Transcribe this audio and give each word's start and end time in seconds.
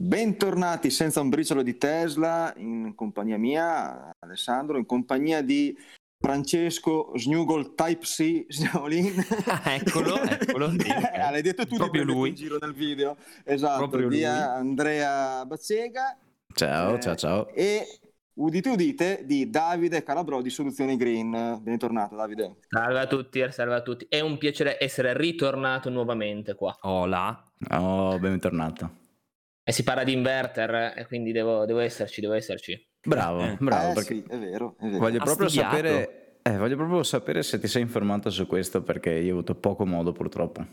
Bentornati 0.00 0.90
senza 0.90 1.20
un 1.20 1.28
briciolo 1.28 1.60
di 1.62 1.76
Tesla 1.76 2.54
in 2.56 2.92
compagnia 2.94 3.36
mia, 3.36 4.14
Alessandro, 4.20 4.78
in 4.78 4.86
compagnia 4.86 5.42
di 5.42 5.76
Francesco 6.20 7.10
Snugol 7.16 7.74
Type 7.74 8.04
C 8.04 8.44
Snowlin. 8.48 9.12
Ah, 9.46 9.72
eccolo, 9.74 10.22
eccolo. 10.22 10.70
Ah, 11.18 11.32
l'hai 11.32 11.42
detto 11.42 11.66
tu 11.66 11.74
Proprio 11.74 12.04
lui. 12.04 12.28
in 12.28 12.34
giro 12.36 12.58
nel 12.60 12.74
video. 12.74 13.16
Esatto, 13.42 13.78
Proprio 13.88 14.08
di 14.08 14.14
lui. 14.18 14.24
Andrea 14.24 15.44
Bazzega. 15.44 16.16
Ciao, 16.54 16.94
eh, 16.94 17.00
ciao, 17.00 17.16
ciao. 17.16 17.48
E 17.48 17.84
udite 18.34 18.68
udite 18.68 19.22
di 19.24 19.50
Davide 19.50 20.04
Calabrò 20.04 20.40
di 20.40 20.50
Soluzioni 20.50 20.96
Green. 20.96 21.58
Bentornato 21.60 22.14
Davide. 22.14 22.54
Salve 22.68 23.00
a 23.00 23.06
tutti, 23.08 23.44
salve 23.50 23.74
a 23.74 23.82
tutti. 23.82 24.06
È 24.08 24.20
un 24.20 24.38
piacere 24.38 24.76
essere 24.80 25.12
ritornato 25.16 25.90
nuovamente 25.90 26.54
qua. 26.54 26.78
Hola. 26.82 27.42
Oh, 27.72 28.16
bentornato. 28.20 29.06
E 29.68 29.72
si 29.72 29.82
parla 29.82 30.02
di 30.02 30.14
inverter, 30.14 30.94
e 30.96 31.06
quindi 31.06 31.30
devo, 31.30 31.66
devo 31.66 31.80
esserci, 31.80 32.22
devo 32.22 32.32
esserci. 32.32 32.88
Bravo, 33.06 33.42
Eh. 33.42 33.56
bravo, 33.60 33.90
Eh, 33.90 33.92
perché 33.94 34.14
sì, 34.14 34.24
è 34.26 34.38
vero, 34.38 34.76
è 34.80 34.86
vero. 34.86 34.98
voglio 34.98 35.18
proprio 35.18 35.48
studiato. 35.48 35.76
sapere 35.76 36.38
eh, 36.42 36.56
voglio 36.56 36.76
proprio 36.76 37.02
sapere 37.02 37.42
se 37.42 37.58
ti 37.60 37.66
sei 37.68 37.82
informato 37.82 38.30
su 38.30 38.46
questo 38.46 38.82
perché 38.82 39.10
io 39.10 39.28
ho 39.28 39.32
avuto 39.34 39.54
poco 39.56 39.84
modo 39.84 40.12
purtroppo. 40.12 40.66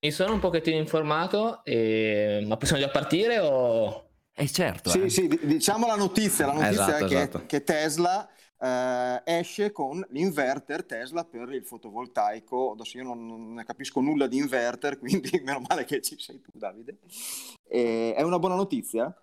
Mi 0.00 0.10
sono 0.10 0.32
un 0.32 0.40
pochettino 0.40 0.78
informato, 0.78 1.62
e... 1.62 2.42
ma 2.46 2.56
possiamo 2.56 2.80
già 2.82 2.88
partire 2.88 3.38
o... 3.40 4.08
Eh 4.34 4.48
certo, 4.48 4.88
Sì, 4.88 5.02
eh. 5.02 5.08
sì, 5.10 5.28
di- 5.28 5.40
diciamo 5.42 5.86
la 5.86 5.96
notizia. 5.96 6.46
La 6.46 6.52
notizia 6.54 6.70
Esatto, 6.70 7.04
è 7.04 7.08
che, 7.08 7.14
esatto. 7.16 7.42
che 7.46 7.64
Tesla 7.64 8.26
eh, 8.58 9.22
esce 9.24 9.72
con 9.72 10.04
l'inverter 10.10 10.84
Tesla 10.84 11.24
per 11.24 11.52
il 11.52 11.64
fotovoltaico. 11.64 12.72
Adesso 12.72 12.98
io 12.98 13.04
non, 13.04 13.26
non 13.26 13.54
ne 13.54 13.64
capisco 13.64 14.00
nulla 14.00 14.26
di 14.26 14.38
inverter, 14.38 14.98
quindi 15.00 15.40
meno 15.42 15.62
male 15.66 15.84
che 15.84 16.00
ci 16.00 16.18
sei 16.18 16.40
tu, 16.40 16.50
Davide. 16.54 16.98
E 17.68 18.14
è 18.14 18.22
una 18.22 18.38
buona 18.38 18.56
notizia? 18.56 19.14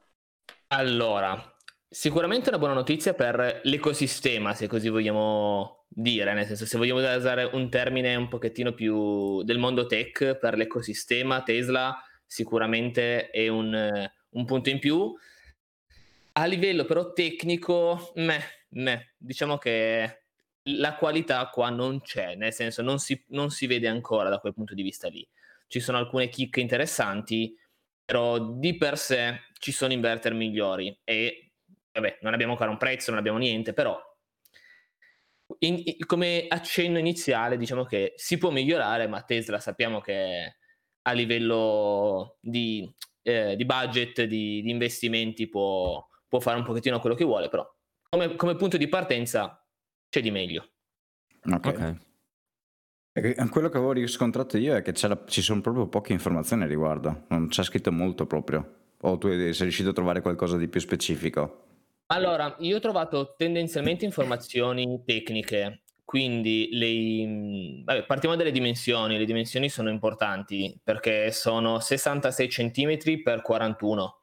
Allora, 0.67 1.55
sicuramente 1.87 2.49
una 2.49 2.57
buona 2.57 2.73
notizia 2.73 3.13
per 3.13 3.61
l'ecosistema, 3.63 4.53
se 4.53 4.67
così 4.67 4.89
vogliamo 4.89 5.85
dire, 5.87 6.33
nel 6.33 6.47
senso 6.47 6.65
se 6.65 6.77
vogliamo 6.77 6.99
usare 6.99 7.43
un 7.43 7.69
termine 7.69 8.15
un 8.15 8.27
pochettino 8.27 8.73
più 8.73 9.43
del 9.43 9.59
mondo 9.59 9.85
tech 9.85 10.35
per 10.37 10.55
l'ecosistema, 10.55 11.43
Tesla 11.43 11.95
sicuramente 12.25 13.29
è 13.29 13.47
un, 13.47 14.09
un 14.29 14.45
punto 14.45 14.69
in 14.69 14.79
più. 14.79 15.13
A 16.35 16.45
livello 16.45 16.85
però 16.85 17.13
tecnico, 17.13 18.11
meh, 18.15 18.41
meh, 18.73 19.13
diciamo 19.17 19.57
che 19.57 20.23
la 20.67 20.95
qualità 20.95 21.47
qua 21.49 21.69
non 21.69 22.01
c'è, 22.01 22.35
nel 22.35 22.53
senso 22.53 22.81
non 22.81 22.99
si, 22.99 23.21
non 23.29 23.49
si 23.49 23.67
vede 23.67 23.87
ancora 23.87 24.29
da 24.29 24.39
quel 24.39 24.53
punto 24.53 24.73
di 24.73 24.83
vista 24.83 25.07
lì. 25.09 25.27
Ci 25.67 25.79
sono 25.79 25.97
alcune 25.97 26.29
chicche 26.29 26.61
interessanti, 26.61 27.57
però 28.05 28.39
di 28.39 28.77
per 28.77 28.97
sé 28.97 29.41
ci 29.59 29.71
sono 29.71 29.93
inverter 29.93 30.33
migliori 30.33 30.97
e 31.03 31.53
vabbè, 31.91 32.19
non 32.21 32.33
abbiamo 32.33 32.53
ancora 32.53 32.69
un 32.69 32.77
prezzo, 32.77 33.11
non 33.11 33.19
abbiamo 33.19 33.37
niente, 33.37 33.73
però 33.73 33.99
in- 35.59 35.81
in- 35.83 36.05
come 36.05 36.45
accenno 36.47 36.97
iniziale 36.97 37.57
diciamo 37.57 37.85
che 37.85 38.13
si 38.15 38.37
può 38.37 38.49
migliorare, 38.49 39.07
ma 39.07 39.21
Tesla 39.23 39.59
sappiamo 39.59 39.99
che 40.01 40.57
a 41.03 41.11
livello 41.11 42.37
di, 42.39 42.89
eh, 43.21 43.55
di 43.55 43.65
budget, 43.65 44.23
di, 44.23 44.61
di 44.61 44.69
investimenti 44.69 45.47
può, 45.49 46.05
può 46.27 46.39
fare 46.39 46.57
un 46.57 46.63
pochettino 46.63 46.99
quello 46.99 47.15
che 47.15 47.25
vuole, 47.25 47.49
però 47.49 47.67
come, 48.13 48.35
come 48.35 48.55
punto 48.55 48.77
di 48.77 48.87
partenza 48.87 49.65
c'è 50.07 50.21
di 50.21 50.29
meglio. 50.29 50.69
Ok. 51.51 51.65
Ok. 51.65 51.95
E 53.15 53.35
Quello 53.49 53.69
che 53.69 53.77
avevo 53.77 53.91
riscontrato 53.91 54.57
io 54.57 54.75
è 54.75 54.81
che 54.83 54.93
ci 54.93 55.41
sono 55.41 55.61
proprio 55.61 55.87
poche 55.87 56.13
informazioni 56.13 56.63
a 56.63 56.67
riguardo, 56.67 57.25
non 57.29 57.47
c'è 57.47 57.63
scritto 57.63 57.91
molto 57.91 58.27
proprio. 58.27 58.81
O 59.01 59.17
tu 59.17 59.29
sei 59.29 59.53
riuscito 59.53 59.89
a 59.89 59.93
trovare 59.93 60.21
qualcosa 60.21 60.57
di 60.57 60.67
più 60.67 60.79
specifico? 60.79 61.65
Allora, 62.07 62.55
io 62.59 62.77
ho 62.77 62.79
trovato 62.79 63.33
tendenzialmente 63.35 64.05
informazioni 64.05 65.03
tecniche, 65.05 65.83
quindi 66.05 66.69
le, 66.71 67.25
mh, 67.27 67.83
vabbè, 67.83 68.05
partiamo 68.05 68.35
dalle 68.35 68.51
dimensioni, 68.51 69.17
le 69.17 69.25
dimensioni 69.25 69.69
sono 69.69 69.89
importanti 69.89 70.79
perché 70.83 71.31
sono 71.31 71.79
66 71.79 72.47
cm 72.47 73.21
per 73.23 73.41
41, 73.41 74.21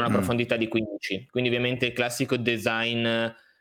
una 0.00 0.08
Mm. 0.10 0.12
profondità 0.14 0.56
di 0.56 0.68
15, 0.68 1.26
quindi 1.30 1.48
ovviamente 1.50 1.86
il 1.86 1.92
classico 1.92 2.36
design 2.36 3.04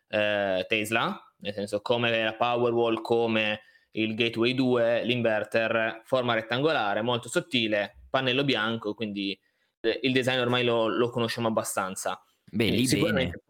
eh, 0.10 0.66
Tesla, 0.68 1.22
nel 1.40 1.54
senso 1.54 1.82
come 1.82 2.24
la 2.24 2.34
Powerwall, 2.34 3.02
come 3.02 3.62
il 3.92 4.16
Gateway 4.16 4.54
2, 4.54 5.04
l'inverter, 5.04 6.02
forma 6.06 6.34
rettangolare, 6.34 7.02
molto 7.02 7.28
sottile, 7.30 8.02
pannello 8.10 8.44
bianco, 8.44 8.94
quindi 8.94 9.38
eh, 9.82 10.00
il 10.04 10.12
design 10.14 10.40
ormai 10.40 10.64
lo, 10.64 10.88
lo 10.88 11.10
conosciamo 11.10 11.48
abbastanza. 11.48 12.22
Beh, 12.50 12.66
lì 12.66 12.72
bene. 12.72 12.88
Sicuramente- 12.88 13.42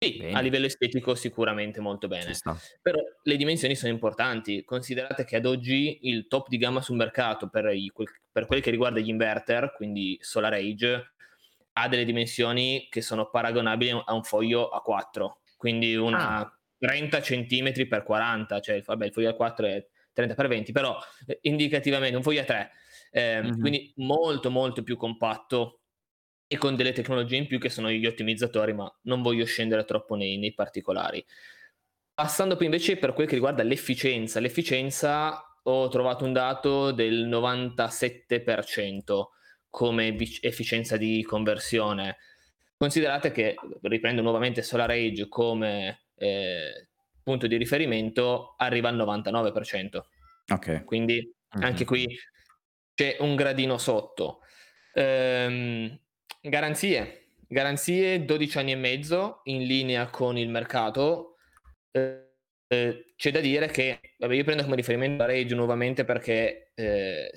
Sì, 0.00 0.16
Bene. 0.16 0.32
a 0.34 0.40
livello 0.40 0.66
estetico 0.66 1.16
sicuramente 1.16 1.80
molto 1.80 2.06
bene. 2.06 2.32
Però 2.80 3.00
le 3.22 3.36
dimensioni 3.36 3.74
sono 3.74 3.90
importanti. 3.92 4.62
Considerate 4.62 5.24
che 5.24 5.34
ad 5.34 5.44
oggi 5.44 5.98
il 6.02 6.28
top 6.28 6.46
di 6.48 6.56
gamma 6.56 6.80
sul 6.80 6.94
mercato 6.96 7.48
per, 7.48 7.66
i- 7.74 7.88
quel, 7.88 8.06
per 8.30 8.46
quel 8.46 8.60
che 8.60 8.70
riguarda 8.70 9.00
gli 9.00 9.08
inverter, 9.08 9.72
quindi 9.74 10.16
Solar 10.20 10.52
Age, 10.52 11.14
ha 11.82 11.88
delle 11.88 12.04
dimensioni 12.04 12.88
che 12.90 13.00
sono 13.00 13.30
paragonabili 13.30 14.02
a 14.04 14.12
un 14.14 14.22
foglio 14.24 14.68
A4, 14.70 15.40
quindi 15.56 15.94
una 15.96 16.40
Ah. 16.40 16.52
30 16.78 17.20
cm 17.20 17.86
per 17.88 18.02
40, 18.04 18.60
cioè 18.60 18.80
vabbè, 18.82 19.06
il 19.06 19.12
foglio 19.12 19.30
A4 19.30 19.64
è 19.66 19.86
30 20.12 20.34
per 20.34 20.48
20, 20.48 20.72
però 20.72 20.98
eh, 21.26 21.38
indicativamente 21.42 22.16
un 22.16 22.22
foglio 22.22 22.40
A3, 22.42 22.70
eh, 23.10 23.42
Mhm. 23.42 23.60
quindi 23.60 23.92
molto 23.96 24.50
molto 24.50 24.82
più 24.82 24.96
compatto 24.96 25.80
e 26.46 26.56
con 26.56 26.76
delle 26.76 26.92
tecnologie 26.92 27.36
in 27.36 27.46
più 27.46 27.58
che 27.58 27.68
sono 27.68 27.90
gli 27.90 28.06
ottimizzatori, 28.06 28.72
ma 28.72 28.90
non 29.02 29.22
voglio 29.22 29.44
scendere 29.44 29.84
troppo 29.84 30.14
nei, 30.14 30.38
nei 30.38 30.54
particolari. 30.54 31.24
Passando 32.14 32.56
poi 32.56 32.66
invece 32.66 32.96
per 32.96 33.12
quel 33.12 33.26
che 33.28 33.34
riguarda 33.34 33.62
l'efficienza, 33.62 34.40
l'efficienza 34.40 35.42
ho 35.62 35.88
trovato 35.88 36.24
un 36.24 36.32
dato 36.32 36.90
del 36.92 37.26
97% 37.26 39.32
come 39.70 40.16
efficienza 40.40 40.96
di 40.96 41.22
conversione. 41.22 42.16
Considerate 42.76 43.32
che, 43.32 43.54
riprendo 43.82 44.22
nuovamente 44.22 44.62
Solar 44.62 44.90
Age 44.90 45.28
come 45.28 46.04
eh, 46.16 46.88
punto 47.22 47.46
di 47.46 47.56
riferimento, 47.56 48.54
arriva 48.56 48.88
al 48.88 48.96
99%. 48.96 50.08
Ok. 50.52 50.84
Quindi 50.84 51.32
Mhm. 51.50 51.62
anche 51.62 51.84
qui 51.84 52.06
c'è 52.94 53.16
un 53.20 53.34
gradino 53.36 53.78
sotto. 53.78 54.40
Ehm, 54.92 55.98
garanzie. 56.42 57.30
Garanzie 57.46 58.24
12 58.24 58.58
anni 58.58 58.72
e 58.72 58.76
mezzo 58.76 59.40
in 59.44 59.62
linea 59.64 60.08
con 60.10 60.36
il 60.36 60.48
mercato. 60.50 61.36
Eh, 61.92 62.27
eh, 62.68 63.12
c'è 63.16 63.30
da 63.30 63.40
dire 63.40 63.68
che 63.68 64.00
vabbè, 64.18 64.34
io 64.34 64.44
prendo 64.44 64.62
come 64.62 64.76
riferimento 64.76 65.24
la 65.24 65.32
Rage 65.32 65.54
nuovamente 65.54 66.04
perché 66.04 66.70
eh, 66.74 67.30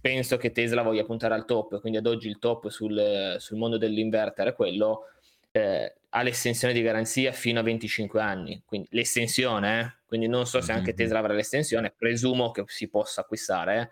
penso 0.00 0.36
che 0.38 0.50
Tesla 0.52 0.82
voglia 0.82 1.04
puntare 1.04 1.34
al 1.34 1.44
top, 1.44 1.80
quindi 1.80 1.98
ad 1.98 2.06
oggi 2.06 2.28
il 2.28 2.38
top 2.38 2.68
sul, 2.68 3.36
sul 3.38 3.58
mondo 3.58 3.78
dell'inverter 3.78 4.48
è 4.48 4.54
quello. 4.54 5.06
eh, 5.54 5.94
ha 6.14 6.22
l'estensione 6.22 6.72
di 6.74 6.82
garanzia 6.82 7.32
fino 7.32 7.60
a 7.60 7.62
25 7.62 8.20
anni, 8.22 8.62
quindi 8.66 8.88
l'estensione, 8.92 9.80
eh, 9.80 10.04
quindi 10.06 10.26
non 10.26 10.46
so 10.46 10.60
se 10.62 10.72
anche 10.72 10.90
Mhm. 10.92 10.96
Tesla 10.96 11.18
avrà 11.18 11.34
l'estensione, 11.34 11.92
presumo 11.96 12.50
che 12.50 12.64
si 12.66 12.88
possa 12.88 13.20
acquistare, 13.22 13.80
eh. 13.80 13.90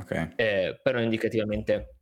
Ok. 0.00 0.12
Eh, 0.36 0.80
però 0.82 1.00
indicativamente 1.00 1.94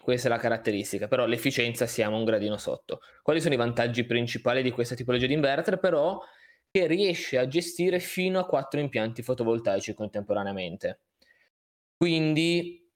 questa 0.00 0.28
è 0.28 0.30
la 0.30 0.38
caratteristica, 0.38 1.08
però 1.08 1.26
l'efficienza 1.26 1.86
siamo 1.86 2.16
un 2.16 2.24
gradino 2.24 2.56
sotto. 2.56 3.00
Quali 3.22 3.40
sono 3.40 3.54
i 3.54 3.58
vantaggi 3.58 4.04
principali 4.04 4.62
di 4.62 4.70
questa 4.70 4.94
tipologia 4.94 5.26
di 5.26 5.34
inverter? 5.34 5.78
Però 5.78 6.20
che 6.70 6.86
riesce 6.86 7.38
a 7.38 7.46
gestire 7.46 7.98
fino 7.98 8.38
a 8.38 8.46
quattro 8.46 8.80
impianti 8.80 9.22
fotovoltaici 9.22 9.94
contemporaneamente. 9.94 11.00
Quindi 11.96 12.88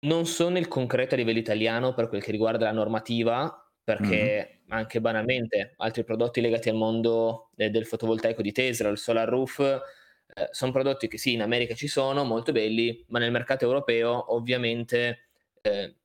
non 0.00 0.26
so 0.26 0.48
nel 0.48 0.68
concreto 0.68 1.14
a 1.14 1.18
livello 1.18 1.38
italiano 1.38 1.94
per 1.94 2.08
quel 2.08 2.22
che 2.22 2.30
riguarda 2.30 2.66
la 2.66 2.72
normativa, 2.72 3.70
perché 3.82 4.62
anche 4.68 5.00
banalmente 5.00 5.74
altri 5.78 6.04
prodotti 6.04 6.40
legati 6.40 6.68
al 6.68 6.76
mondo 6.76 7.50
eh, 7.56 7.70
del 7.70 7.86
fotovoltaico 7.86 8.42
di 8.42 8.52
Tesla, 8.52 8.88
il 8.88 8.98
solar 8.98 9.28
roof, 9.28 9.58
eh, 9.60 10.48
sono 10.50 10.72
prodotti 10.72 11.08
che 11.08 11.18
sì, 11.18 11.32
in 11.34 11.42
America 11.42 11.74
ci 11.74 11.88
sono, 11.88 12.24
molto 12.24 12.52
belli, 12.52 13.04
ma 13.08 13.18
nel 13.18 13.30
mercato 13.30 13.64
europeo 13.64 14.34
ovviamente 14.34 15.28
eh, 15.60 15.96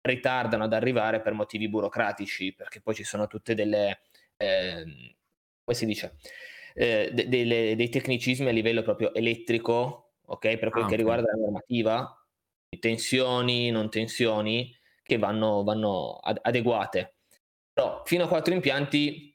ritardano 0.00 0.64
ad 0.64 0.72
arrivare 0.72 1.20
per 1.20 1.32
motivi 1.32 1.68
burocratici, 1.68 2.54
perché 2.54 2.80
poi 2.80 2.94
ci 2.94 3.04
sono 3.04 3.26
tutte 3.26 3.54
delle, 3.54 4.00
ehm, 4.36 5.14
come 5.64 5.76
si 5.76 5.86
dice, 5.86 6.16
Eh, 6.78 7.10
de- 7.14 7.28
delle- 7.28 7.74
dei 7.74 7.88
tecnicismi 7.88 8.48
a 8.48 8.52
livello 8.52 8.82
proprio 8.82 9.14
elettrico, 9.14 10.12
ok, 10.26 10.58
per 10.58 10.68
quel 10.70 10.84
Ah, 10.84 10.86
che 10.88 10.92
ok. 10.92 10.98
riguarda 10.98 11.26
la 11.32 11.38
normativa, 11.40 12.26
tensioni, 12.78 13.70
non 13.70 13.88
tensioni, 13.88 14.74
che 15.02 15.16
vanno, 15.16 15.62
vanno 15.62 16.18
ad- 16.22 16.38
adeguate. 16.42 17.14
Però 17.72 18.02
fino 18.04 18.24
a 18.24 18.28
quattro 18.28 18.52
impianti 18.52 19.34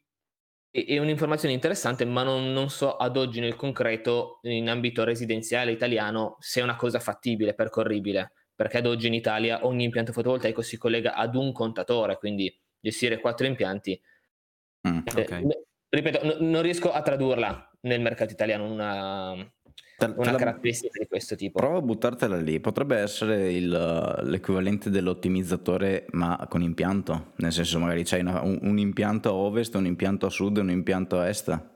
è, 0.70 0.86
è 0.86 0.98
un'informazione 1.00 1.54
interessante, 1.54 2.06
ma 2.06 2.22
non, 2.22 2.52
non 2.54 2.70
so 2.70 2.96
ad 2.96 3.18
oggi 3.18 3.40
nel 3.40 3.56
concreto, 3.56 4.40
in 4.44 4.70
ambito 4.70 5.04
residenziale 5.04 5.72
italiano, 5.72 6.38
se 6.40 6.60
è 6.60 6.64
una 6.64 6.76
cosa 6.76 7.00
fattibile, 7.00 7.56
percorribile, 7.56 8.34
perché 8.54 8.78
ad 8.78 8.86
oggi 8.86 9.08
in 9.08 9.16
Italia 9.16 9.66
ogni 9.66 9.84
impianto 9.86 10.12
fotovoltaico 10.14 10.62
si 10.62 10.78
collega 10.78 11.16
ad 11.16 11.36
un 11.36 11.52
contatore, 11.54 12.18
quindi 12.18 12.56
gestire 12.80 13.20
quattro 13.20 13.48
impianti. 13.48 14.00
Mm. 14.88 15.00
eh, 15.06 15.22
ok. 15.22 15.70
Ripeto, 15.92 16.20
n- 16.26 16.50
non 16.50 16.62
riesco 16.62 16.92
a 16.92 17.02
tradurla 17.02 17.72
nel 17.82 18.02
mercato 18.02 18.32
italiano 18.34 18.66
una, 18.72 19.34
Te- 19.98 20.08
te 20.08 20.14
una 20.18 20.32
la- 20.32 20.38
caratteristica 20.38 20.98
di 21.00 21.08
questo 21.08 21.36
tipo. 21.36 21.60
Prova 21.60 21.78
a 21.78 21.82
buttartela 21.82 22.38
lì, 22.38 22.60
potrebbe 22.60 22.98
essere 22.98 23.52
il- 23.54 24.20
l'equivalente 24.24 24.90
dell'ottimizzatore 24.90 26.06
ma 26.12 26.48
con 26.50 26.62
impianto, 26.62 27.34
nel 27.38 27.52
senso 27.52 27.80
magari 27.80 28.04
c'hai 28.04 28.22
una- 28.22 28.42
un, 28.42 28.58
un 28.62 28.78
impianto 28.80 29.30
a 29.30 29.34
ovest, 29.34 29.76
un 29.76 29.86
impianto 29.86 30.26
a 30.26 30.30
sud 30.30 30.58
e 30.58 30.62
un 30.62 30.70
impianto 30.72 31.20
a 31.20 31.28
est. 31.28 31.70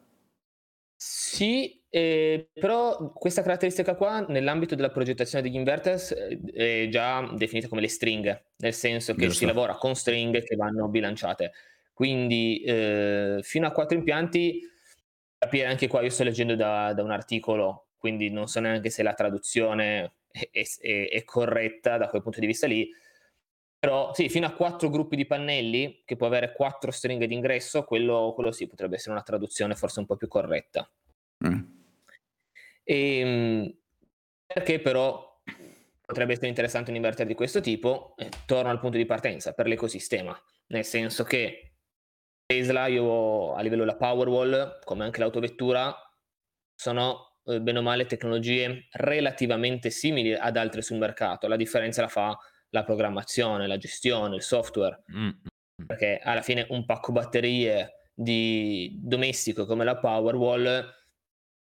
Sì, 0.97 1.83
eh, 1.89 2.49
però 2.53 3.11
questa 3.11 3.41
caratteristica 3.41 3.95
qua 3.95 4.21
nell'ambito 4.27 4.75
della 4.75 4.89
progettazione 4.89 5.43
degli 5.43 5.55
inverters 5.55 6.11
eh, 6.11 6.85
è 6.85 6.87
già 6.89 7.29
definita 7.35 7.67
come 7.67 7.81
le 7.81 7.89
stringhe, 7.89 8.45
nel 8.57 8.73
senso 8.73 9.13
che 9.13 9.23
Giusto. 9.25 9.39
si 9.39 9.45
lavora 9.45 9.75
con 9.75 9.93
stringhe 9.93 10.41
che 10.43 10.55
vanno 10.55 10.87
bilanciate. 10.87 11.51
Quindi 11.95 12.61
eh, 12.61 13.39
fino 13.41 13.67
a 13.67 13.71
quattro 13.71 13.97
impianti, 13.97 14.59
capire 15.37 15.65
anche 15.65 15.87
qua, 15.87 16.01
io 16.01 16.09
sto 16.09 16.25
leggendo 16.25 16.53
da, 16.53 16.91
da 16.91 17.01
un 17.01 17.11
articolo, 17.11 17.91
quindi 17.95 18.29
non 18.29 18.47
so 18.47 18.59
neanche 18.59 18.89
se 18.89 19.01
la 19.01 19.13
traduzione 19.13 20.15
è, 20.29 20.49
è- 20.51 21.07
è 21.09 21.23
corretta 21.23 21.95
da 21.95 22.09
quel 22.09 22.21
punto 22.21 22.41
di 22.41 22.47
vista 22.47 22.67
lì, 22.67 22.91
però 23.79 24.13
sì, 24.13 24.27
fino 24.27 24.45
a 24.45 24.51
quattro 24.51 24.89
gruppi 24.89 25.15
di 25.15 25.25
pannelli, 25.25 26.01
che 26.03 26.17
può 26.17 26.27
avere 26.27 26.51
quattro 26.51 26.91
stringhe 26.91 27.27
d'ingresso, 27.27 27.85
quello, 27.85 28.33
quello 28.35 28.51
sì, 28.51 28.67
potrebbe 28.67 28.95
essere 28.95 29.13
una 29.13 29.23
traduzione 29.23 29.75
forse 29.75 29.99
un 30.01 30.05
po' 30.05 30.17
più 30.17 30.27
corretta. 30.27 30.91
Mm. 31.47 31.63
E, 32.83 33.77
perché 34.45 34.79
però 34.81 35.41
potrebbe 36.05 36.33
essere 36.33 36.49
interessante 36.49 36.89
un 36.89 36.97
inverter 36.97 37.25
di 37.25 37.35
questo 37.35 37.61
tipo? 37.61 38.15
Eh, 38.17 38.29
torno 38.45 38.69
al 38.69 38.81
punto 38.81 38.97
di 38.97 39.05
partenza 39.05 39.53
per 39.53 39.67
l'ecosistema, 39.67 40.37
nel 40.67 40.83
senso 40.83 41.23
che 41.23 41.64
Tesla, 42.47 42.85
io 42.85 43.55
a 43.55 43.61
livello 43.61 43.83
della 43.83 43.97
Powerwall, 43.97 44.79
come 44.83 45.03
anche 45.03 45.19
l'autovettura, 45.19 45.95
sono 46.75 47.39
eh, 47.45 47.59
bene 47.59 47.79
o 47.79 47.81
male 47.81 48.05
tecnologie 48.05 48.87
relativamente 48.91 49.89
simili 49.89 50.33
ad 50.33 50.55
altre 50.55 50.83
sul 50.83 50.97
mercato. 50.97 51.47
La 51.47 51.55
differenza 51.55 52.01
la 52.01 52.07
fa 52.07 52.37
la 52.69 52.83
programmazione, 52.83 53.67
la 53.67 53.77
gestione, 53.77 54.35
il 54.35 54.41
software 54.41 55.03
Mm, 55.11 55.29
perché 55.87 56.19
alla 56.21 56.41
fine 56.41 56.67
un 56.69 56.85
pacco 56.85 57.11
batterie 57.11 58.09
di 58.13 58.95
domestico 59.01 59.65
come 59.65 59.83
la 59.83 59.97
Powerwall, 59.97 60.93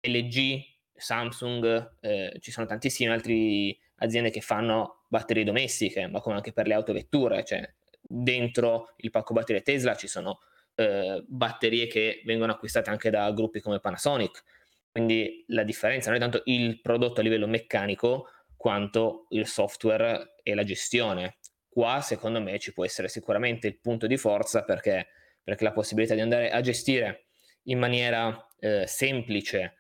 LG, 0.03 0.63
Samsung, 0.95 1.97
eh, 2.01 2.37
ci 2.41 2.51
sono 2.53 2.67
tantissime 2.67 3.13
altre 3.13 3.77
aziende 3.97 4.31
che 4.31 4.41
fanno 4.41 5.05
batterie 5.09 5.45
domestiche, 5.45 6.07
ma 6.07 6.21
come 6.21 6.37
anche 6.37 6.53
per 6.53 6.67
le 6.67 6.75
autovetture, 6.75 7.45
cioè 7.45 7.69
dentro 8.01 8.95
il 8.99 9.11
pacco 9.11 9.35
batterie 9.35 9.63
Tesla 9.63 9.95
ci 9.95 10.07
sono 10.07 10.41
eh, 10.81 11.23
batterie 11.27 11.87
che 11.87 12.23
vengono 12.25 12.53
acquistate 12.53 12.89
anche 12.89 13.11
da 13.11 13.31
gruppi 13.33 13.61
come 13.61 13.81
Panasonic. 13.81 14.43
Quindi 14.91 15.45
la 15.49 15.63
differenza 15.63 16.09
non 16.09 16.19
è 16.19 16.21
tanto 16.21 16.41
il 16.47 16.81
prodotto 16.81 17.21
a 17.21 17.23
livello 17.23 17.47
meccanico 17.47 18.29
quanto 18.57 19.27
il 19.31 19.47
software 19.47 20.37
e 20.43 20.55
la 20.55 20.65
gestione 20.65 21.37
qua 21.69 22.01
secondo 22.01 22.41
me 22.41 22.59
ci 22.59 22.73
può 22.73 22.85
essere 22.85 23.09
sicuramente 23.09 23.69
il 23.69 23.79
punto 23.79 24.07
di 24.07 24.17
forza 24.17 24.65
perché, 24.65 25.09
perché 25.43 25.65
la 25.65 25.73
possibilità 25.73 26.15
di 26.15 26.21
andare 26.21 26.51
a 26.51 26.61
gestire 26.61 27.27
in 27.65 27.79
maniera 27.79 28.49
eh, 28.59 28.87
semplice 28.87 29.77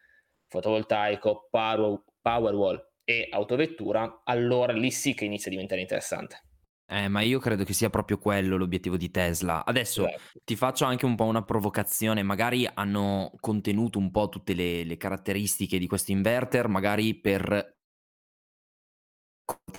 fotovoltaico, 0.47 1.49
power, 1.51 2.03
Powerwall 2.21 2.93
e 3.05 3.27
autovettura, 3.31 4.21
allora 4.25 4.73
lì 4.73 4.91
sì 4.91 5.15
che 5.15 5.25
inizia 5.25 5.49
a 5.49 5.51
diventare 5.51 5.81
interessante. 5.81 6.50
Eh, 6.93 7.07
ma 7.07 7.21
io 7.21 7.39
credo 7.39 7.63
che 7.63 7.73
sia 7.73 7.89
proprio 7.89 8.19
quello 8.19 8.57
l'obiettivo 8.57 8.97
di 8.97 9.13
Tesla. 9.13 9.65
Adesso 9.65 10.09
Esatto. 10.09 10.41
ti 10.43 10.57
faccio 10.57 10.87
anche 10.87 11.05
un 11.05 11.15
po' 11.15 11.23
una 11.23 11.45
provocazione. 11.45 12.25
Magari 12.25 12.69
hanno 12.75 13.31
contenuto 13.39 14.01
un 14.01 14.11
po' 14.11 14.29
tutte 14.29 14.55
le, 14.55 14.83
le 14.83 14.97
caratteristiche 14.97 15.79
di 15.79 15.87
questo 15.87 16.11
inverter, 16.11 16.67
magari 16.67 17.15
per 17.15 17.77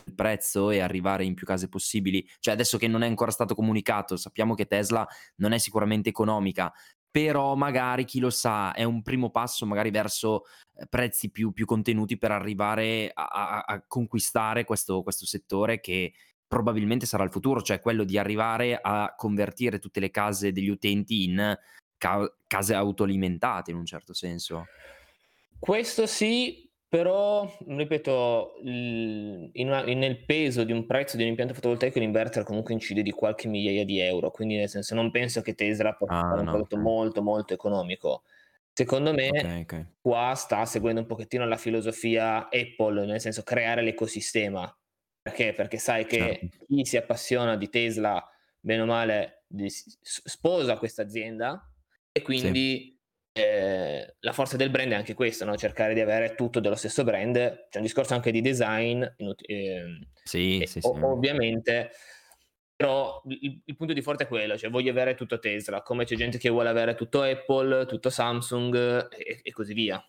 il 0.06 0.16
prezzo 0.16 0.70
e 0.70 0.80
arrivare 0.80 1.26
in 1.26 1.34
più 1.34 1.46
case 1.46 1.68
possibili. 1.68 2.26
Cioè, 2.40 2.54
adesso 2.54 2.78
che 2.78 2.88
non 2.88 3.04
è 3.04 3.08
ancora 3.08 3.32
stato 3.32 3.56
comunicato, 3.56 4.16
sappiamo 4.16 4.56
che 4.56 4.66
Tesla 4.66 5.06
non 5.38 5.52
è 5.52 5.58
sicuramente 5.58 6.08
economica, 6.08 6.72
però 7.10 7.56
magari 7.56 8.06
chi 8.06 8.20
lo 8.20 8.30
sa 8.30 8.72
è 8.72 8.84
un 8.84 9.02
primo 9.02 9.32
passo 9.32 9.66
magari 9.66 9.92
verso 9.92 10.44
eh, 10.76 10.88
prezzi 10.88 11.30
più, 11.30 11.52
più 11.52 11.66
contenuti 11.66 12.18
per 12.18 12.32
arrivare 12.32 13.12
a, 13.14 13.26
a- 13.26 13.64
a 13.68 13.84
conquistare 13.86 14.64
questo, 14.64 15.04
questo 15.04 15.26
settore 15.26 15.82
che 15.82 16.14
probabilmente 16.52 17.06
sarà 17.06 17.24
il 17.24 17.32
futuro, 17.32 17.62
cioè 17.62 17.80
quello 17.80 18.04
di 18.04 18.18
arrivare 18.18 18.78
a 18.82 19.14
convertire 19.16 19.80
tutte 19.80 20.02
le 20.02 20.12
case 20.12 20.52
degli 20.52 20.68
utenti 20.68 21.24
in 21.24 21.58
ca- 21.98 22.30
case 22.46 22.74
autoalimentate 22.74 23.72
in 23.72 23.78
un 23.78 23.86
certo 23.86 24.14
senso. 24.14 24.66
Questo 25.58 26.06
sì, 26.08 26.70
però, 26.90 27.50
ripeto, 27.66 28.56
in 28.64 29.50
una- 29.56 29.86
in- 29.86 30.00
nel 30.00 30.26
peso 30.26 30.66
di 30.66 30.74
un 30.74 30.86
prezzo 30.86 31.16
di 31.16 31.24
un 31.24 31.30
impianto 31.30 31.54
fotovoltaico 31.54 32.00
l'inverter 32.00 32.44
comunque 32.44 32.74
incide 32.74 33.02
di 33.02 33.12
qualche 33.12 33.48
migliaia 33.48 33.86
di 33.86 34.00
euro, 34.02 34.30
quindi 34.30 34.58
nel 34.58 34.68
senso 34.68 34.94
non 34.94 35.10
penso 35.10 35.40
che 35.42 35.56
Tesla 35.56 35.94
possa 35.94 36.16
Ah, 36.16 36.22
fare 36.28 36.40
un 36.40 36.44
no, 36.46 36.52
prodotto 36.52 36.78
molto 36.78 37.22
molto 37.22 37.54
economico. 37.54 38.24
Secondo 38.74 39.14
me 39.14 39.30
Ok, 39.30 39.60
ok. 39.62 39.86
qua 40.02 40.34
sta 40.36 40.66
seguendo 40.66 41.00
un 41.00 41.08
pochettino 41.08 41.46
la 41.48 41.56
filosofia 41.58 42.50
Apple, 42.50 43.06
nel 43.06 43.22
senso 43.22 43.42
creare 43.44 43.82
l'ecosistema. 43.84 44.70
Perché? 45.22 45.54
Perché 45.54 45.78
sai 45.78 46.06
che 46.06 46.40
Certo. 46.40 46.66
chi 46.68 46.86
si 46.86 46.98
appassiona 46.98 47.56
di 47.56 47.70
Tesla, 47.70 48.28
bene 48.60 48.82
o 48.82 48.86
male, 48.86 49.46
sposa 50.02 50.78
questa 50.78 51.04
azienda 51.04 51.72
e 52.12 52.22
quindi 52.22 53.00
eh, 53.34 54.16
la 54.20 54.34
forza 54.34 54.58
del 54.58 54.70
brand 54.72 54.92
è 54.92 54.96
anche 54.96 55.14
questa, 55.14 55.46
no? 55.46 55.56
cercare 55.56 55.94
di 55.94 56.00
avere 56.02 56.36
tutto 56.36 56.60
dello 56.60 56.76
stesso 56.76 57.04
brand. 57.04 57.68
C'è 57.70 57.78
un 57.78 57.84
discorso 57.84 58.14
anche 58.14 58.32
di 58.32 58.42
design, 58.42 59.04
ehm, 59.18 60.08
Sì, 60.24 60.64
sì, 60.66 60.80
o- 60.82 60.90
sì. 60.90 61.00
ovviamente, 61.04 61.92
però 62.76 63.22
il, 63.28 63.62
il 63.64 63.76
punto 63.76 63.94
di 63.94 64.02
forza 64.02 64.24
è 64.24 64.28
quello, 64.28 64.58
cioè 64.58 64.70
voglio 64.70 64.92
avere 64.92 65.14
tutto 65.16 65.40
Tesla, 65.40 65.82
come 65.84 66.04
c'è 66.06 66.16
gente 66.16 66.38
che 66.40 66.50
vuole 66.50 66.70
avere 66.70 66.96
tutto 66.96 67.22
Apple, 67.22 67.86
tutto 67.86 68.10
Samsung 68.10 69.08
e, 69.14 69.40
e 69.44 69.52
così 69.52 69.74
via. 69.74 70.04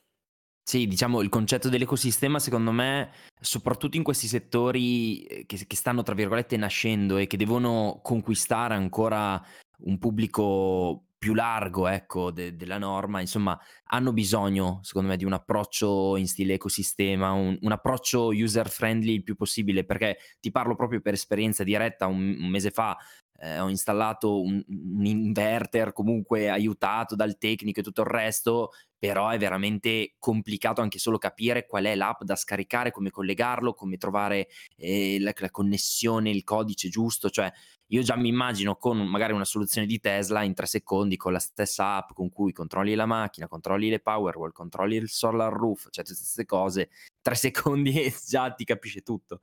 Sì, 0.64 0.87
diciamo 0.87 1.23
il 1.23 1.29
concetto 1.29 1.69
dell'ecosistema 1.69 2.38
secondo 2.38 2.70
me, 2.70 3.11
soprattutto 3.41 3.97
in 3.97 4.05
questi 4.05 4.29
settori 4.29 5.23
eh, 5.25 5.47
che, 5.47 5.67
che 5.67 5.76
stanno 5.76 6.03
tra 6.03 6.14
virgolette 6.14 6.56
nascendo 6.56 7.17
e 7.17 7.26
che 7.26 7.37
devono 7.37 8.00
conquistare 8.03 8.75
ancora 8.75 9.43
un 9.85 9.99
pubblico 9.99 11.06
più 11.19 11.34
largo, 11.34 11.86
ecco, 11.86 12.31
de- 12.32 12.56
della 12.56 12.79
norma, 12.79 13.20
insomma, 13.20 13.58
hanno 13.86 14.13
bisogno, 14.13 14.81
secondo 14.82 15.08
me, 15.10 15.17
di 15.17 15.25
un 15.25 15.32
approccio 15.32 16.17
in 16.17 16.27
stile 16.27 16.55
ecosistema, 16.55 17.31
un, 17.31 17.56
un 17.60 17.72
approccio 17.72 18.29
user 18.29 18.69
friendly 18.69 19.15
il 19.15 19.22
più 19.22 19.36
possibile, 19.36 19.84
perché 19.84 20.19
ti 20.41 20.51
parlo 20.51 20.75
proprio 20.75 21.01
per 21.01 21.13
esperienza 21.13 21.63
diretta, 21.63 22.06
un, 22.06 22.36
un 22.41 22.48
mese 22.48 22.70
fa 22.70 22.96
eh, 23.43 23.58
ho 23.58 23.69
installato 23.69 24.41
un, 24.41 24.63
un 24.67 25.05
inverter 25.05 25.93
comunque 25.93 26.48
aiutato 26.48 27.17
dal 27.17 27.39
tecnico 27.39 27.81
e 27.81 27.82
tutto 27.82 28.03
il 28.03 28.06
resto, 28.06 28.70
però 29.03 29.31
è 29.31 29.37
veramente 29.37 30.15
complicato 30.21 30.81
anche 30.81 31.01
solo 31.01 31.19
capire 31.19 31.67
qual 31.67 31.87
è 31.87 31.97
l'app 31.97 32.23
da 32.23 32.37
scaricare, 32.37 32.93
come 32.93 33.11
collegarlo, 33.11 33.75
come 33.75 33.97
trovare 33.97 34.47
eh, 34.77 35.19
la, 35.19 35.32
la 35.35 35.51
connessione, 35.51 36.31
il 36.31 36.44
codice 36.44 36.89
giusto, 36.89 37.29
cioè 37.29 37.51
io 37.89 38.03
già 38.03 38.15
mi 38.15 38.29
immagino 38.29 38.77
con 38.77 38.99
magari 38.99 39.32
una 39.32 39.44
soluzione 39.44 39.89
di 39.89 39.99
Tesla 39.99 40.44
in 40.44 40.55
tre 40.55 40.67
secondi 40.67 41.17
con 41.17 41.32
la 41.32 41.41
stessa 41.41 41.97
app 41.97 42.13
con 42.13 42.31
cui 42.31 42.53
controlli 42.53 42.94
la 42.94 43.06
macchina, 43.06 43.49
controlli 43.49 43.89
le 43.91 43.99
Powerwall, 43.99 44.53
controlli 44.53 44.94
il 44.94 45.09
solar 45.09 45.53
roof, 45.53 45.89
cioè 45.91 46.05
tutte 46.05 46.19
queste 46.19 46.44
cose, 46.44 46.91
tre 47.21 47.35
secondi 47.35 48.01
e 48.01 48.15
già 48.25 48.53
ti 48.53 48.63
capisce 48.63 49.01
tutto. 49.01 49.41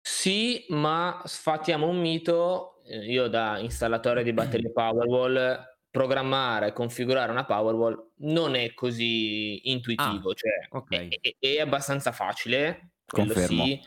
Sì, 0.00 0.64
ma 0.68 1.22
sfattiamo 1.24 1.88
un 1.88 1.98
mito. 1.98 2.82
eh, 2.84 3.10
Io 3.10 3.26
da 3.26 3.58
installatore 3.58 4.22
di 4.22 4.32
batterie 4.32 4.70
Powerwall, 4.72 5.73
programmare, 5.94 6.72
configurare 6.72 7.30
una 7.30 7.44
Powerwall 7.44 8.10
non 8.16 8.56
è 8.56 8.74
così 8.74 9.70
intuitivo, 9.70 10.30
Ah, 10.32 10.34
cioè 10.34 10.66
ok. 10.70 11.08
è, 11.20 11.36
è- 11.38 11.60
abbastanza 11.60 12.10
facile, 12.10 12.94
Confermo. 13.06 13.64
sì, 13.64 13.80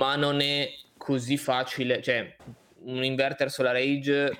ma 0.00 0.16
non 0.16 0.40
è 0.40 0.70
così 0.96 1.36
facile, 1.36 2.00
cioè 2.00 2.34
un 2.84 3.04
inverter 3.04 3.50
Solar 3.50 3.76
Age, 3.76 4.38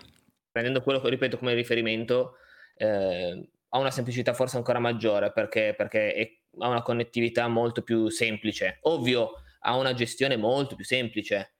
prendendo 0.50 0.80
quello 0.82 0.98
che 1.02 1.10
ripeto 1.10 1.36
come 1.36 1.52
riferimento, 1.52 2.36
eh, 2.76 3.50
ha 3.68 3.78
una 3.78 3.90
semplicità 3.90 4.32
forse 4.32 4.56
ancora 4.56 4.78
maggiore 4.78 5.30
perché, 5.30 5.74
perché 5.76 6.14
è- 6.14 6.38
ha 6.58 6.68
una 6.68 6.80
connettività 6.80 7.48
molto 7.48 7.82
più 7.82 8.08
semplice. 8.08 8.78
Ovvio, 8.84 9.42
ha 9.60 9.76
una 9.76 9.92
gestione 9.92 10.36
molto 10.38 10.74
più 10.74 10.86
semplice 10.86 11.51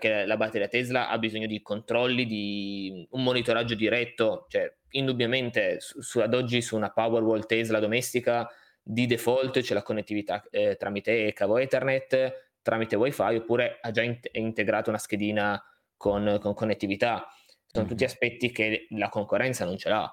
perché 0.00 0.24
la 0.24 0.36
batteria 0.38 0.66
Tesla 0.66 1.08
ha 1.08 1.18
bisogno 1.18 1.46
di 1.46 1.60
controlli, 1.60 2.24
di 2.24 3.06
un 3.10 3.22
monitoraggio 3.22 3.74
diretto, 3.74 4.46
cioè 4.48 4.72
indubbiamente 4.92 5.78
su, 5.80 6.00
su- 6.00 6.20
ad 6.20 6.32
oggi 6.32 6.62
su 6.62 6.74
una 6.74 6.90
Powerwall 6.90 7.44
Tesla 7.44 7.78
domestica 7.78 8.48
di 8.82 9.06
default 9.06 9.60
c'è 9.60 9.74
la 9.74 9.82
connettività 9.82 10.42
eh, 10.50 10.76
tramite 10.76 11.32
cavo 11.34 11.58
Ethernet 11.58 12.48
tramite 12.62 12.96
wifi 12.96 13.36
oppure 13.36 13.78
ha 13.80 13.90
già 13.90 14.02
in- 14.02 14.18
integrato 14.32 14.88
una 14.88 14.98
schedina 14.98 15.62
con, 15.96 16.38
con 16.40 16.54
connettività. 16.54 17.28
Sono 17.66 17.84
mm-hmm. 17.84 17.92
tutti 17.92 18.04
aspetti 18.04 18.50
che 18.50 18.86
la 18.90 19.10
concorrenza 19.10 19.64
non 19.64 19.76
ce 19.76 19.90
l'ha. 19.90 20.12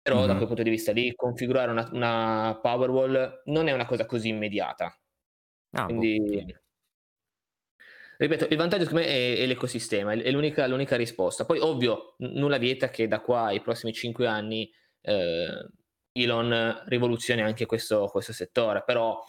Però 0.00 0.18
mm-hmm. 0.18 0.26
da 0.26 0.34
quel 0.34 0.46
punto 0.46 0.62
di 0.62 0.70
vista 0.70 0.92
lì 0.92 1.14
configurare 1.14 1.70
una, 1.70 1.88
una 1.92 2.58
Powerwall 2.60 3.42
non 3.46 3.68
è 3.68 3.72
una 3.72 3.86
cosa 3.86 4.06
così 4.06 4.28
immediata. 4.28 4.98
Ah, 5.72 5.84
Quindi, 5.84 6.18
boh. 6.18 6.60
Ripeto, 8.18 8.46
il 8.50 8.56
vantaggio 8.56 8.84
secondo 8.84 9.04
me 9.04 9.36
è, 9.36 9.46
l'ecosistema, 9.46 10.12
è 10.12 10.30
l'unica, 10.30 10.66
l'unica, 10.66 10.96
risposta. 10.96 11.44
Poi, 11.44 11.58
ovvio, 11.58 12.14
nulla 12.18 12.58
vieta 12.58 12.88
che 12.88 13.08
da 13.08 13.20
qua 13.20 13.46
ai 13.46 13.60
prossimi 13.60 13.92
5 13.92 14.26
anni 14.26 14.70
eh, 15.02 15.68
Elon 16.12 16.82
rivoluzioni 16.86 17.42
anche 17.42 17.66
questo, 17.66 18.06
questo, 18.06 18.32
settore, 18.32 18.82
però 18.84 19.22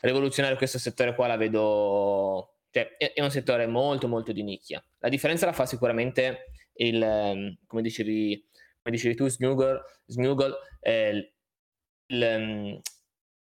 rivoluzionare 0.00 0.56
questo 0.56 0.78
settore 0.78 1.14
qua 1.14 1.26
la 1.26 1.36
vedo... 1.36 2.54
Cioè, 2.70 2.96
è, 2.96 3.12
è 3.14 3.22
un 3.22 3.30
settore 3.30 3.66
molto 3.66 4.08
molto 4.08 4.32
di 4.32 4.42
nicchia. 4.42 4.84
La 4.98 5.08
differenza 5.08 5.46
la 5.46 5.52
fa 5.52 5.66
sicuramente 5.66 6.50
il, 6.74 7.02
ehm, 7.02 7.58
come 7.66 7.82
dicevi, 7.82 8.46
come 8.82 8.96
dicevi 8.96 9.14
tu, 9.14 9.28
Snuggle, 9.28 9.82
Snuggle 10.06 10.54
eh, 10.80 11.32
il, 12.06 12.22
ehm, 12.22 12.80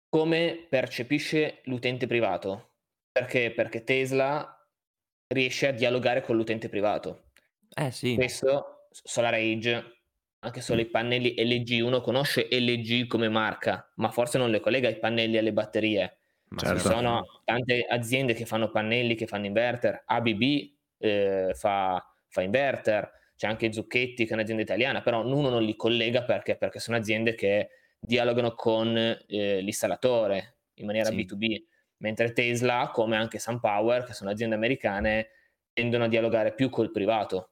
come 0.09 0.65
percepisce 0.69 1.61
l'utente 1.65 2.07
privato. 2.07 2.71
Perché? 3.11 3.51
Perché 3.51 3.83
Tesla 3.83 4.58
riesce 5.29 5.67
a 5.67 5.71
dialogare 5.71 6.21
con 6.21 6.35
l'utente 6.35 6.69
privato. 6.69 7.29
Eh 7.73 7.91
sì. 7.91 8.15
Questo, 8.15 8.87
SolarAge, 8.91 10.01
anche 10.39 10.61
solo 10.61 10.81
i 10.81 10.87
pannelli 10.87 11.35
LG, 11.37 11.83
uno 11.83 12.01
conosce 12.01 12.47
LG 12.49 13.07
come 13.07 13.29
marca, 13.29 13.91
ma 13.95 14.09
forse 14.09 14.37
non 14.37 14.49
le 14.49 14.59
collega 14.59 14.89
i 14.89 14.97
pannelli 14.97 15.37
alle 15.37 15.53
batterie. 15.53 16.17
Certo. 16.55 16.79
Ci 16.79 16.87
sono 16.87 17.41
tante 17.43 17.85
aziende 17.87 18.33
che 18.33 18.45
fanno 18.45 18.71
pannelli, 18.71 19.13
che 19.15 19.27
fanno 19.27 19.45
inverter, 19.45 20.01
ABB 20.05 20.41
eh, 20.97 21.51
fa, 21.53 22.03
fa 22.27 22.41
inverter, 22.41 23.11
c'è 23.35 23.47
anche 23.47 23.71
Zucchetti 23.71 24.25
che 24.25 24.31
è 24.31 24.33
un'azienda 24.33 24.63
italiana, 24.63 25.01
però 25.01 25.23
uno 25.23 25.49
non 25.49 25.63
li 25.63 25.75
collega 25.75 26.23
perché, 26.23 26.55
perché 26.55 26.79
sono 26.79 26.97
aziende 26.97 27.35
che 27.35 27.69
dialogano 27.99 28.55
con 28.55 28.97
eh, 28.97 29.61
l'installatore 29.61 30.57
in 30.75 30.87
maniera 30.87 31.09
sì. 31.09 31.15
B2B, 31.17 31.63
mentre 31.99 32.33
Tesla, 32.33 32.91
come 32.93 33.15
anche 33.15 33.39
SunPower, 33.39 34.05
che 34.05 34.13
sono 34.13 34.29
aziende 34.29 34.55
americane, 34.55 35.29
tendono 35.73 36.05
a 36.05 36.07
dialogare 36.07 36.53
più 36.53 36.69
col 36.69 36.91
privato. 36.91 37.51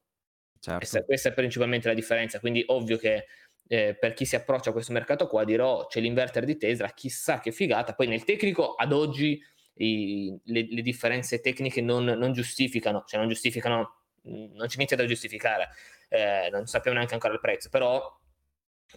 Certo. 0.59 0.79
Questa, 0.79 1.03
questa, 1.03 1.29
è 1.29 1.33
principalmente 1.33 1.87
la 1.87 1.93
differenza, 1.93 2.39
quindi 2.39 2.63
ovvio 2.67 2.97
che 2.97 3.25
eh, 3.67 3.95
per 3.99 4.13
chi 4.13 4.25
si 4.25 4.35
approccia 4.35 4.69
a 4.69 4.73
questo 4.73 4.93
mercato 4.93 5.27
qua 5.27 5.43
dirò 5.43 5.87
c'è 5.87 5.99
l'inverter 5.99 6.45
di 6.45 6.57
Tesla, 6.57 6.89
chissà 6.89 7.39
che 7.39 7.51
figata, 7.51 7.93
poi 7.93 8.07
nel 8.07 8.23
tecnico 8.23 8.73
ad 8.73 8.91
oggi 8.91 9.41
i, 9.75 10.35
le, 10.45 10.67
le, 10.69 10.81
differenze 10.81 11.39
tecniche 11.41 11.81
non, 11.81 12.05
non, 12.05 12.33
giustificano, 12.33 13.03
cioè 13.05 13.19
non 13.19 13.29
giustificano, 13.29 13.95
non 14.23 14.65
c'è 14.67 14.77
niente 14.77 14.95
da 14.95 15.05
giustificare, 15.05 15.69
eh, 16.09 16.49
non 16.51 16.65
sappiamo 16.65 16.97
neanche 16.97 17.13
ancora 17.13 17.33
il 17.33 17.39
prezzo, 17.39 17.69
però 17.69 18.01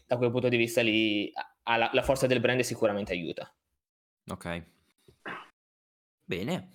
da 0.06 0.16
quel 0.16 0.30
punto 0.30 0.48
di 0.48 0.56
vista 0.56 0.80
lì 0.80 1.30
la, 1.64 1.90
la 1.92 2.02
forza 2.02 2.26
del 2.26 2.40
brand 2.40 2.60
sicuramente 2.60 3.12
aiuta. 3.12 3.52
Ok. 4.28 4.62
Bene. 6.30 6.68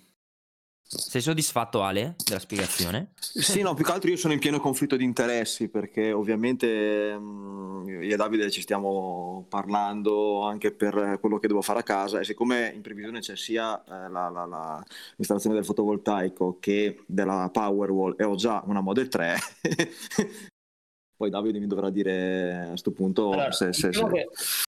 Sei 0.82 1.22
soddisfatto 1.22 1.82
Ale 1.82 2.14
della 2.22 2.38
spiegazione? 2.38 3.12
Sì, 3.18 3.62
no, 3.62 3.72
più 3.72 3.86
che 3.86 3.90
altro 3.90 4.10
io 4.10 4.18
sono 4.18 4.34
in 4.34 4.38
pieno 4.38 4.60
conflitto 4.60 4.96
di 4.96 5.02
interessi 5.02 5.68
perché 5.68 6.12
ovviamente 6.12 7.16
mh, 7.16 8.02
io 8.02 8.12
e 8.12 8.16
Davide 8.16 8.50
ci 8.50 8.60
stiamo 8.60 9.46
parlando 9.48 10.42
anche 10.42 10.72
per 10.72 11.16
quello 11.20 11.38
che 11.38 11.48
devo 11.48 11.62
fare 11.62 11.78
a 11.78 11.84
casa 11.84 12.20
e 12.20 12.24
siccome 12.24 12.70
in 12.74 12.82
previsione 12.82 13.20
c'è 13.20 13.34
sia 13.34 13.82
eh, 13.82 14.10
la, 14.10 14.28
la, 14.28 14.44
la, 14.44 14.84
l'installazione 15.16 15.56
del 15.56 15.64
fotovoltaico 15.64 16.58
che 16.60 17.02
della 17.06 17.48
Powerwall 17.50 18.14
e 18.18 18.24
ho 18.24 18.34
già 18.34 18.62
una 18.66 18.82
Model 18.82 19.08
3, 19.08 19.36
poi 21.16 21.30
Davide 21.30 21.60
mi 21.60 21.66
dovrà 21.66 21.88
dire 21.88 22.60
a 22.60 22.68
questo 22.68 22.92
punto 22.92 23.30
allora, 23.30 23.52
se, 23.52 23.72
se, 23.72 23.88
diciamo 23.88 24.10
se 24.14 24.65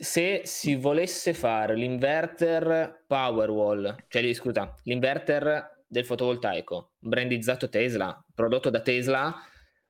se 0.00 0.42
si 0.44 0.74
volesse 0.74 1.34
fare 1.34 1.74
l'inverter 1.74 3.04
Powerwall, 3.06 4.04
cioè 4.08 4.32
scusa, 4.32 4.74
l'inverter 4.84 5.84
del 5.86 6.04
fotovoltaico, 6.04 6.92
brandizzato 6.98 7.68
Tesla, 7.68 8.24
prodotto 8.34 8.70
da 8.70 8.80
Tesla, 8.80 9.34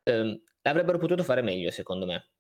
ehm, 0.03 0.41
l'avrebbero 0.63 0.99
potuto 0.99 1.23
fare 1.23 1.43
meglio 1.43 1.71
secondo 1.71 2.07
me. 2.07 2.31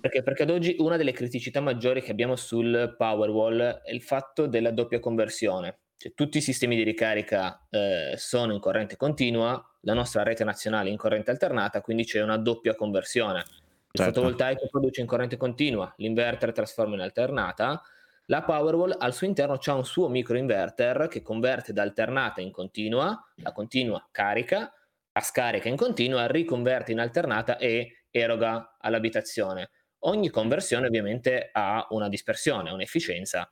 Perché, 0.00 0.22
perché 0.22 0.42
ad 0.42 0.50
oggi 0.50 0.74
una 0.78 0.96
delle 0.96 1.12
criticità 1.12 1.60
maggiori 1.60 2.02
che 2.02 2.10
abbiamo 2.10 2.34
sul 2.34 2.94
Powerwall 2.96 3.60
è 3.60 3.92
il 3.92 4.02
fatto 4.02 4.46
della 4.46 4.72
doppia 4.72 4.98
conversione. 4.98 5.82
Cioè, 5.96 6.14
tutti 6.14 6.38
i 6.38 6.40
sistemi 6.40 6.74
di 6.74 6.82
ricarica 6.82 7.64
eh, 7.70 8.14
sono 8.16 8.52
in 8.52 8.58
corrente 8.58 8.96
continua, 8.96 9.64
la 9.82 9.94
nostra 9.94 10.24
rete 10.24 10.42
nazionale 10.42 10.90
in 10.90 10.96
corrente 10.96 11.30
alternata, 11.30 11.80
quindi 11.80 12.04
c'è 12.04 12.20
una 12.22 12.38
doppia 12.38 12.74
conversione 12.74 13.44
il 13.92 14.00
certo. 14.00 14.14
fotovoltaico 14.14 14.68
produce 14.70 15.02
in 15.02 15.06
corrente 15.06 15.36
continua, 15.36 15.92
l'inverter 15.96 16.52
trasforma 16.52 16.94
in 16.94 17.00
alternata. 17.00 17.82
La 18.26 18.42
Powerwall 18.42 18.96
al 18.98 19.12
suo 19.12 19.26
interno 19.26 19.58
c'è 19.58 19.72
un 19.72 19.84
suo 19.84 20.08
microinverter 20.08 21.08
che 21.08 21.20
converte 21.20 21.74
da 21.74 21.82
alternata 21.82 22.40
in 22.40 22.50
continua, 22.50 23.22
la 23.36 23.52
continua 23.52 24.08
carica, 24.10 24.72
la 25.12 25.20
scarica 25.20 25.68
in 25.68 25.76
continua, 25.76 26.26
riconverte 26.26 26.92
in 26.92 27.00
alternata 27.00 27.58
e 27.58 28.04
eroga 28.10 28.76
all'abitazione. 28.80 29.70
Ogni 30.04 30.30
conversione 30.30 30.86
ovviamente 30.86 31.50
ha 31.52 31.86
una 31.90 32.08
dispersione, 32.08 32.70
un'efficienza. 32.70 33.50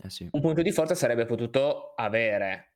Eh 0.00 0.10
sì. 0.10 0.28
Un 0.30 0.40
punto 0.40 0.60
di 0.60 0.72
forza 0.72 0.94
sarebbe 0.94 1.24
potuto 1.24 1.94
avere 1.94 2.74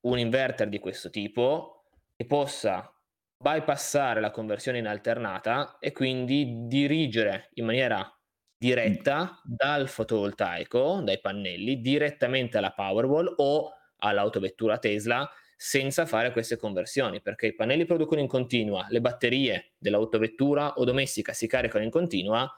un 0.00 0.18
inverter 0.18 0.68
di 0.68 0.78
questo 0.78 1.10
tipo 1.10 1.84
che 2.16 2.24
possa 2.24 2.92
bypassare 3.38 4.20
la 4.20 4.30
conversione 4.30 4.78
in 4.78 4.86
alternata 4.86 5.78
e 5.78 5.92
quindi 5.92 6.66
dirigere 6.66 7.50
in 7.54 7.66
maniera 7.66 8.12
diretta 8.58 9.40
dal 9.44 9.88
fotovoltaico, 9.88 11.00
dai 11.02 11.20
pannelli, 11.20 11.80
direttamente 11.80 12.58
alla 12.58 12.72
Powerwall 12.72 13.32
o 13.36 13.72
all'autovettura 13.98 14.78
Tesla 14.78 15.28
senza 15.56 16.06
fare 16.06 16.32
queste 16.32 16.56
conversioni, 16.56 17.20
perché 17.20 17.46
i 17.46 17.54
pannelli 17.54 17.84
producono 17.84 18.20
in 18.20 18.28
continua, 18.28 18.86
le 18.90 19.00
batterie 19.00 19.72
dell'autovettura 19.78 20.74
o 20.74 20.84
domestica 20.84 21.32
si 21.32 21.46
caricano 21.46 21.84
in 21.84 21.90
continua. 21.90 22.48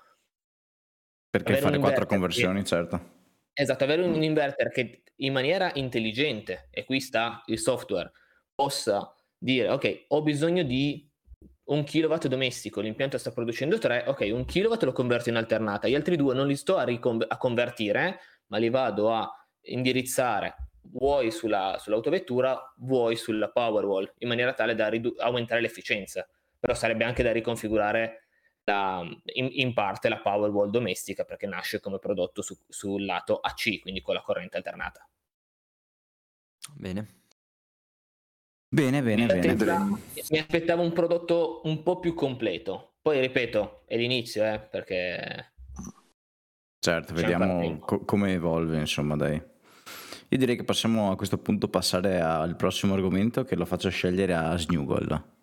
Perché 1.30 1.56
fare 1.56 1.78
quattro 1.78 2.06
conversioni, 2.06 2.60
che, 2.60 2.66
certo. 2.66 3.18
Esatto, 3.52 3.84
avere 3.84 4.02
un 4.02 4.22
inverter 4.22 4.70
che 4.70 5.02
in 5.16 5.32
maniera 5.32 5.70
intelligente, 5.75 6.68
e 6.70 6.84
qui 6.84 7.00
sta 7.00 7.42
il 7.46 7.58
software, 7.58 8.10
possa 8.54 9.14
dire 9.40 9.68
ok, 9.70 10.04
ho 10.09 10.23
bisogno 10.23 10.62
di 10.62 11.09
un 11.70 11.85
kilowatt 11.85 12.26
domestico, 12.26 12.80
l'impianto 12.80 13.16
sta 13.16 13.30
producendo 13.30 13.78
3, 13.78 14.04
ok, 14.06 14.28
un 14.32 14.44
kilowatt 14.44 14.82
lo 14.82 14.92
converto 14.92 15.28
in 15.28 15.37
alternata, 15.37 15.88
gli 15.88 15.94
altri 15.94 16.16
due 16.16 16.35
non 16.35 16.47
li 16.47 16.56
sto 16.56 16.76
a, 16.76 16.82
ricon- 16.82 17.25
a 17.26 17.37
convertire, 17.37 18.20
ma 18.49 18.59
li 18.59 18.68
vado 18.68 19.12
a 19.12 19.28
indirizzare 19.62 20.70
vuoi 20.82 21.30
sulla, 21.30 21.76
sull'autovettura, 21.78 22.75
vuoi 22.78 23.16
sulla 23.16 23.50
Powerwall, 23.50 24.12
in 24.18 24.28
maniera 24.28 24.52
tale 24.52 24.75
da 24.75 24.88
ridu- 24.88 25.18
aumentare 25.20 25.61
l'efficienza. 25.61 26.26
Però 26.59 26.75
sarebbe 26.75 27.04
anche 27.04 27.23
da 27.23 27.32
riconfigurare 27.32 28.26
la, 28.64 29.02
in, 29.35 29.49
in, 29.52 29.73
parte 29.73 30.09
la 30.09 30.20
Powerwall 30.20 30.70
domestica 30.70 31.25
perché 31.25 31.47
nasce 31.47 31.80
come 31.80 31.99
prodotto 31.99 32.42
su, 32.42 32.56
sul 32.68 33.04
lato 33.04 33.38
AC, 33.38 33.80
quindi 33.80 34.00
con 34.00 34.14
la 34.14 34.23
corrente 34.23 34.56
alternata. 34.56 35.09
Bene. 36.75 37.20
Bene, 38.73 39.03
bene, 39.03 39.23
mi 39.23 39.27
bene. 39.27 39.49
Aspettavo, 39.50 39.99
mi 40.31 40.39
aspettavo 40.39 40.83
un 40.83 40.93
prodotto 40.93 41.61
un 41.65 41.83
po' 41.83 41.99
più 41.99 42.15
completo. 42.15 42.93
Poi 43.03 43.21
ripeto, 43.21 43.83
è 43.85 43.97
l'inizio, 43.97 44.45
eh, 44.45 44.61
perché... 44.61 45.55
Certo, 46.79 47.12
vediamo 47.12 47.79
co- 47.79 48.05
come 48.05 48.35
evolve, 48.35 48.79
insomma, 48.79 49.17
dai. 49.17 49.35
Io 49.35 50.39
direi 50.39 50.55
che 50.55 50.62
possiamo 50.62 51.11
a 51.11 51.17
questo 51.17 51.39
punto 51.39 51.67
passare 51.67 52.21
al 52.21 52.55
prossimo 52.55 52.95
argomento 52.95 53.43
che 53.43 53.57
lo 53.57 53.65
faccio 53.65 53.89
scegliere 53.89 54.35
a 54.35 54.57
Snuggle. 54.57 55.39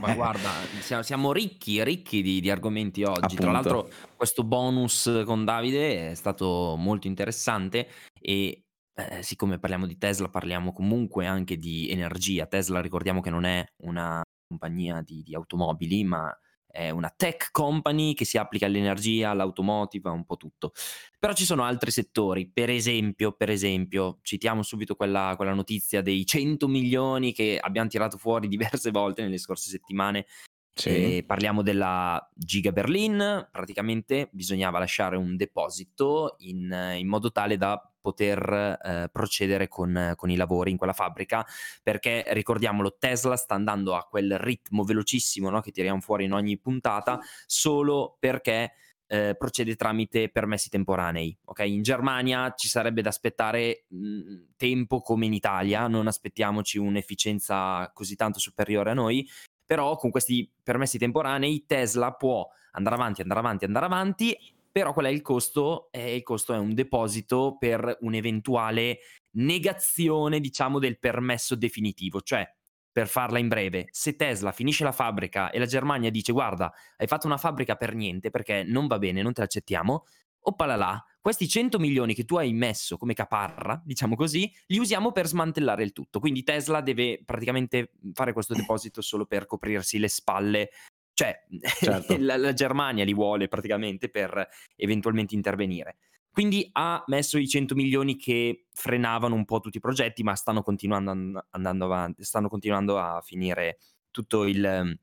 Ma 0.00 0.14
guarda, 0.16 0.48
siamo, 0.80 1.02
siamo, 1.02 1.32
ricchi, 1.32 1.84
ricchi 1.84 2.22
di, 2.22 2.40
di 2.40 2.50
argomenti 2.50 3.02
oggi. 3.02 3.20
Appunto. 3.20 3.42
Tra 3.42 3.52
l'altro, 3.52 3.90
questo 4.16 4.42
bonus 4.42 5.22
con 5.26 5.44
Davide 5.44 6.12
è 6.12 6.14
stato 6.14 6.76
molto 6.78 7.08
interessante 7.08 7.88
e 8.18 8.63
eh, 8.94 9.22
siccome 9.22 9.58
parliamo 9.58 9.86
di 9.86 9.98
Tesla, 9.98 10.28
parliamo 10.28 10.72
comunque 10.72 11.26
anche 11.26 11.56
di 11.56 11.88
energia. 11.90 12.46
Tesla 12.46 12.80
ricordiamo 12.80 13.20
che 13.20 13.30
non 13.30 13.44
è 13.44 13.64
una 13.82 14.22
compagnia 14.46 15.02
di, 15.02 15.22
di 15.22 15.34
automobili, 15.34 16.04
ma 16.04 16.36
è 16.74 16.90
una 16.90 17.12
tech 17.16 17.50
company 17.52 18.14
che 18.14 18.24
si 18.24 18.36
applica 18.36 18.66
all'energia, 18.66 19.30
all'automotive, 19.30 20.08
a 20.08 20.12
un 20.12 20.24
po' 20.24 20.36
tutto. 20.36 20.72
Però 21.18 21.32
ci 21.32 21.44
sono 21.44 21.62
altri 21.62 21.92
settori, 21.92 22.50
per 22.50 22.68
esempio, 22.68 23.32
per 23.32 23.50
esempio 23.50 24.18
citiamo 24.22 24.62
subito 24.62 24.96
quella, 24.96 25.34
quella 25.36 25.54
notizia 25.54 26.02
dei 26.02 26.26
100 26.26 26.66
milioni 26.66 27.32
che 27.32 27.58
abbiamo 27.60 27.88
tirato 27.88 28.18
fuori 28.18 28.48
diverse 28.48 28.90
volte 28.90 29.22
nelle 29.22 29.38
scorse 29.38 29.70
settimane 29.70 30.26
Sì. 30.74 31.22
parliamo 31.24 31.62
della 31.62 32.28
Giga 32.34 32.72
Berlin, 32.72 33.48
praticamente 33.50 34.28
bisognava 34.32 34.80
lasciare 34.80 35.16
un 35.16 35.36
deposito 35.36 36.34
in, 36.40 36.94
in 36.96 37.06
modo 37.06 37.30
tale 37.30 37.56
da 37.56 37.80
poter 38.00 38.78
eh, 38.82 39.08
procedere 39.10 39.66
con, 39.66 40.12
con, 40.16 40.30
i 40.30 40.36
lavori 40.36 40.70
in 40.70 40.76
quella 40.76 40.92
fabbrica, 40.92 41.46
perché 41.82 42.24
ricordiamolo, 42.28 42.96
Tesla 42.98 43.36
sta 43.36 43.54
andando 43.54 43.94
a 43.94 44.02
quel 44.02 44.36
ritmo 44.38 44.84
velocissimo 44.84 45.48
no, 45.48 45.60
che 45.60 45.70
tiriamo 45.70 46.00
fuori 46.00 46.24
in 46.24 46.34
ogni 46.34 46.58
puntata, 46.58 47.18
solo 47.46 48.16
perché 48.18 48.72
eh, 49.06 49.34
procede 49.38 49.76
tramite 49.76 50.28
permessi 50.28 50.68
temporanei. 50.68 51.36
Okay? 51.44 51.72
In 51.72 51.82
Germania 51.82 52.52
ci 52.54 52.68
sarebbe 52.68 53.00
da 53.00 53.08
aspettare 53.08 53.84
mh, 53.88 53.96
mm, 53.96 54.42
tempo 54.56 55.00
come 55.00 55.26
in 55.26 55.32
Italia, 55.32 55.86
non 55.86 56.06
aspettiamoci 56.06 56.78
un'efficienza 56.78 57.90
così 57.94 58.16
tanto 58.16 58.38
superiore 58.38 58.90
a 58.90 58.94
noi, 58.94 59.26
però 59.64 59.96
con 59.96 60.10
questi 60.10 60.50
permessi 60.62 60.98
temporanei 60.98 61.64
Tesla 61.66 62.12
può 62.12 62.48
andare 62.72 62.94
avanti, 62.94 63.22
andare 63.22 63.40
avanti, 63.40 63.64
andare 63.64 63.86
avanti, 63.86 64.36
però 64.70 64.92
qual 64.92 65.06
è 65.06 65.10
il 65.10 65.22
costo? 65.22 65.88
Eh, 65.92 66.16
il 66.16 66.22
costo 66.22 66.52
è 66.52 66.58
un 66.58 66.74
deposito 66.74 67.56
per 67.58 67.98
un'eventuale 68.00 68.98
negazione, 69.32 70.40
diciamo, 70.40 70.78
del 70.78 70.98
permesso 70.98 71.54
definitivo, 71.54 72.20
cioè 72.20 72.48
per 72.94 73.08
farla 73.08 73.40
in 73.40 73.48
breve, 73.48 73.88
se 73.90 74.14
Tesla 74.14 74.52
finisce 74.52 74.84
la 74.84 74.92
fabbrica 74.92 75.50
e 75.50 75.58
la 75.58 75.66
Germania 75.66 76.10
dice 76.10 76.30
guarda, 76.30 76.72
hai 76.96 77.08
fatto 77.08 77.26
una 77.26 77.36
fabbrica 77.36 77.74
per 77.74 77.92
niente 77.94 78.30
perché 78.30 78.62
non 78.62 78.86
va 78.86 78.98
bene, 78.98 79.20
non 79.20 79.32
te 79.32 79.40
l'accettiamo, 79.40 80.04
oppalala, 80.46 81.04
questi 81.20 81.48
100 81.48 81.78
milioni 81.78 82.14
che 82.14 82.24
tu 82.24 82.36
hai 82.36 82.52
messo 82.52 82.98
come 82.98 83.14
caparra, 83.14 83.80
diciamo 83.84 84.14
così, 84.14 84.52
li 84.66 84.78
usiamo 84.78 85.10
per 85.10 85.26
smantellare 85.26 85.82
il 85.82 85.92
tutto. 85.92 86.20
Quindi 86.20 86.42
Tesla 86.42 86.82
deve 86.82 87.22
praticamente 87.24 87.92
fare 88.12 88.32
questo 88.32 88.54
deposito 88.54 89.00
solo 89.00 89.24
per 89.24 89.46
coprirsi 89.46 89.98
le 89.98 90.08
spalle. 90.08 90.70
Cioè, 91.14 91.46
certo. 91.80 92.16
la, 92.20 92.36
la 92.36 92.52
Germania 92.52 93.04
li 93.04 93.14
vuole 93.14 93.48
praticamente 93.48 94.10
per 94.10 94.46
eventualmente 94.76 95.34
intervenire. 95.34 95.96
Quindi 96.30 96.68
ha 96.72 97.02
messo 97.06 97.38
i 97.38 97.48
100 97.48 97.74
milioni 97.74 98.16
che 98.16 98.66
frenavano 98.72 99.34
un 99.34 99.44
po' 99.44 99.60
tutti 99.60 99.76
i 99.76 99.80
progetti, 99.80 100.22
ma 100.24 100.34
stanno 100.34 100.62
continuando, 100.62 101.46
andando 101.50 101.84
avanti, 101.84 102.24
stanno 102.24 102.48
continuando 102.48 102.98
a 102.98 103.20
finire 103.22 103.78
tutto 104.10 104.44
il, 104.44 104.98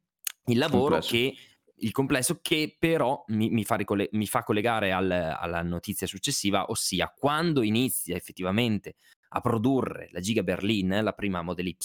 il 0.45 0.57
lavoro 0.57 0.99
complesso. 0.99 1.11
che 1.13 1.35
il 1.81 1.91
complesso 1.91 2.39
che 2.41 2.75
però 2.77 3.23
mi, 3.27 3.49
mi, 3.49 3.63
fa, 3.63 3.75
ricoll- 3.75 4.09
mi 4.11 4.27
fa, 4.27 4.43
collegare 4.43 4.91
al, 4.91 5.11
alla 5.11 5.61
notizia 5.61 6.07
successiva, 6.07 6.69
ossia 6.69 7.13
quando 7.15 7.61
inizia 7.61 8.15
effettivamente 8.15 8.95
a 9.29 9.41
produrre 9.41 10.09
la 10.11 10.19
Giga 10.19 10.43
Berlin, 10.43 10.99
la 11.01 11.13
prima 11.13 11.41
Model 11.41 11.67
Y, 11.67 11.77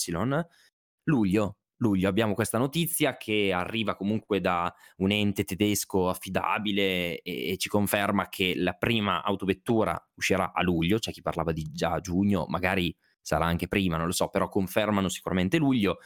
luglio, 1.05 1.59
luglio 1.79 2.09
abbiamo 2.09 2.35
questa 2.35 2.59
notizia 2.59 3.17
che 3.17 3.53
arriva 3.53 3.97
comunque 3.97 4.41
da 4.41 4.73
un 4.97 5.11
ente 5.11 5.45
tedesco 5.45 6.09
affidabile 6.09 7.21
e, 7.21 7.51
e, 7.51 7.57
ci 7.57 7.69
conferma 7.69 8.29
che 8.29 8.55
la 8.57 8.73
prima 8.73 9.23
autovettura 9.23 9.97
uscirà 10.15 10.53
a 10.53 10.63
luglio, 10.63 10.99
c'è 10.99 11.13
chi 11.13 11.23
parlava 11.23 11.53
di 11.53 11.71
già 11.73 12.01
giugno, 12.01 12.47
magari 12.49 12.95
sarà 13.21 13.47
anche 13.47 13.69
prima, 13.69 13.97
non 13.97 14.07
lo 14.07 14.13
so, 14.13 14.29
però 14.29 14.49
confermano 14.49 15.09
sicuramente 15.09 15.59
luglio. 15.59 15.99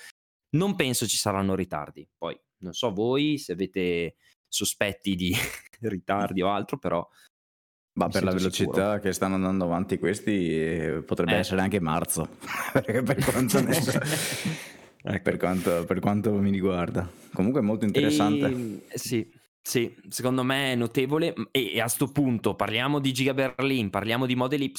Non 0.52 0.75
penso 0.75 1.06
ci 1.06 1.16
saranno 1.16 1.54
ritardi. 1.54 2.09
Poi 2.16 2.38
non 2.61 2.73
so 2.73 2.93
voi 2.93 3.38
se 3.38 3.52
avete 3.52 4.17
sospetti 4.49 5.14
di 5.14 5.35
ritardi 5.81 6.43
o 6.43 6.50
altro, 6.50 6.79
però 6.79 7.07
ma 7.93 8.09
per 8.09 8.23
la 8.23 8.33
velocità 8.33 8.73
sicuro. 8.73 9.00
che 9.00 9.12
stanno 9.12 9.35
andando 9.35 9.64
avanti 9.64 9.99
questi 9.99 10.55
eh, 10.55 11.02
potrebbe 11.05 11.33
eh. 11.33 11.38
essere 11.38 11.61
anche 11.61 11.81
marzo, 11.81 12.37
per 12.73 13.25
quanto 13.25 13.61
ne 13.61 13.73
so. 13.75 13.99
Ecco. 15.02 15.23
Per, 15.23 15.37
quanto, 15.38 15.85
per, 15.87 15.99
quanto, 15.99 16.31
mi 16.35 16.50
riguarda. 16.50 17.11
Comunque 17.33 17.61
è 17.61 17.64
molto 17.64 17.87
interessante. 17.87 18.49
E, 18.49 18.85
eh, 18.87 18.99
sì, 18.99 19.26
sì, 19.62 19.95
secondo 20.11 20.43
me 20.43 20.73
è 20.73 20.75
notevole. 20.75 21.33
E, 21.50 21.73
e 21.73 21.81
a 21.81 21.85
questo 21.85 22.12
punto 22.12 22.55
parliamo 22.55 22.99
di 22.99 23.11
Giga 23.11 23.33
Berlin, 23.33 23.88
parliamo 23.88 24.26
di 24.26 24.35
Model 24.35 24.61
Y. 24.61 24.73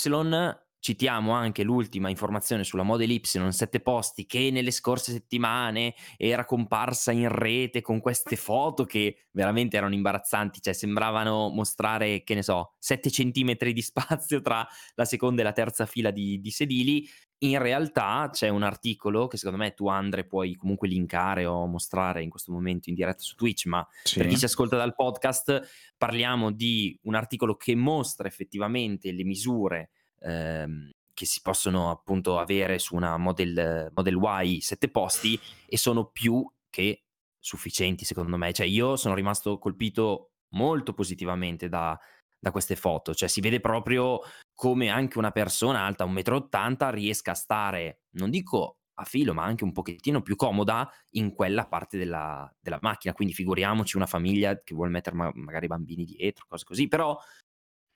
Citiamo 0.83 1.33
anche 1.33 1.61
l'ultima 1.61 2.09
informazione 2.09 2.63
sulla 2.63 2.81
Model 2.81 3.11
Y 3.11 3.21
7 3.23 3.81
posti 3.81 4.25
che 4.25 4.49
nelle 4.49 4.71
scorse 4.71 5.11
settimane 5.11 5.93
era 6.17 6.43
comparsa 6.43 7.11
in 7.11 7.29
rete 7.29 7.81
con 7.81 7.99
queste 7.99 8.35
foto 8.35 8.85
che 8.85 9.27
veramente 9.29 9.77
erano 9.77 9.93
imbarazzanti, 9.93 10.59
cioè 10.59 10.73
sembravano 10.73 11.49
mostrare, 11.49 12.23
che 12.23 12.33
ne 12.33 12.41
so, 12.41 12.73
7 12.79 13.11
centimetri 13.11 13.73
di 13.73 13.81
spazio 13.83 14.41
tra 14.41 14.67
la 14.95 15.05
seconda 15.05 15.41
e 15.41 15.43
la 15.43 15.51
terza 15.51 15.85
fila 15.85 16.09
di, 16.09 16.41
di 16.41 16.49
sedili 16.49 17.07
in 17.43 17.59
realtà 17.59 18.29
c'è 18.31 18.49
un 18.49 18.63
articolo 18.63 19.27
che 19.27 19.37
secondo 19.37 19.63
me 19.63 19.73
tu 19.73 19.87
Andre 19.87 20.25
puoi 20.25 20.55
comunque 20.55 20.87
linkare 20.87 21.45
o 21.45 21.65
mostrare 21.65 22.21
in 22.21 22.29
questo 22.29 22.51
momento 22.51 22.89
in 22.89 22.95
diretta 22.95 23.21
su 23.21 23.35
Twitch, 23.35 23.65
ma 23.65 23.87
sì. 24.03 24.17
per 24.17 24.27
chi 24.27 24.37
ci 24.37 24.45
ascolta 24.45 24.77
dal 24.77 24.95
podcast 24.95 25.93
parliamo 25.97 26.51
di 26.51 26.97
un 27.03 27.15
articolo 27.15 27.55
che 27.55 27.75
mostra 27.75 28.27
effettivamente 28.27 29.11
le 29.11 29.23
misure 29.23 29.89
ehm, 30.21 30.89
che 31.13 31.25
si 31.25 31.41
possono 31.41 31.91
appunto 31.91 32.39
avere 32.39 32.79
su 32.79 32.95
una 32.95 33.17
Model, 33.17 33.91
Model 33.93 34.19
Y 34.43 34.61
7 34.61 34.89
posti 34.89 35.39
e 35.67 35.77
sono 35.77 36.05
più 36.05 36.49
che 36.69 37.03
sufficienti 37.39 38.05
secondo 38.05 38.37
me. 38.37 38.53
Cioè 38.53 38.65
io 38.65 38.95
sono 38.95 39.15
rimasto 39.15 39.57
colpito 39.57 40.31
molto 40.53 40.93
positivamente 40.93 41.69
da, 41.69 41.97
da 42.39 42.51
queste 42.51 42.75
foto, 42.75 43.13
cioè 43.13 43.29
si 43.29 43.41
vede 43.41 43.59
proprio 43.59 44.19
come 44.53 44.89
anche 44.89 45.17
una 45.17 45.31
persona 45.31 45.85
alta 45.85 46.05
1,80 46.05 46.87
m 46.87 46.91
riesca 46.91 47.31
a 47.31 47.35
stare, 47.35 48.01
non 48.11 48.29
dico 48.29 48.77
a 48.95 49.03
filo, 49.03 49.33
ma 49.33 49.43
anche 49.43 49.63
un 49.63 49.71
pochettino 49.71 50.21
più 50.21 50.35
comoda 50.35 50.89
in 51.11 51.33
quella 51.33 51.65
parte 51.65 51.97
della, 51.97 52.51
della 52.59 52.77
macchina. 52.81 53.13
Quindi 53.13 53.33
figuriamoci 53.33 53.95
una 53.95 54.05
famiglia 54.05 54.61
che 54.61 54.75
vuole 54.75 54.91
mettere 54.91 55.15
ma- 55.15 55.31
magari 55.33 55.67
bambini 55.67 56.03
dietro, 56.05 56.45
cose 56.47 56.65
così, 56.65 56.87
però 56.87 57.17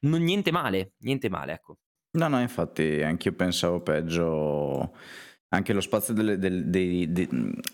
non, 0.06 0.22
niente 0.22 0.52
male, 0.52 0.94
niente 1.00 1.30
male, 1.30 1.54
ecco. 1.54 1.78
No, 2.16 2.30
no, 2.30 2.40
infatti 2.40 3.02
anch'io 3.02 3.34
pensavo 3.34 3.82
peggio. 3.82 4.94
Anche 5.50 5.74
lo 5.74 5.82
spazio 5.82 6.14
delle, 6.14 6.38
delle, 6.38 6.70
dei, 6.70 7.12
dei, 7.12 7.30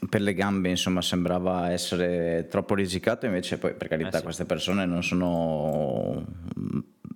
per 0.10 0.22
le 0.22 0.34
gambe 0.34 0.70
insomma 0.70 1.02
sembrava 1.02 1.72
essere 1.72 2.48
troppo 2.50 2.76
risicato 2.76 3.26
invece 3.26 3.58
poi 3.58 3.74
per 3.74 3.88
carità 3.88 4.10
eh 4.10 4.18
sì. 4.18 4.24
queste 4.24 4.46
persone 4.46 4.86
non 4.86 5.02
sono 5.02 6.24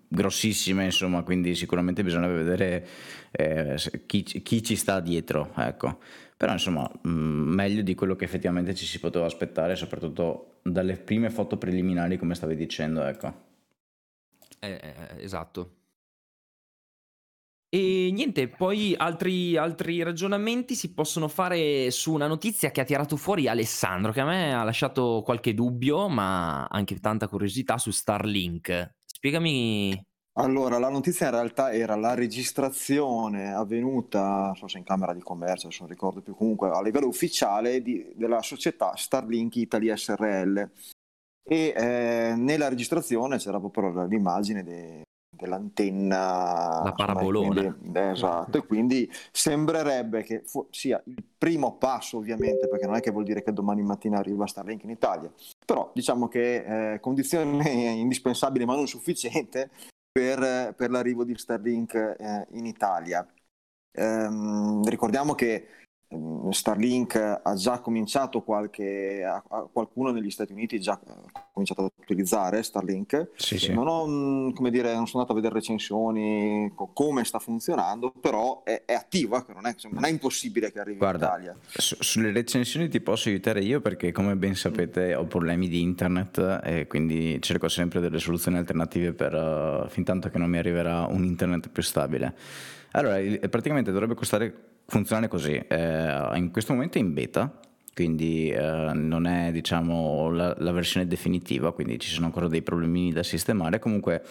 grossissime 0.08 0.86
insomma 0.86 1.22
quindi 1.24 1.54
sicuramente 1.54 2.04
bisogna 2.04 2.28
vedere 2.28 2.88
eh, 3.32 3.76
chi, 4.08 4.24
chi, 4.24 4.64
ci 4.64 4.76
sta 4.76 5.00
dietro 5.02 5.52
ecco. 5.58 6.00
Però 6.38 6.52
insomma 6.52 6.90
mh, 7.02 7.10
meglio 7.10 7.82
di 7.82 7.94
quello 7.94 8.16
che 8.16 8.26
effettivamente 8.26 8.74
ci 8.74 8.86
si 8.86 9.00
poteva 9.00 9.26
aspettare 9.26 9.76
soprattutto 9.76 10.60
dalle 10.64 10.96
prime 10.96 11.30
foto 11.30 11.58
preliminari 11.58 12.18
come 12.18 12.34
stavi 12.34 12.56
dicendo 12.56 13.04
ecco. 13.04 13.44
Eh, 14.60 14.80
eh 14.82 15.24
esatto 15.24 15.84
e 17.76 18.10
niente, 18.10 18.48
poi 18.48 18.96
altri, 18.96 19.58
altri, 19.58 20.02
ragionamenti 20.02 20.76
si 20.76 20.94
possono 20.94 21.28
fare 21.28 21.92
su 21.92 22.14
una 22.14 22.26
notizia 22.26 22.72
che 22.72 22.80
ha 22.80 22.86
tirato 22.86 23.18
fuori 23.18 23.50
Alessandro, 23.50 24.14
che 24.14 24.22
a 24.22 24.26
me 24.26 24.54
ha 24.54 24.64
lasciato 24.64 25.22
qualche 25.26 25.54
dubbio, 25.54 26.08
ma 26.08 26.68
anche 26.68 26.98
tanta 27.02 27.28
curiosità 27.28 27.78
su 27.78 27.92
Starlink. 27.92 28.94
Spiegami. 29.04 30.02
Allora, 30.38 30.80
la 30.80 30.88
notizia 30.88 31.26
in 31.26 31.34
realtà 31.34 31.74
era 31.74 31.98
la 31.98 32.14
registrazione 32.14 33.54
avvenuta, 33.54 34.46
non 34.46 34.56
so 34.56 34.70
se 34.70 34.78
in 34.78 34.86
Camera 34.86 35.14
di 35.14 35.20
Commercio, 35.20 35.70
se 35.70 35.80
non 35.82 35.90
ricordo 35.90 36.22
più, 36.22 36.34
comunque 36.34 36.70
a 36.70 36.82
livello 36.82 37.08
ufficiale 37.08 37.82
di, 37.82 38.10
della 38.16 38.42
società 38.42 38.96
Starlink 38.96 39.54
Italy 39.58 39.94
SRL. 39.94 40.72
E 41.44 41.74
eh, 41.76 42.36
nella 42.38 42.70
registrazione 42.70 43.38
c'era 43.38 43.60
proprio 43.60 44.06
l'immagine 44.06 44.64
de, 44.64 45.05
dell'antenna 45.36 46.82
la 46.84 46.94
parabolona. 46.96 47.74
quindi, 47.74 48.00
esatto 48.00 48.58
e 48.58 48.66
quindi 48.66 49.12
sembrerebbe 49.32 50.24
che 50.24 50.42
fu- 50.46 50.68
sia 50.72 51.02
il 51.06 51.24
primo 51.38 51.78
passo 51.78 52.18
ovviamente 52.18 52.68
perché 52.68 52.86
non 52.86 52.96
è 52.96 53.00
che 53.02 53.12
vuol 53.12 53.24
dire 53.24 53.44
che 53.44 53.54
domani 53.54 53.84
mattina 53.84 54.18
arriva 54.18 54.48
Starlink 54.48 54.84
in 54.84 54.90
Italia 54.92 55.32
però 55.66 55.92
diciamo 55.94 56.28
che 56.28 56.64
è 56.64 56.94
eh, 56.94 57.00
condizione 57.00 57.70
indispensabile 57.96 58.66
ma 58.66 58.76
non 58.76 58.88
sufficiente 58.88 59.70
per, 60.16 60.74
per 60.78 60.92
l'arrivo 60.92 61.26
di 61.26 61.38
Starlink 61.38 61.94
eh, 61.94 62.48
in 62.52 62.66
Italia. 62.66 63.28
Ehm, 63.92 64.88
ricordiamo 64.88 65.36
che 65.36 65.68
Starlink 66.52 67.16
ha 67.16 67.56
già 67.56 67.80
cominciato 67.80 68.42
qualche, 68.42 69.24
a, 69.24 69.44
a 69.48 69.68
qualcuno 69.72 70.12
negli 70.12 70.30
Stati 70.30 70.54
Uniti 70.54 70.76
ha 70.76 70.80
già 70.80 71.00
cominciato 71.52 71.86
ad 71.86 71.92
utilizzare 71.98 72.62
Starlink. 72.62 73.32
Sì, 73.36 73.58
sì. 73.58 73.74
Non, 73.74 73.88
ho, 73.88 74.08
mm, 74.08 74.52
come 74.52 74.70
dire, 74.70 74.94
non 74.94 75.08
sono 75.08 75.24
andato 75.24 75.32
a 75.32 75.42
vedere 75.42 75.56
recensioni, 75.56 76.72
come 76.94 77.24
sta 77.24 77.40
funzionando, 77.40 78.14
però 78.20 78.64
è, 78.64 78.84
è 78.86 78.94
attiva, 78.94 79.44
non 79.54 79.66
è, 79.66 79.76
non 79.90 80.06
è, 80.06 80.10
impossibile 80.10 80.72
che 80.72 80.80
arrivi 80.80 80.98
Guarda, 80.98 81.36
in 81.38 81.44
Italia. 81.44 81.58
Su, 81.68 81.96
sulle 82.00 82.32
recensioni 82.32 82.88
ti 82.88 83.02
posso 83.02 83.30
aiutare 83.30 83.62
io 83.62 83.82
perché 83.82 84.12
come 84.12 84.36
ben 84.36 84.56
sapete 84.56 85.16
ho 85.16 85.26
problemi 85.26 85.68
di 85.68 85.82
internet 85.82 86.62
e 86.64 86.88
quindi 86.88 87.42
cerco 87.42 87.68
sempre 87.68 88.00
delle 88.00 88.20
soluzioni 88.20 88.58
alternative 88.58 89.14
per 89.14 89.34
uh, 89.34 89.90
fin 89.90 90.04
tanto 90.04 90.30
che 90.30 90.38
non 90.38 90.50
mi 90.50 90.58
arriverà 90.58 91.06
un 91.06 91.24
internet 91.24 91.70
più 91.70 91.82
stabile. 91.82 92.34
Allora, 92.92 93.18
praticamente 93.50 93.92
dovrebbe 93.92 94.14
costare 94.14 94.75
funzionare 94.86 95.28
così. 95.28 95.54
Eh, 95.54 96.30
in 96.36 96.50
questo 96.52 96.74
momento 96.74 96.98
è 96.98 97.02
in 97.02 97.14
beta, 97.14 97.60
quindi 97.94 98.50
eh, 98.50 98.92
non 98.94 99.26
è 99.26 99.52
diciamo 99.52 100.30
la, 100.30 100.56
la, 100.60 100.72
versione 100.72 101.08
definitiva, 101.08 101.72
quindi 101.72 102.00
ci 102.00 102.10
sono 102.10 102.26
ancora 102.26 102.48
dei 102.48 102.62
problemini 102.62 103.12
da 103.12 103.24
sistemare. 103.24 103.80
Comunque 103.80 104.22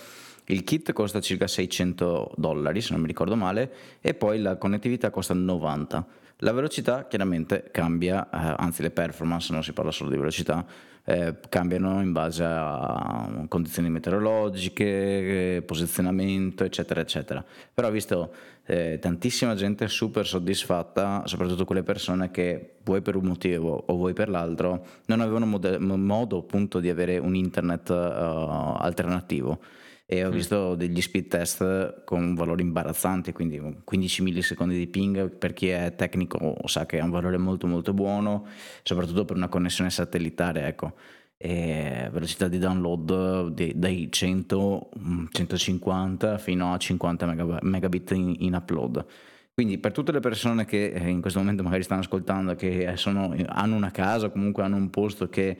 il 0.47 0.65
kit 0.65 0.93
costa 0.93 1.21
circa 1.21 1.47
600 1.47 2.33
dollari, 2.37 2.81
se 2.81 2.93
non 2.93 3.01
mi 3.01 3.07
ricordo 3.07 3.37
male, 3.37 3.73
e 4.01 4.15
poi 4.15 4.41
la 4.41 4.57
connettività 4.57 5.11
costa 5.11 5.35
90. 5.35 6.07
La 6.39 6.53
velocità 6.53 7.07
chiaramente 7.07 7.69
cambia, 7.71 8.25
eh, 8.25 8.55
anzi 8.59 8.83
le 8.83 8.91
performance, 8.91 9.53
non 9.53 9.63
si 9.63 9.73
parla 9.73 9.91
solo 9.91 10.11
di 10.11 10.17
velocità, 10.17 10.65
eh, 11.07 11.37
cambiano 11.49 12.01
in 12.01 12.13
base 12.13 12.43
a 12.45 13.45
condizioni 13.47 13.91
meteorologiche, 13.91 15.63
posizionamento, 15.65 16.65
eccetera, 16.65 17.01
eccetera. 17.01 17.45
Però 17.73 17.89
ho 17.89 17.91
visto 17.91 18.33
eh, 18.67 18.99
tantissima 19.01 19.55
gente 19.55 19.87
super 19.89 20.27
soddisfatta, 20.27 21.23
soprattutto 21.27 21.65
quelle 21.65 21.83
persone 21.83 22.31
che 22.31 22.77
vuoi 22.83 23.03
per 23.03 23.17
un 23.17 23.27
motivo 23.27 23.85
o 23.87 23.95
vuoi 23.95 24.15
per 24.15 24.29
l'altro 24.29 24.87
non 25.07 25.21
avevano 25.21 25.47
mod- 25.47 25.77
modo 25.77 26.39
appunto 26.39 26.81
di 26.81 26.89
avere 26.89 27.19
un 27.19 27.35
internet 27.35 27.91
uh, 27.91 27.93
alternativo 27.93 29.61
e 30.07 30.25
ho 30.25 30.29
mm. 30.29 30.33
visto 30.33 30.75
degli 30.75 31.01
speed 31.01 31.29
test 31.29 32.05
con 32.05 32.35
valori 32.35 32.63
imbarazzanti, 32.63 33.33
quindi 33.33 33.61
15 33.85 34.23
millisecondi 34.23 34.77
di 34.77 34.87
ping 34.87 35.31
per 35.31 35.53
chi 35.53 35.69
è 35.69 35.95
tecnico 35.97 36.57
sa 36.67 36.85
che 36.87 36.99
è 36.99 37.03
un 37.03 37.11
valore 37.11 37.39
molto 37.39 37.67
molto 37.67 37.93
buono, 37.95 38.47
soprattutto 38.83 39.25
per 39.25 39.37
una 39.37 39.49
connessione 39.49 39.91
satellitare, 39.91 40.67
ecco. 40.67 40.95
E 41.37 42.09
velocità 42.13 42.49
di 42.49 42.59
download 42.59 43.51
dai 43.75 44.09
100, 44.11 44.89
150 45.31 46.33
mm, 46.33 46.37
fino 46.37 46.73
a 46.73 46.79
50 46.79 47.61
megabit 47.63 48.11
in, 48.13 48.35
in 48.39 48.55
upload. 48.55 49.05
Quindi 49.53 49.79
per 49.79 49.93
tutte 49.93 50.11
le 50.11 50.21
persone 50.21 50.65
che 50.65 50.87
eh, 50.87 51.09
in 51.09 51.21
questo 51.21 51.39
momento 51.39 51.63
magari 51.63 51.83
stanno 51.83 52.01
ascoltando, 52.01 52.55
che 52.55 52.93
sono, 52.97 53.35
hanno 53.47 53.77
una 53.77 53.91
casa, 53.91 54.31
comunque 54.31 54.63
hanno 54.63 54.77
un 54.77 54.91
posto 54.91 55.29
che 55.29 55.57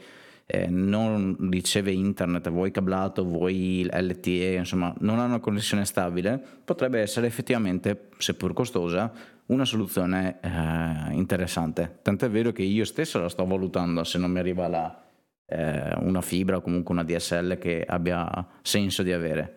eh, 0.47 0.67
non 0.69 1.37
riceve 1.51 1.93
internet, 1.93 2.51
vuoi 2.51 2.71
cablato, 2.71 3.25
vuoi 3.25 3.89
LTE, 3.91 4.57
insomma 4.57 4.95
non 5.01 5.19
ha 5.19 5.25
una 5.25 5.41
connessione 5.41 5.85
stabile, 5.85 6.43
potrebbe 6.65 7.01
essere 7.01 7.27
effettivamente, 7.27 8.09
seppur 8.19 8.53
costosa, 8.53 9.13
una 9.47 9.65
soluzione 9.65 10.39
eh, 10.41 11.15
interessante. 11.15 11.99
Tant'è 12.03 12.29
vero 12.29 12.53
che 12.53 12.63
io 12.63 12.85
stesso 12.85 13.21
la 13.21 13.29
sto 13.29 13.47
valutando 13.47 14.05
se 14.05 14.19
non 14.19 14.31
mi 14.31 14.39
arriva 14.39 14.69
la, 14.69 15.03
eh, 15.47 15.95
una 16.01 16.21
fibra 16.21 16.57
o 16.57 16.61
comunque 16.61 16.95
una 16.95 17.05
DSL 17.05 17.59
che 17.59 17.85
abbia 17.87 18.47
senso 18.63 19.03
di 19.03 19.13
avere. 19.13 19.57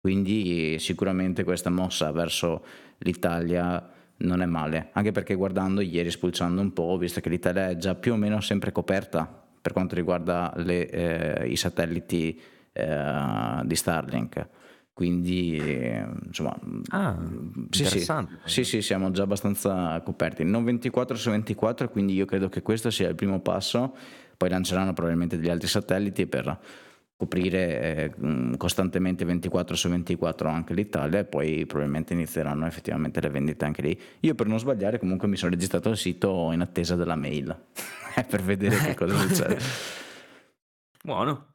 Quindi 0.00 0.78
sicuramente 0.78 1.44
questa 1.44 1.70
mossa 1.70 2.10
verso 2.12 2.64
l'Italia 2.98 3.90
non 4.16 4.42
è 4.42 4.46
male, 4.46 4.90
anche 4.92 5.12
perché 5.12 5.34
guardando 5.34 5.80
ieri, 5.80 6.10
spulciando 6.10 6.60
un 6.60 6.72
po', 6.72 6.82
ho 6.82 6.98
visto 6.98 7.20
che 7.20 7.30
l'Italia 7.30 7.70
è 7.70 7.76
già 7.76 7.94
più 7.94 8.12
o 8.12 8.16
meno 8.16 8.40
sempre 8.40 8.70
coperta 8.70 9.43
per 9.64 9.72
quanto 9.72 9.94
riguarda 9.94 10.52
le, 10.56 10.90
eh, 10.90 11.48
i 11.48 11.56
satelliti 11.56 12.38
eh, 12.70 13.60
di 13.64 13.74
Starlink. 13.74 14.46
Quindi, 14.92 15.56
insomma, 16.26 16.54
ah, 16.90 17.16
sì, 17.70 17.86
sì, 17.86 18.06
sì, 18.44 18.64
sì, 18.64 18.82
siamo 18.82 19.10
già 19.10 19.22
abbastanza 19.22 19.98
coperti. 20.04 20.44
Non 20.44 20.64
24 20.64 21.16
su 21.16 21.30
24, 21.30 21.88
quindi 21.88 22.12
io 22.12 22.26
credo 22.26 22.50
che 22.50 22.60
questo 22.60 22.90
sia 22.90 23.08
il 23.08 23.14
primo 23.14 23.40
passo. 23.40 23.96
Poi 24.36 24.50
lanceranno 24.50 24.92
probabilmente 24.92 25.38
degli 25.38 25.48
altri 25.48 25.66
satelliti 25.66 26.26
per 26.26 26.58
coprire 27.16 27.80
eh, 27.80 28.56
costantemente 28.56 29.24
24 29.24 29.76
su 29.76 29.88
24 29.88 30.48
anche 30.48 30.74
l'Italia 30.74 31.20
e 31.20 31.24
poi 31.24 31.64
probabilmente 31.64 32.12
inizieranno 32.12 32.66
effettivamente 32.66 33.20
le 33.20 33.30
vendite 33.30 33.64
anche 33.64 33.82
lì. 33.82 34.00
Io 34.20 34.34
per 34.34 34.46
non 34.46 34.58
sbagliare 34.58 34.98
comunque 34.98 35.28
mi 35.28 35.36
sono 35.36 35.52
registrato 35.52 35.88
al 35.88 35.96
sito 35.96 36.50
in 36.52 36.60
attesa 36.60 36.96
della 36.96 37.16
mail 37.16 37.56
per 38.28 38.42
vedere 38.42 38.76
che 38.78 38.94
cosa 38.94 39.16
succede. 39.16 39.58
Buono. 41.02 41.46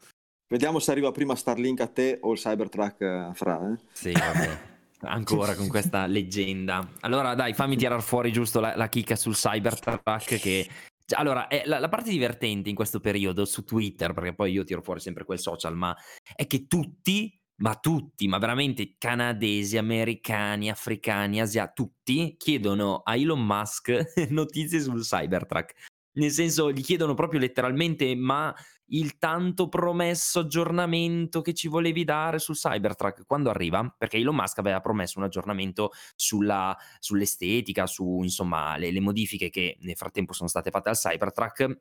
Vediamo 0.48 0.80
se 0.80 0.92
arriva 0.92 1.12
prima 1.12 1.36
Starlink 1.36 1.82
a 1.82 1.88
te 1.88 2.18
o 2.22 2.32
il 2.32 2.40
Cybertruck 2.40 3.02
a 3.02 3.34
Fra. 3.34 3.72
Eh? 3.72 3.80
Sì, 3.92 4.12
vabbè. 4.12 4.68
Ancora 5.02 5.56
con 5.56 5.68
questa 5.68 6.08
leggenda. 6.08 6.86
Allora, 7.02 7.36
dai, 7.36 7.54
fammi 7.54 7.78
tirare 7.78 8.02
fuori 8.02 8.32
giusto 8.32 8.60
la, 8.60 8.76
la 8.76 8.90
chicca 8.90 9.16
sul 9.16 9.36
Cybertruck 9.36 10.40
che 10.40 10.68
allora, 11.16 11.48
eh, 11.48 11.64
la, 11.66 11.80
la, 11.80 11.90
parte 11.90 12.10
divertente 12.10 12.70
in 12.70 12.76
questo 12.76 13.00
periodo 13.00 13.46
su 13.46 13.64
Twitter, 13.64 14.14
perché 14.14 14.34
poi 14.34 14.52
io 14.52 14.64
tiro 14.64 14.82
fuori 14.82 15.00
sempre 15.00 15.26
quel 15.26 15.40
social, 15.40 15.76
ma 15.76 15.96
è 16.36 16.48
che 16.48 16.68
tutti, 16.68 17.40
ma 17.58 17.76
tutti, 17.76 18.28
ma 18.28 18.38
veramente 18.38 18.96
canadesi, 18.98 19.78
americani, 19.78 20.70
africani, 20.70 21.42
asiatici, 21.42 21.74
tutti 21.74 22.36
chiedono 22.38 23.02
a 23.04 23.16
Elon 23.16 23.46
Musk 23.46 23.92
notizie 24.30 24.80
sul 24.80 25.02
Cybertruck. 25.02 25.74
Nel 26.14 26.32
senso, 26.32 26.72
gli 26.72 26.82
chiedono 26.82 27.14
proprio 27.14 27.40
letteralmente, 27.40 28.16
ma 28.16 28.54
il 28.90 29.18
tanto 29.18 29.68
promesso 29.68 30.40
aggiornamento 30.40 31.42
che 31.42 31.54
ci 31.54 31.68
volevi 31.68 32.04
dare 32.04 32.40
sul 32.40 32.56
Cybertruck 32.56 33.26
quando 33.26 33.50
arriva? 33.50 33.94
Perché 33.98 34.18
Elon 34.18 34.36
Musk 34.36 34.60
aveva 34.60 34.82
promesso 34.82 35.20
un 35.20 35.26
aggiornamento 35.26 35.92
sulla, 36.16 36.76
sull'estetica, 37.00 37.88
su 37.88 38.22
insomma 38.24 38.78
le, 38.78 38.92
le, 38.92 39.00
modifiche 39.00 39.50
che 39.50 39.78
nel 39.82 39.96
frattempo 39.96 40.34
sono 40.34 40.50
state 40.50 40.70
fatte 40.72 40.90
al 40.90 40.98
Cybertruck 40.98 41.80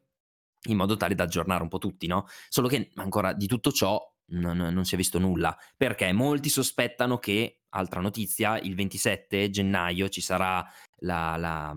in 0.68 0.76
modo 0.76 0.96
tale 0.96 1.14
da 1.14 1.24
aggiornare 1.24 1.62
un 1.62 1.68
po' 1.68 1.78
tutti, 1.78 2.06
no? 2.06 2.26
Solo 2.48 2.68
che 2.68 2.90
ancora 2.94 3.32
di 3.32 3.46
tutto 3.46 3.70
ciò 3.70 4.00
non, 4.28 4.56
non 4.56 4.84
si 4.84 4.94
è 4.94 4.96
visto 4.98 5.18
nulla. 5.18 5.56
Perché 5.76 6.12
molti 6.12 6.48
sospettano 6.48 7.18
che 7.18 7.58
altra 7.70 8.00
notizia, 8.00 8.58
il 8.58 8.74
27 8.74 9.50
gennaio 9.50 10.08
ci 10.08 10.20
sarà 10.20 10.66
la, 11.00 11.36
la, 11.36 11.76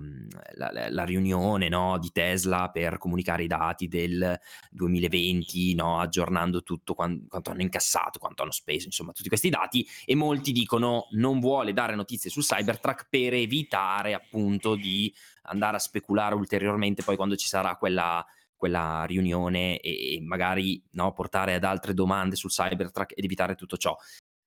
la, 0.54 0.90
la 0.90 1.04
riunione 1.04 1.68
no, 1.68 1.98
di 2.00 2.12
Tesla 2.12 2.70
per 2.70 2.98
comunicare 2.98 3.44
i 3.44 3.48
dati 3.48 3.88
del 3.88 4.40
2020, 4.72 5.76
no, 5.76 6.00
aggiornando 6.00 6.64
tutto 6.64 6.94
quanto, 6.94 7.28
quanto 7.28 7.52
hanno 7.52 7.62
incassato, 7.62 8.20
quanto 8.20 8.44
hanno 8.44 8.52
speso, 8.52 8.86
insomma 8.86 9.12
tutti 9.12 9.28
questi 9.28 9.50
dati. 9.50 9.86
E 10.06 10.16
molti 10.16 10.52
dicono 10.52 11.08
non 11.12 11.40
vuole 11.40 11.74
dare 11.74 11.96
notizie 11.96 12.30
sul 12.30 12.44
Cybertruck 12.44 13.08
per 13.10 13.34
evitare 13.34 14.14
appunto 14.14 14.76
di 14.76 15.14
andare 15.44 15.78
a 15.78 15.80
speculare 15.80 16.36
ulteriormente 16.36 17.04
poi 17.04 17.16
quando 17.16 17.36
ci 17.36 17.48
sarà 17.48 17.76
quella 17.76 18.26
quella 18.62 19.06
riunione 19.06 19.80
e, 19.80 20.20
magari 20.22 20.80
no, 20.92 21.14
portare 21.14 21.56
ad 21.56 21.64
altre 21.64 21.96
domande 21.96 22.36
sul 22.36 22.52
Cybertruck 22.52 23.14
ed 23.16 23.24
evitare 23.24 23.56
tutto 23.56 23.76
ciò. 23.76 23.98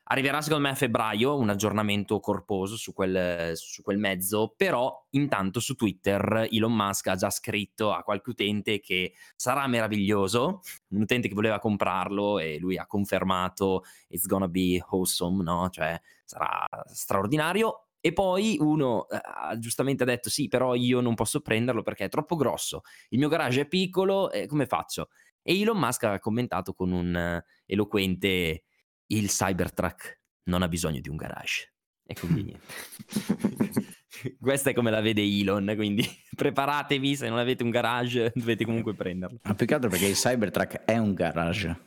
Arriverà 0.06 0.40
secondo 0.40 0.62
me 0.62 0.70
a 0.70 0.76
febbraio 0.76 1.36
un 1.36 1.48
aggiornamento 1.48 2.20
corposo 2.20 2.76
su 2.76 2.92
quel, 2.92 3.56
su 3.56 3.82
quel, 3.82 3.98
mezzo, 3.98 4.54
però 4.56 5.04
intanto 5.10 5.58
su 5.58 5.74
Twitter 5.74 6.46
Elon 6.48 6.74
Musk 6.76 7.08
ha 7.08 7.16
già 7.16 7.30
scritto 7.30 7.90
a 7.92 8.04
qualche 8.04 8.30
utente 8.30 8.78
che 8.78 9.14
sarà 9.34 9.66
meraviglioso, 9.66 10.60
un 10.90 11.00
utente 11.00 11.26
che 11.26 11.34
voleva 11.34 11.58
comprarlo 11.58 12.38
e 12.38 12.58
lui 12.60 12.76
ha 12.78 12.86
confermato 12.86 13.82
it's 14.08 14.26
gonna 14.26 14.46
be 14.46 14.80
awesome, 14.90 15.42
no? 15.42 15.68
Cioè 15.70 16.00
sarà 16.24 16.64
straordinario. 16.92 17.86
E 18.06 18.12
poi 18.12 18.58
uno 18.60 19.06
ha 19.08 19.56
giustamente 19.58 20.04
detto 20.04 20.28
sì, 20.28 20.46
però 20.46 20.74
io 20.74 21.00
non 21.00 21.14
posso 21.14 21.40
prenderlo 21.40 21.82
perché 21.82 22.04
è 22.04 22.08
troppo 22.10 22.36
grosso, 22.36 22.82
il 23.08 23.18
mio 23.18 23.30
garage 23.30 23.62
è 23.62 23.66
piccolo, 23.66 24.30
e 24.30 24.46
come 24.46 24.66
faccio? 24.66 25.08
E 25.40 25.58
Elon 25.58 25.78
Musk 25.78 26.04
ha 26.04 26.18
commentato 26.18 26.74
con 26.74 26.92
un 26.92 27.42
eloquente 27.64 28.64
il 29.06 29.28
Cybertruck 29.28 30.20
non 30.44 30.60
ha 30.60 30.68
bisogno 30.68 31.00
di 31.00 31.08
un 31.08 31.16
garage. 31.16 31.72
E 32.04 32.12
quindi 32.12 32.42
niente. 32.52 33.86
Questa 34.38 34.68
è 34.68 34.74
come 34.74 34.90
la 34.90 35.00
vede 35.00 35.22
Elon, 35.22 35.72
quindi 35.74 36.06
preparatevi, 36.36 37.16
se 37.16 37.30
non 37.30 37.38
avete 37.38 37.62
un 37.62 37.70
garage 37.70 38.32
dovete 38.34 38.66
comunque 38.66 38.92
prenderlo. 38.92 39.38
Ma 39.44 39.54
più 39.54 39.64
che 39.64 39.72
altro 39.72 39.88
perché 39.88 40.08
il 40.08 40.14
Cybertruck 40.14 40.84
è 40.84 40.98
un 40.98 41.14
garage. 41.14 41.80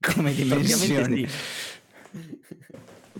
Come 0.00 0.32
dimensioni. 0.32 1.28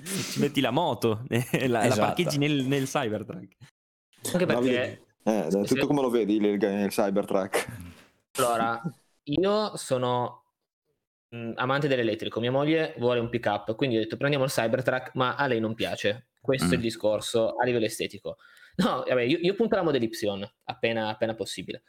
Ci 0.04 0.40
metti 0.40 0.60
la 0.60 0.70
moto, 0.70 1.24
la, 1.28 1.36
esatto. 1.36 1.88
la 1.88 2.06
parcheggi 2.06 2.38
nel, 2.38 2.64
nel 2.64 2.84
Cybertruck. 2.84 3.56
Anche 4.32 4.46
perché... 4.46 5.02
Eh, 5.24 5.48
tutto 5.66 5.86
come 5.86 6.00
lo 6.00 6.08
vedi 6.08 6.36
il, 6.36 6.44
il 6.44 6.88
Cybertruck? 6.88 7.66
Allora, 8.38 8.80
io 9.24 9.76
sono 9.76 10.44
mh, 11.28 11.52
amante 11.56 11.88
dell'elettrico, 11.88 12.40
mia 12.40 12.50
moglie 12.50 12.94
vuole 12.98 13.20
un 13.20 13.28
pick 13.28 13.46
up, 13.46 13.74
quindi 13.74 13.96
ho 13.96 14.00
detto 14.00 14.16
prendiamo 14.16 14.44
il 14.44 14.50
Cybertruck, 14.50 15.10
ma 15.14 15.34
a 15.34 15.46
lei 15.46 15.60
non 15.60 15.74
piace. 15.74 16.28
Questo 16.40 16.66
mm. 16.66 16.70
è 16.70 16.74
il 16.74 16.78
mm. 16.78 16.82
discorso 16.82 17.56
a 17.56 17.64
livello 17.64 17.84
estetico. 17.84 18.36
No, 18.76 19.04
vabbè, 19.06 19.22
io, 19.22 19.38
io 19.38 19.54
punto 19.54 19.74
la 19.74 19.82
Model 19.82 20.02
Y 20.02 20.10
appena, 20.64 21.08
appena 21.08 21.34
possibile. 21.34 21.82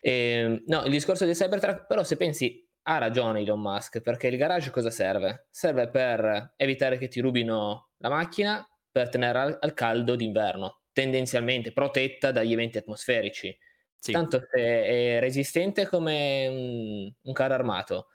E, 0.00 0.12
ehm, 0.12 0.62
no, 0.66 0.84
il 0.84 0.90
discorso 0.90 1.24
del 1.24 1.34
Cybertruck, 1.34 1.86
però 1.86 2.04
se 2.04 2.16
pensi 2.16 2.68
ha 2.82 2.98
ragione 2.98 3.40
Elon 3.40 3.60
Musk, 3.60 4.00
perché 4.00 4.28
il 4.28 4.36
garage 4.36 4.70
cosa 4.70 4.90
serve? 4.90 5.46
Serve 5.50 5.88
per 5.88 6.54
evitare 6.56 6.98
che 6.98 7.08
ti 7.08 7.20
rubino 7.20 7.90
la 7.98 8.08
macchina, 8.08 8.66
per 8.90 9.08
tenere 9.08 9.38
al, 9.38 9.58
al 9.60 9.74
caldo 9.74 10.16
d'inverno, 10.16 10.82
tendenzialmente 10.92 11.72
protetta 11.72 12.32
dagli 12.32 12.52
eventi 12.52 12.78
atmosferici. 12.78 13.56
Sì. 13.98 14.12
Tanto 14.12 14.40
se 14.50 14.58
è 14.58 15.20
resistente 15.20 15.86
come 15.86 16.46
un, 16.48 17.12
un 17.22 17.32
carro 17.32 17.54
armato, 17.54 18.08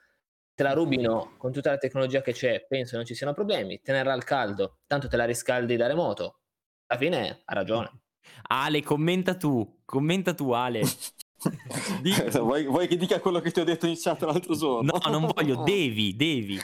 te 0.52 0.62
la 0.62 0.72
rubino 0.72 1.34
con 1.36 1.52
tutta 1.52 1.70
la 1.70 1.78
tecnologia 1.78 2.22
che 2.22 2.32
c'è, 2.32 2.66
penso 2.66 2.96
non 2.96 3.04
ci 3.04 3.14
siano 3.14 3.34
problemi, 3.34 3.80
tenerla 3.80 4.12
al 4.12 4.24
caldo, 4.24 4.78
tanto 4.86 5.06
te 5.06 5.16
la 5.16 5.24
riscaldi 5.24 5.76
da 5.76 5.86
remoto. 5.86 6.40
Alla 6.86 6.98
fine 6.98 7.42
ha 7.44 7.54
ragione. 7.54 8.00
Ale, 8.48 8.82
commenta 8.82 9.36
tu, 9.36 9.82
commenta 9.84 10.34
tu 10.34 10.50
Ale. 10.50 10.80
vuoi, 12.40 12.64
vuoi, 12.64 12.88
che 12.88 12.96
dica 12.96 13.20
quello 13.20 13.40
che 13.40 13.50
ti 13.50 13.60
ho 13.60 13.64
detto 13.64 13.86
in 13.86 13.94
chat 13.96 14.22
l'altro 14.22 14.54
giorno? 14.54 14.98
No, 15.02 15.10
non 15.10 15.30
voglio, 15.34 15.62
devi, 15.64 16.16
devi. 16.16 16.58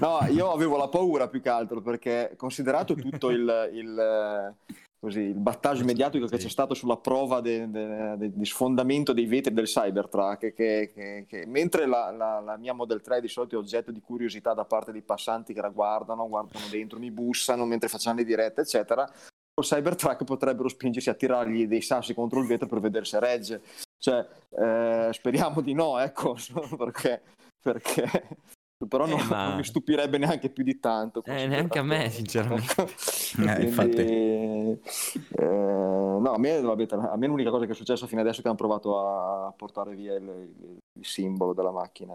No, 0.00 0.20
io 0.30 0.50
avevo 0.50 0.76
la 0.76 0.88
paura 0.88 1.28
più 1.28 1.40
che 1.40 1.48
altro 1.48 1.80
perché 1.80 2.34
considerato 2.36 2.94
tutto 2.94 3.30
il, 3.30 3.70
il, 3.74 4.54
così, 4.98 5.20
il 5.20 5.34
battage 5.34 5.84
mediatico 5.84 6.26
che 6.26 6.38
c'è 6.38 6.48
stato 6.48 6.74
sulla 6.74 6.96
prova 6.96 7.40
di 7.40 8.44
sfondamento 8.44 9.12
dei 9.12 9.26
vetri 9.26 9.52
del 9.52 9.66
Cybertruck, 9.66 10.52
che, 10.52 10.90
che, 10.94 11.24
che 11.28 11.46
mentre 11.46 11.86
la, 11.86 12.10
la, 12.10 12.40
la, 12.40 12.56
mia 12.56 12.72
Model 12.72 13.02
3 13.02 13.20
di 13.20 13.28
solito 13.28 13.56
è 13.56 13.58
oggetto 13.58 13.92
di 13.92 14.00
curiosità 14.00 14.54
da 14.54 14.64
parte 14.64 14.92
dei 14.92 15.02
passanti 15.02 15.52
che 15.52 15.60
la 15.60 15.68
guardano, 15.68 16.28
guardano 16.28 16.66
dentro, 16.70 16.98
mi 16.98 17.10
bussano 17.10 17.66
mentre 17.66 17.88
facciamo 17.88 18.16
le 18.16 18.24
dirette, 18.24 18.62
eccetera, 18.62 19.08
col 19.54 19.64
Cybertruck 19.64 20.24
potrebbero 20.24 20.68
spingersi 20.68 21.08
a 21.08 21.14
tirargli 21.14 21.66
dei 21.66 21.80
sassi 21.82 22.12
contro 22.12 22.40
il 22.40 22.46
vetro 22.46 22.66
per 22.66 22.80
vedere 22.80 23.04
se 23.04 23.20
regge. 23.20 23.62
Cioè, 23.98 24.26
eh, 24.50 25.08
speriamo 25.12 25.60
di 25.60 25.72
no, 25.72 25.98
ecco, 25.98 26.36
perché, 26.76 27.22
perché 27.60 28.38
però 28.86 29.06
non, 29.06 29.18
eh, 29.18 29.24
ma... 29.24 29.48
non, 29.48 29.56
mi 29.56 29.64
stupirebbe 29.64 30.18
neanche 30.18 30.50
più 30.50 30.62
di 30.62 30.78
tanto. 30.78 31.22
Eh, 31.24 31.46
neanche 31.46 31.78
a 31.78 31.82
me, 31.82 32.10
sinceramente. 32.10 32.82
eh, 33.40 33.62
infatti... 33.62 34.00
eh, 34.00 35.44
no, 35.44 36.32
a 36.32 36.38
me, 36.38 36.60
vabbè, 36.60 36.86
a 36.90 37.16
me, 37.16 37.26
l'unica 37.26 37.50
cosa 37.50 37.64
che 37.64 37.72
è 37.72 37.74
successa 37.74 38.06
fino 38.06 38.20
adesso 38.20 38.40
è 38.40 38.42
che 38.42 38.48
hanno 38.48 38.56
provato 38.58 38.98
a 38.98 39.52
portare 39.56 39.94
via 39.94 40.14
il, 40.14 40.78
il, 40.92 41.06
simbolo 41.06 41.54
della 41.54 41.70
macchina. 41.70 42.14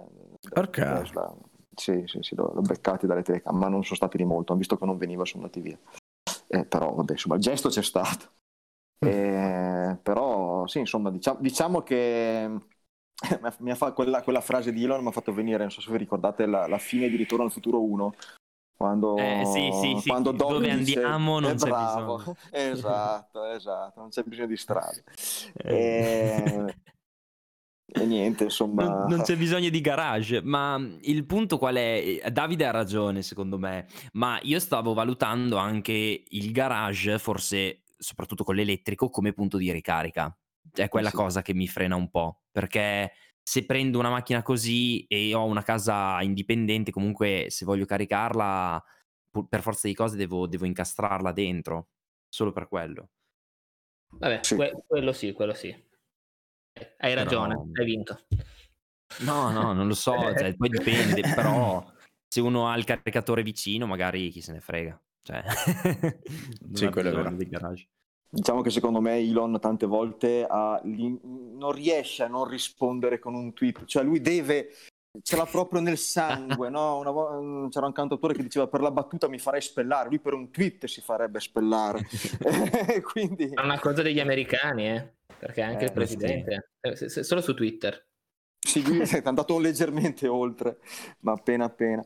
Perché? 0.54 1.04
Sì, 1.74 2.04
sì, 2.06 2.20
sì, 2.22 2.36
l'ho, 2.36 2.52
l'ho 2.54 2.62
beccati 2.62 3.08
dalle 3.08 3.24
telecamere, 3.24 3.64
ma 3.64 3.72
non 3.72 3.84
sono 3.84 3.96
stati 3.96 4.18
lì 4.18 4.26
molto, 4.26 4.52
hanno 4.52 4.60
visto 4.60 4.78
che 4.78 4.86
non 4.86 4.98
veniva, 4.98 5.26
sono 5.26 5.44
andati 5.44 5.62
via. 5.62 5.78
Eh, 6.48 6.66
però, 6.66 6.94
vabbè, 6.94 7.14
insomma, 7.14 7.36
il 7.36 7.42
gesto 7.42 7.70
c'è 7.70 7.82
stato. 7.82 8.30
Mm. 9.04 9.10
Eh, 9.10 10.00
però, 10.02 10.68
sì, 10.68 10.80
insomma, 10.80 11.10
diciamo, 11.10 11.40
diciamo 11.42 11.82
che 11.82 12.50
mi 13.60 13.76
fa, 13.76 13.92
quella, 13.94 14.22
quella, 14.22 14.42
frase 14.42 14.72
di 14.72 14.84
Elon 14.84 15.02
mi 15.02 15.08
ha 15.08 15.12
fatto 15.12 15.34
venire, 15.34 15.58
non 15.58 15.72
so 15.72 15.82
se 15.82 15.92
vi 15.92 15.98
ricordate, 15.98 16.46
la, 16.46 16.68
la 16.68 16.78
fine 16.78 17.10
di 17.10 17.16
Ritorno 17.16 17.46
al 17.46 17.52
futuro 17.52 17.84
1. 17.84 18.14
Quando, 18.76 19.16
eh, 19.18 19.44
sì, 19.46 19.70
sì, 19.80 20.08
quando 20.08 20.32
sì. 20.32 20.38
dove 20.38 20.78
dice, 20.78 21.04
andiamo 21.04 21.40
non 21.40 21.56
c'è 21.56 21.68
bravo. 21.68 22.18
bisogno. 22.18 22.38
esatto, 22.50 23.46
esatto, 23.46 24.00
non 24.00 24.10
c'è 24.10 24.24
bisogno 24.24 24.48
di 24.48 24.58
strade. 24.58 25.04
Eh. 25.54 25.76
E... 25.76 26.76
e 27.86 28.06
niente, 28.08 28.46
insomma. 28.46 28.84
Non, 28.84 29.06
non, 29.08 29.22
c'è 29.22 29.38
bisogno 29.38 29.70
di 29.70 29.82
garage, 29.82 30.42
ma 30.42 30.84
il 31.02 31.26
punto 31.26 31.60
qual 31.60 31.76
è? 31.76 32.24
Davide 32.32 32.66
ha 32.66 32.72
ragione, 32.72 33.22
secondo 33.22 33.60
me, 33.60 33.86
ma 34.14 34.40
io 34.42 34.60
stavo 34.60 34.96
valutando 34.96 35.58
anche 35.58 36.24
il 36.28 36.52
garage, 36.52 37.20
forse 37.20 37.82
soprattutto 38.02 38.44
con 38.44 38.56
l'elettrico, 38.56 39.10
come 39.10 39.34
punto 39.34 39.58
di 39.58 39.72
ricarica 39.72 40.36
è 40.74 40.90
quella 40.90 41.10
sì. 41.10 41.16
cosa 41.16 41.42
che 41.42 41.54
mi 41.54 41.68
frena 41.68 41.96
un 41.96 42.10
po', 42.10 42.44
perché 42.52 43.14
se 43.42 43.66
prendo 43.66 44.00
una 44.00 44.10
macchina 44.10 44.42
così 44.42 45.06
e 45.08 45.34
ho 45.34 45.46
una 45.46 45.64
casa 45.64 46.22
indipendente, 46.22 46.92
comunque 46.92 47.48
se 47.50 47.66
voglio 47.66 47.86
caricarla, 47.86 48.84
per 49.48 49.62
forza 49.62 49.88
di 49.88 49.94
cose 49.94 50.18
devo, 50.18 50.48
devo 50.48 50.66
incastrarla 50.66 51.32
dentro, 51.32 51.90
solo 52.30 52.52
per 52.52 52.68
quello. 52.68 53.10
Vabbè, 54.18 54.40
sì. 54.44 54.56
Que- 54.56 54.84
quello 54.86 55.14
sì, 55.14 55.32
quello 55.32 55.54
sì. 55.54 55.70
Hai 56.98 57.14
ragione, 57.14 57.56
però... 57.56 57.68
hai 57.74 57.86
vinto. 57.86 58.20
No, 59.20 59.52
no, 59.52 59.74
non 59.74 59.88
lo 59.88 59.94
so, 59.94 60.14
cioè, 60.38 60.56
poi 60.56 60.70
dipende, 60.70 61.22
però 61.22 61.84
se 62.28 62.40
uno 62.40 62.70
ha 62.70 62.78
il 62.78 62.86
caricatore 62.86 63.44
vicino, 63.44 63.86
magari 63.88 64.30
chi 64.30 64.42
se 64.42 64.54
ne 64.54 64.62
frega. 64.62 65.02
Cioè, 65.24 65.44
sì, 66.74 66.90
quello 66.90 67.10
è 67.10 67.14
vero. 67.14 67.36
Garage 67.36 67.88
diciamo 68.32 68.62
che 68.62 68.70
secondo 68.70 69.02
me 69.02 69.18
Elon 69.18 69.60
tante 69.60 69.86
volte 69.86 70.48
non 70.50 71.72
riesce 71.72 72.24
a 72.24 72.28
non 72.28 72.48
rispondere 72.48 73.20
con 73.20 73.36
un 73.36 73.54
tweet, 73.54 73.84
cioè 73.86 74.04
lui 74.04 74.22
deve, 74.22 74.70
ce 75.22 75.36
l'ha 75.36 75.46
proprio 75.46 75.82
nel 75.82 75.98
sangue, 75.98 76.70
no? 76.70 77.04
vo- 77.12 77.42
mm, 77.42 77.68
c'era 77.68 77.88
un 77.88 77.92
cantautore 77.92 78.34
che 78.34 78.44
diceva 78.44 78.68
per 78.68 78.82
la 78.82 78.92
battuta 78.92 79.28
mi 79.28 79.38
farei 79.38 79.62
spellare, 79.62 80.08
lui 80.08 80.20
per 80.20 80.34
un 80.34 80.50
tweet 80.50 80.86
si 80.86 81.02
farebbe 81.02 81.42
spellare. 81.42 82.08
Quindi... 83.04 83.50
È 83.54 83.62
una 83.62 83.80
cosa 83.80 84.02
degli 84.02 84.22
americani, 84.22 84.90
eh? 84.90 85.14
perché 85.38 85.62
anche 85.62 85.84
eh, 85.84 85.88
il 85.88 85.92
presidente, 85.92 86.72
sì. 86.94 87.20
Eh, 87.20 87.24
solo 87.24 87.42
su 87.42 87.54
Twitter. 87.54 88.10
Lui 88.80 89.00
è 89.00 89.22
andato 89.26 89.58
leggermente 89.60 90.28
oltre, 90.28 90.80
ma 91.20 91.34
appena 91.34 91.66
appena. 91.66 92.06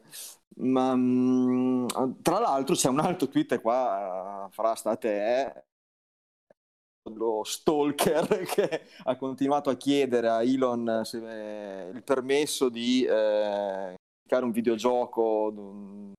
Ma, 0.57 0.95
mm, 0.95 1.87
tra 2.21 2.39
l'altro 2.39 2.75
c'è 2.75 2.87
un 2.89 2.99
altro 2.99 3.27
tweet 3.27 3.59
qua, 3.61 4.47
fra 4.51 4.75
state, 4.75 5.65
lo 7.13 7.43
stalker 7.43 8.27
che 8.45 8.81
ha 9.03 9.15
continuato 9.15 9.69
a 9.69 9.75
chiedere 9.75 10.29
a 10.29 10.43
Elon 10.43 11.01
se, 11.03 11.87
eh, 11.87 11.89
il 11.89 12.03
permesso 12.03 12.69
di 12.69 13.03
eh, 13.03 13.95
un 14.27 14.51
videogioco 14.51 15.51
eh, 15.51 16.13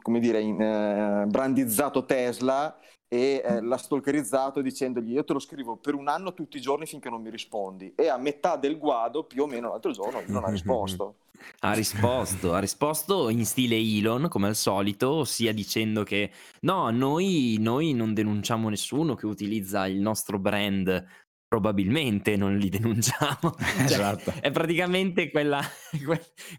come 0.00 0.20
dire 0.20 0.40
in, 0.40 0.60
eh, 0.60 1.24
brandizzato 1.26 2.04
Tesla 2.04 2.76
e 3.08 3.42
eh, 3.44 3.60
l'ha 3.60 3.76
stalkerizzato 3.76 4.60
dicendogli 4.60 5.12
io 5.12 5.24
te 5.24 5.32
lo 5.32 5.38
scrivo 5.38 5.76
per 5.76 5.94
un 5.94 6.08
anno 6.08 6.34
tutti 6.34 6.56
i 6.56 6.60
giorni 6.60 6.86
finché 6.86 7.10
non 7.10 7.20
mi 7.20 7.30
rispondi 7.30 7.92
e 7.94 8.08
a 8.08 8.16
metà 8.16 8.56
del 8.56 8.78
guado 8.78 9.24
più 9.24 9.42
o 9.42 9.46
meno 9.46 9.68
l'altro 9.68 9.92
giorno 9.92 10.22
non 10.26 10.44
ha 10.44 10.50
risposto 10.50 11.16
ha 11.60 11.72
risposto, 11.72 12.54
ha 12.54 12.58
risposto 12.58 13.28
in 13.28 13.44
stile 13.44 13.76
Elon 13.76 14.28
come 14.28 14.48
al 14.48 14.54
solito, 14.54 15.10
ossia 15.10 15.52
dicendo 15.52 16.04
che 16.04 16.30
no, 16.60 16.90
noi, 16.90 17.56
noi 17.58 17.92
non 17.94 18.14
denunciamo 18.14 18.68
nessuno 18.68 19.14
che 19.14 19.26
utilizza 19.26 19.86
il 19.86 20.00
nostro 20.00 20.38
brand 20.38 21.04
probabilmente 21.52 22.34
non 22.36 22.56
li 22.56 22.70
denunciamo. 22.70 23.54
cioè, 23.60 23.82
esatto. 23.84 24.32
È 24.40 24.50
praticamente 24.50 25.30
quella, 25.30 25.60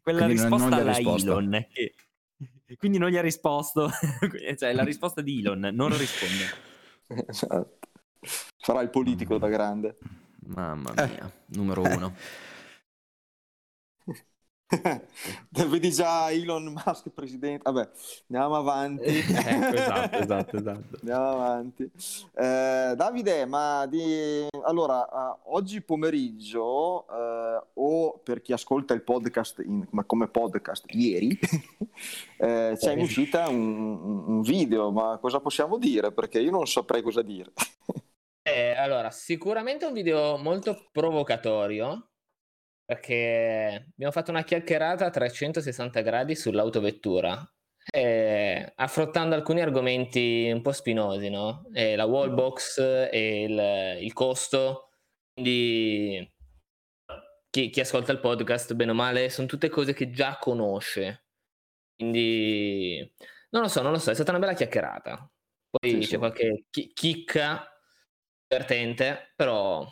quella 0.04 0.28
risposta 0.28 0.76
alla 0.76 0.98
Elon. 0.98 1.66
Che, 1.72 1.94
quindi 2.77 2.97
non 2.97 3.09
gli 3.09 3.17
ha 3.17 3.21
risposto, 3.21 3.89
cioè 4.57 4.73
la 4.73 4.83
risposta 4.83 5.21
di 5.21 5.39
Elon, 5.39 5.69
non 5.73 5.95
risponde. 5.97 6.71
Esatto. 7.27 7.77
Sarà 8.57 8.81
il 8.81 8.89
politico 8.89 9.38
da 9.38 9.49
grande. 9.49 9.97
Mamma 10.45 10.93
mia, 10.95 11.27
eh. 11.27 11.31
numero 11.47 11.81
uno. 11.81 12.15
Vedi 15.69 15.91
già 15.91 16.32
Elon 16.32 16.73
Musk 16.73 17.10
presidente. 17.10 17.62
Vabbè, 17.63 17.89
andiamo 18.30 18.56
avanti. 18.56 19.04
ecco, 19.06 19.76
esatto, 19.76 20.17
esatto, 20.17 20.58
esatto. 20.58 20.97
Andiamo 20.99 21.30
avanti. 21.30 21.91
Eh, 22.36 22.93
Davide, 22.95 23.45
ma 23.45 23.86
di... 23.86 24.47
allora, 24.63 25.08
uh, 25.12 25.56
oggi 25.56 25.82
pomeriggio, 25.82 27.06
uh, 27.08 27.62
o 27.73 28.19
per 28.23 28.41
chi 28.41 28.54
ascolta 28.54 28.93
il 28.93 29.04
podcast 29.04 29.60
in... 29.60 29.86
come 30.06 30.28
podcast 30.28 30.86
ieri, 30.89 31.38
eh, 32.38 32.76
c'è 32.76 32.93
in 32.93 32.99
uscita 32.99 33.47
un, 33.49 34.26
un 34.28 34.41
video, 34.41 34.91
ma 34.91 35.17
cosa 35.21 35.39
possiamo 35.39 35.78
dire? 35.78 36.12
Perché 36.12 36.39
io 36.39 36.52
non 36.52 36.67
saprei 36.67 37.02
cosa 37.02 37.21
dire. 37.21 37.52
Eh, 38.45 38.71
allora, 38.71 39.10
sicuramente 39.10 39.86
un 39.86 39.93
video 39.93 40.38
molto 40.38 40.89
provocatorio 40.91 42.12
perché 42.86 43.88
abbiamo 43.91 44.12
fatto 44.12 44.32
una 44.32 44.43
chiacchierata 44.43 45.06
a 45.06 45.10
360 45.10 46.02
gradi 46.02 46.36
sull'autovettura, 46.36 47.52
eh, 47.91 48.72
affrontando 48.76 49.36
alcuni 49.36 49.62
argomenti 49.62 50.50
un 50.52 50.62
po' 50.62 50.72
spinosi, 50.72 51.30
no? 51.30 51.65
Eh, 51.74 51.96
la 51.96 52.06
wallbox 52.06 52.78
e 53.12 53.43
il, 53.43 54.04
il 54.04 54.13
costo, 54.13 54.89
quindi 55.34 56.32
chi, 57.50 57.69
chi, 57.69 57.80
ascolta 57.80 58.12
il 58.12 58.19
podcast, 58.19 58.74
bene 58.74 58.91
o 58.91 58.96
male, 58.96 59.30
sono 59.30 59.48
tutte 59.48 59.69
cose 59.69 59.93
che 59.93 60.10
già 60.12 60.38
conosce. 60.39 61.26
Quindi 61.96 63.13
non 63.52 63.62
lo 63.63 63.67
so, 63.67 63.82
non 63.82 63.91
lo 63.91 64.00
so, 64.00 64.12
è 64.12 64.15
stata 64.15 64.32
una 64.32 64.39
bella 64.39 64.54
chiacchierata. 64.54 65.32
Poi 65.69 65.91
sì, 65.91 65.98
c'è 66.00 66.06
sì. 66.06 66.17
qualche 66.17 66.65
chicca 66.69 67.67
divertente, 68.48 69.34
però 69.36 69.88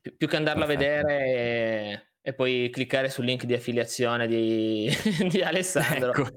più, 0.00 0.16
più 0.16 0.28
che 0.28 0.36
andarlo 0.36 0.66
Perfetto. 0.66 0.84
a 0.84 0.96
vedere 0.96 1.24
e, 1.24 2.02
e, 2.22 2.32
poi 2.34 2.70
cliccare 2.70 3.08
sul 3.08 3.24
link 3.24 3.44
di 3.44 3.54
affiliazione 3.54 4.26
di, 4.26 4.88
di 5.28 5.40
Alessandro. 5.40 6.10
Ecco. 6.10 6.28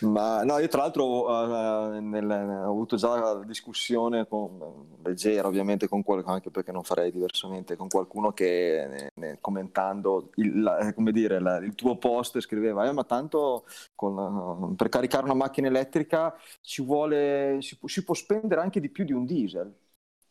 Ma 0.06 0.42
no, 0.42 0.58
io 0.58 0.68
tra 0.68 0.82
l'altro 0.82 1.28
uh, 1.28 2.00
nel, 2.00 2.30
ho 2.30 2.70
avuto 2.70 2.96
già 2.96 3.18
la 3.18 3.44
discussione 3.44 4.26
con, 4.26 4.58
leggera 5.04 5.46
ovviamente 5.46 5.88
con 5.88 6.02
qualcuno, 6.02 6.34
anche 6.34 6.50
perché 6.50 6.72
non 6.72 6.82
farei 6.82 7.10
diversamente, 7.12 7.76
con 7.76 7.88
qualcuno 7.88 8.32
che 8.32 8.86
ne, 8.88 9.10
ne, 9.14 9.38
commentando 9.40 10.30
il, 10.36 10.62
la, 10.62 10.92
come 10.92 11.12
dire, 11.12 11.40
la, 11.40 11.58
il 11.58 11.74
tuo 11.74 11.96
post 11.96 12.40
scriveva, 12.40 12.86
eh, 12.88 12.92
ma 12.92 13.04
tanto 13.04 13.64
con, 13.94 14.74
per 14.76 14.88
caricare 14.88 15.24
una 15.24 15.34
macchina 15.34 15.68
elettrica 15.68 16.34
ci 16.60 16.82
vuole, 16.82 17.58
si, 17.60 17.78
si 17.84 18.04
può 18.04 18.14
spendere 18.14 18.60
anche 18.60 18.80
di 18.80 18.90
più 18.90 19.04
di 19.04 19.12
un 19.12 19.24
diesel 19.24 19.72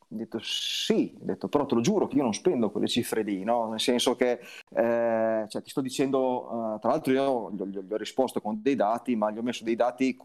ho 0.10 0.16
detto 0.16 0.40
sì, 0.42 1.16
ho 1.20 1.26
detto, 1.26 1.48
però 1.48 1.66
te 1.66 1.76
lo 1.76 1.82
giuro 1.82 2.08
che 2.08 2.18
io 2.18 2.24
non 2.24 2.34
spendo 2.34 2.72
quelle 2.72 2.88
cifre 2.88 3.24
lì, 3.24 3.44
no? 3.44 3.70
nel 3.70 3.80
senso 3.80 4.16
che 4.16 4.40
eh, 4.70 5.46
cioè, 5.48 5.62
ti 5.62 5.70
sto 5.70 5.82
dicendo, 5.82 6.76
uh, 6.76 6.80
tra 6.80 6.90
l'altro 6.92 7.14
io 7.14 7.52
gli, 7.52 7.64
gli, 7.64 7.80
gli, 7.80 7.94
ho 7.94 7.98
risposto 7.98 8.42
con 8.42 8.62
dei 8.62 8.76
dati, 8.76 9.16
ma 9.16 9.32
gli 9.32 9.38
ho 9.38 9.44
messo 9.44 9.64
dei 9.64 9.76
dati 9.76 10.18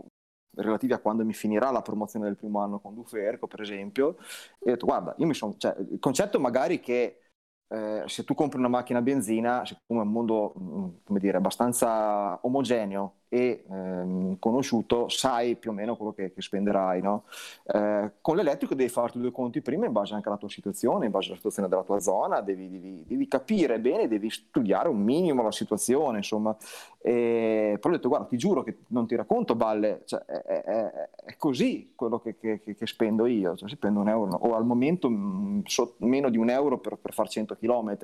relativi 0.56 0.92
a 0.92 0.98
quando 0.98 1.24
mi 1.24 1.32
finirà 1.32 1.70
la 1.70 1.82
promozione 1.82 2.26
del 2.26 2.36
primo 2.36 2.60
anno 2.60 2.80
con 2.80 2.94
Duferco, 2.94 3.46
per 3.46 3.60
esempio, 3.60 4.16
e 4.58 4.70
ho 4.70 4.72
detto 4.72 4.86
guarda, 4.86 5.14
io 5.18 5.26
mi 5.26 5.34
sono, 5.34 5.54
cioè, 5.56 5.74
il 5.90 5.98
concetto 5.98 6.40
magari 6.40 6.80
che 6.80 7.20
eh, 7.68 8.02
se 8.06 8.24
tu 8.24 8.34
compri 8.34 8.58
una 8.58 8.68
macchina 8.68 8.98
a 8.98 9.02
benzina, 9.02 9.64
siccome 9.64 10.00
è 10.00 10.02
un 10.04 10.10
mondo 10.10 10.54
mm, 10.58 10.88
come 11.04 11.18
dire, 11.20 11.36
abbastanza 11.36 12.38
omogeneo 12.42 13.19
e 13.32 13.64
ehm, 13.70 14.38
conosciuto, 14.40 15.08
sai 15.08 15.54
più 15.54 15.70
o 15.70 15.72
meno 15.72 15.96
quello 15.96 16.12
che, 16.12 16.32
che 16.32 16.42
spenderai. 16.42 17.00
No? 17.00 17.22
Eh, 17.62 18.10
con 18.20 18.34
l'elettrico 18.34 18.74
devi 18.74 18.90
farti 18.90 19.20
due 19.20 19.30
conti 19.30 19.60
prima 19.62 19.86
in 19.86 19.92
base 19.92 20.14
anche 20.14 20.28
alla 20.28 20.36
tua 20.36 20.48
situazione, 20.48 21.06
in 21.06 21.12
base 21.12 21.28
alla 21.28 21.36
situazione 21.36 21.68
della 21.68 21.84
tua 21.84 22.00
zona, 22.00 22.40
devi, 22.40 22.68
devi, 22.68 23.04
devi 23.06 23.28
capire 23.28 23.78
bene, 23.78 24.08
devi 24.08 24.28
studiare 24.30 24.88
un 24.88 25.00
minimo 25.00 25.42
la 25.44 25.52
situazione, 25.52 26.18
insomma. 26.18 26.54
E 27.00 27.78
poi 27.80 27.92
ho 27.92 27.94
detto, 27.94 28.08
guarda, 28.08 28.26
ti 28.26 28.36
giuro 28.36 28.64
che 28.64 28.78
non 28.88 29.06
ti 29.06 29.14
racconto 29.14 29.54
balle, 29.54 30.02
cioè, 30.06 30.24
è, 30.24 30.42
è, 30.42 31.08
è, 31.24 31.36
così 31.36 31.92
quello 31.94 32.18
che, 32.18 32.36
che, 32.36 32.60
che 32.60 32.86
spendo 32.86 33.26
io, 33.26 33.56
cioè, 33.56 33.68
spendo 33.68 34.00
un 34.00 34.08
euro, 34.08 34.36
o 34.36 34.54
al 34.56 34.66
momento 34.66 35.08
mh, 35.08 35.62
so, 35.66 35.94
meno 35.98 36.28
di 36.30 36.36
un 36.36 36.50
euro 36.50 36.78
per, 36.78 36.96
per 36.96 37.14
fare 37.14 37.28
100 37.28 37.56
km. 37.56 37.96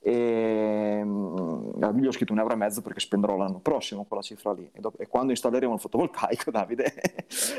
E, 0.00 1.02
mh, 1.04 2.00
io 2.00 2.08
ho 2.08 2.12
scritto 2.12 2.32
un 2.32 2.40
euro 2.40 2.54
e 2.54 2.56
mezzo 2.56 2.82
perché 2.82 3.00
spenderò 3.00 3.36
l'anno 3.36 3.60
prossimo 3.60 4.04
quella 4.04 4.22
cifra 4.22 4.47
lì. 4.52 4.68
E, 4.72 4.80
dopo, 4.80 4.98
e 4.98 5.06
quando 5.06 5.32
installeremo 5.32 5.74
il 5.74 5.80
fotovoltaico, 5.80 6.50
Davide, 6.52 6.94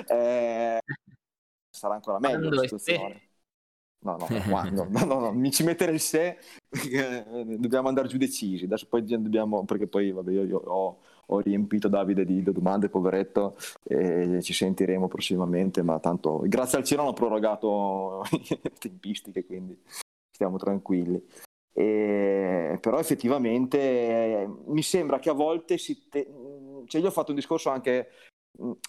eh, 0.08 0.80
sarà 1.70 1.96
ancora 1.96 2.20
meglio 2.20 2.50
la 2.50 2.62
situazione. 2.62 3.28
No, 4.02 4.16
no, 4.18 4.28
quando? 4.48 4.88
No, 4.90 5.06
no, 5.06 5.20
no, 5.20 5.34
mi 5.34 5.52
ci 5.52 5.64
mettere 5.64 5.92
il 5.92 6.00
se, 6.00 6.38
dobbiamo 7.58 7.88
andare 7.88 8.08
giù 8.08 8.18
decisi. 8.18 8.66
Adesso 8.66 8.88
poi 8.88 9.04
dobbiamo, 9.04 9.66
perché 9.66 9.88
poi 9.88 10.12
vabbè, 10.12 10.32
io, 10.32 10.44
io 10.46 10.58
ho, 10.58 11.00
ho, 11.26 11.40
riempito 11.40 11.88
Davide 11.88 12.26
di, 12.26 12.42
di, 12.42 12.52
domande, 12.52 12.90
poveretto, 12.90 13.58
e 13.84 14.42
ci 14.42 14.54
sentiremo 14.54 15.08
prossimamente, 15.08 15.82
ma 15.82 16.00
tanto 16.00 16.42
grazie 16.46 16.78
al 16.78 16.84
cielo 16.86 17.02
hanno 17.02 17.14
prorogato 17.14 18.24
le 18.32 18.62
tempistiche, 18.80 19.46
quindi 19.46 19.78
stiamo 20.32 20.58
tranquilli. 20.58 21.22
E, 21.74 22.78
però 22.82 23.00
effettivamente 23.00 23.80
eh, 23.80 24.50
mi 24.66 24.82
sembra 24.82 25.20
che 25.20 25.30
a 25.30 25.34
volte 25.34 25.78
si... 25.78 26.08
Te... 26.10 26.28
Cioè 26.90 27.02
io 27.02 27.08
ho 27.08 27.12
fatto 27.12 27.30
un 27.32 27.38
discorso 27.38 27.70
anche... 27.70 28.10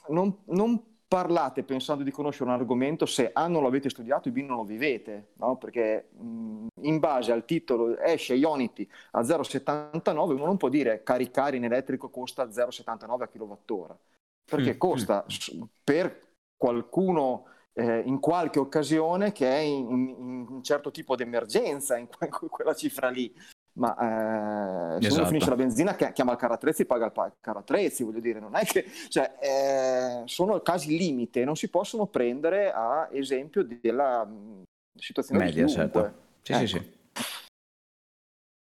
Non, 0.09 0.43
non 0.47 0.91
parlate 1.11 1.65
pensando 1.65 2.05
di 2.05 2.13
conoscere 2.13 2.49
un 2.49 2.55
argomento 2.55 3.05
se 3.05 3.31
A 3.33 3.49
non 3.49 3.65
l'avete 3.65 3.91
studiato 3.91 4.29
e 4.29 4.31
B 4.31 4.45
non 4.45 4.59
lo 4.59 4.65
vivete, 4.65 5.33
no? 5.39 5.57
perché 5.57 6.11
mh, 6.13 6.67
in 6.83 7.01
base 7.01 7.33
al 7.33 7.45
titolo 7.45 7.99
esce 7.99 8.35
Ionity 8.35 8.89
a 9.11 9.23
0,79, 9.23 10.31
uno 10.31 10.45
non 10.45 10.57
può 10.57 10.69
dire 10.69 11.03
caricare 11.03 11.57
in 11.57 11.65
elettrico 11.65 12.11
costa 12.11 12.45
0,79 12.45 13.23
a 13.23 13.27
kWh, 13.27 13.97
perché 14.45 14.75
mm, 14.75 14.79
costa 14.79 15.27
mm. 15.27 15.63
per 15.83 16.17
qualcuno 16.57 17.47
eh, 17.73 18.03
in 18.07 18.21
qualche 18.21 18.61
occasione 18.61 19.33
che 19.33 19.51
è 19.51 19.59
in, 19.59 19.91
in, 19.91 20.47
un 20.49 20.63
certo 20.63 20.93
tipo 20.93 21.17
di 21.17 21.25
emergenza, 21.25 21.97
in 21.97 22.07
quella 22.49 22.75
cifra 22.75 23.11
lì 23.11 23.35
ma 23.81 23.97
eh, 23.97 25.01
se 25.01 25.07
esatto. 25.07 25.21
uno 25.21 25.29
finisce 25.31 25.49
la 25.49 25.57
benzina 25.57 25.95
chiama 25.95 26.33
il 26.33 26.39
carattrezzi 26.39 26.83
e 26.83 26.87
paga 26.87 27.07
il 27.07 27.33
carattrezzi, 27.41 28.05
voglio 28.05 28.21
dire, 28.21 28.39
non 28.39 28.55
è 28.55 28.65
che 28.65 28.85
cioè, 29.09 29.39
eh, 29.41 30.23
sono 30.27 30.61
casi 30.61 30.99
limite, 30.99 31.45
non 31.45 31.57
si 31.57 31.71
possono 31.71 32.07
prendere 32.07 32.71
a 32.71 33.09
esempio 33.11 33.65
della 33.65 34.25
mh, 34.25 34.65
situazione 34.99 35.45
media, 35.45 35.67
certo. 35.67 36.13
Sì, 36.43 36.53
ecco. 36.53 36.61
sì, 36.61 36.67
sì. 36.67 36.99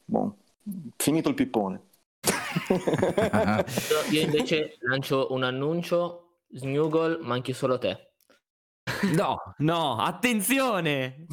Bon. 0.04 0.36
Finito 0.96 1.30
il 1.30 1.34
pippone. 1.34 1.80
Io 4.10 4.20
invece 4.20 4.76
lancio 4.80 5.32
un 5.32 5.44
annuncio, 5.44 6.40
Snuggle, 6.52 7.20
manchi 7.22 7.54
solo 7.54 7.78
te. 7.78 8.10
No, 9.14 9.54
no, 9.58 9.96
attenzione! 9.96 11.26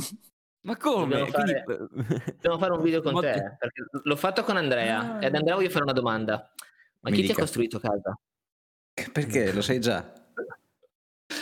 Ma 0.64 0.78
come? 0.78 1.18
Dobbiamo 1.18 1.32
fare, 1.32 1.64
Quindi... 1.66 2.60
fare 2.60 2.72
un 2.72 2.82
video 2.82 3.02
con 3.02 3.20
te, 3.20 3.56
perché 3.60 3.84
l'ho 4.04 4.16
fatto 4.16 4.44
con 4.44 4.56
Andrea 4.56 5.16
ah. 5.16 5.22
e 5.22 5.26
ad 5.26 5.36
Andrea 5.36 5.56
voglio 5.56 5.70
fare 5.70 5.84
una 5.84 5.94
domanda. 5.94 6.52
Ma 7.02 7.10
Mi 7.10 7.16
chi 7.18 7.22
dica. 7.24 7.34
ti 7.34 7.40
ha 7.40 7.44
costruito 7.44 7.80
casa? 7.80 8.18
Perché? 9.12 9.52
Lo 9.52 9.62
sai 9.62 9.82
già? 9.82 10.10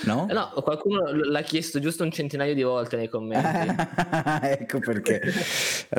No? 0.06 0.28
Eh 0.28 0.34
no, 0.34 0.50
qualcuno 0.64 1.12
l'ha 1.12 1.42
chiesto 1.42 1.80
giusto 1.80 2.04
un 2.04 2.10
centinaio 2.10 2.56
di 2.56 2.64
volte 2.64 2.98
nei 2.98 3.10
commenti. 3.10 3.76
ecco 4.42 4.80
perché 4.80 5.22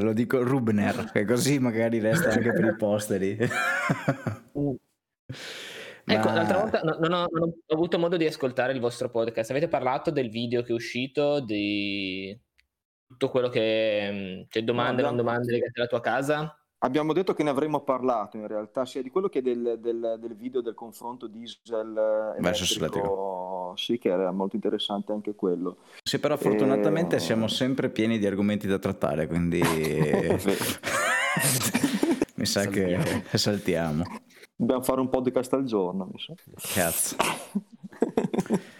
lo 0.00 0.12
dico 0.12 0.42
Rubner, 0.42 1.10
che 1.12 1.24
così 1.24 1.60
magari 1.60 2.00
resta 2.00 2.30
anche 2.30 2.52
per 2.52 2.64
i 2.64 2.76
posteri. 2.76 3.38
uh. 4.52 4.76
Ma... 6.04 6.14
Ecco, 6.14 6.30
l'altra 6.30 6.58
volta 6.58 6.80
non 6.80 7.12
ho, 7.12 7.28
non 7.30 7.42
ho, 7.42 7.74
avuto 7.74 7.98
modo 8.00 8.16
di 8.16 8.26
ascoltare 8.26 8.72
il 8.72 8.80
vostro 8.80 9.08
podcast. 9.08 9.50
Avete 9.50 9.68
parlato 9.68 10.10
del 10.10 10.30
video 10.30 10.62
che 10.62 10.72
è 10.72 10.74
uscito 10.74 11.38
di 11.38 12.36
tutto 13.12 13.28
quello 13.28 13.48
che 13.48 14.46
cioè 14.48 14.62
domande, 14.62 15.02
no, 15.02 15.08
abbiamo, 15.08 15.16
non 15.16 15.24
domande 15.24 15.52
legate 15.52 15.80
alla 15.80 15.88
tua 15.88 16.00
casa? 16.00 16.56
Abbiamo 16.84 17.12
detto 17.12 17.32
che 17.32 17.44
ne 17.44 17.50
avremmo 17.50 17.82
parlato 17.82 18.36
in 18.36 18.48
realtà, 18.48 18.84
sia 18.84 19.02
di 19.02 19.10
quello 19.10 19.28
che 19.28 19.40
del, 19.40 19.78
del, 19.78 20.16
del 20.18 20.34
video 20.34 20.60
del 20.60 20.74
confronto 20.74 21.28
diesel 21.28 22.34
versus 22.40 22.76
elettrico. 22.76 23.72
Sì, 23.76 23.98
che 23.98 24.08
era 24.08 24.32
molto 24.32 24.56
interessante 24.56 25.12
anche 25.12 25.36
quello. 25.36 25.76
Sì, 26.02 26.18
però 26.18 26.36
fortunatamente 26.36 27.16
e... 27.16 27.20
siamo 27.20 27.46
sempre 27.46 27.88
pieni 27.90 28.18
di 28.18 28.26
argomenti 28.26 28.66
da 28.66 28.80
trattare, 28.80 29.28
quindi 29.28 29.60
mi 32.34 32.46
sa 32.46 32.62
saltiamo. 32.62 33.04
che 33.30 33.38
saltiamo. 33.38 34.04
Dobbiamo 34.56 34.82
fare 34.82 35.00
un 35.00 35.08
podcast 35.08 35.52
al 35.52 35.64
giorno, 35.64 36.08
mi 36.10 36.18
sa. 36.18 36.34
Cazzo. 36.74 37.16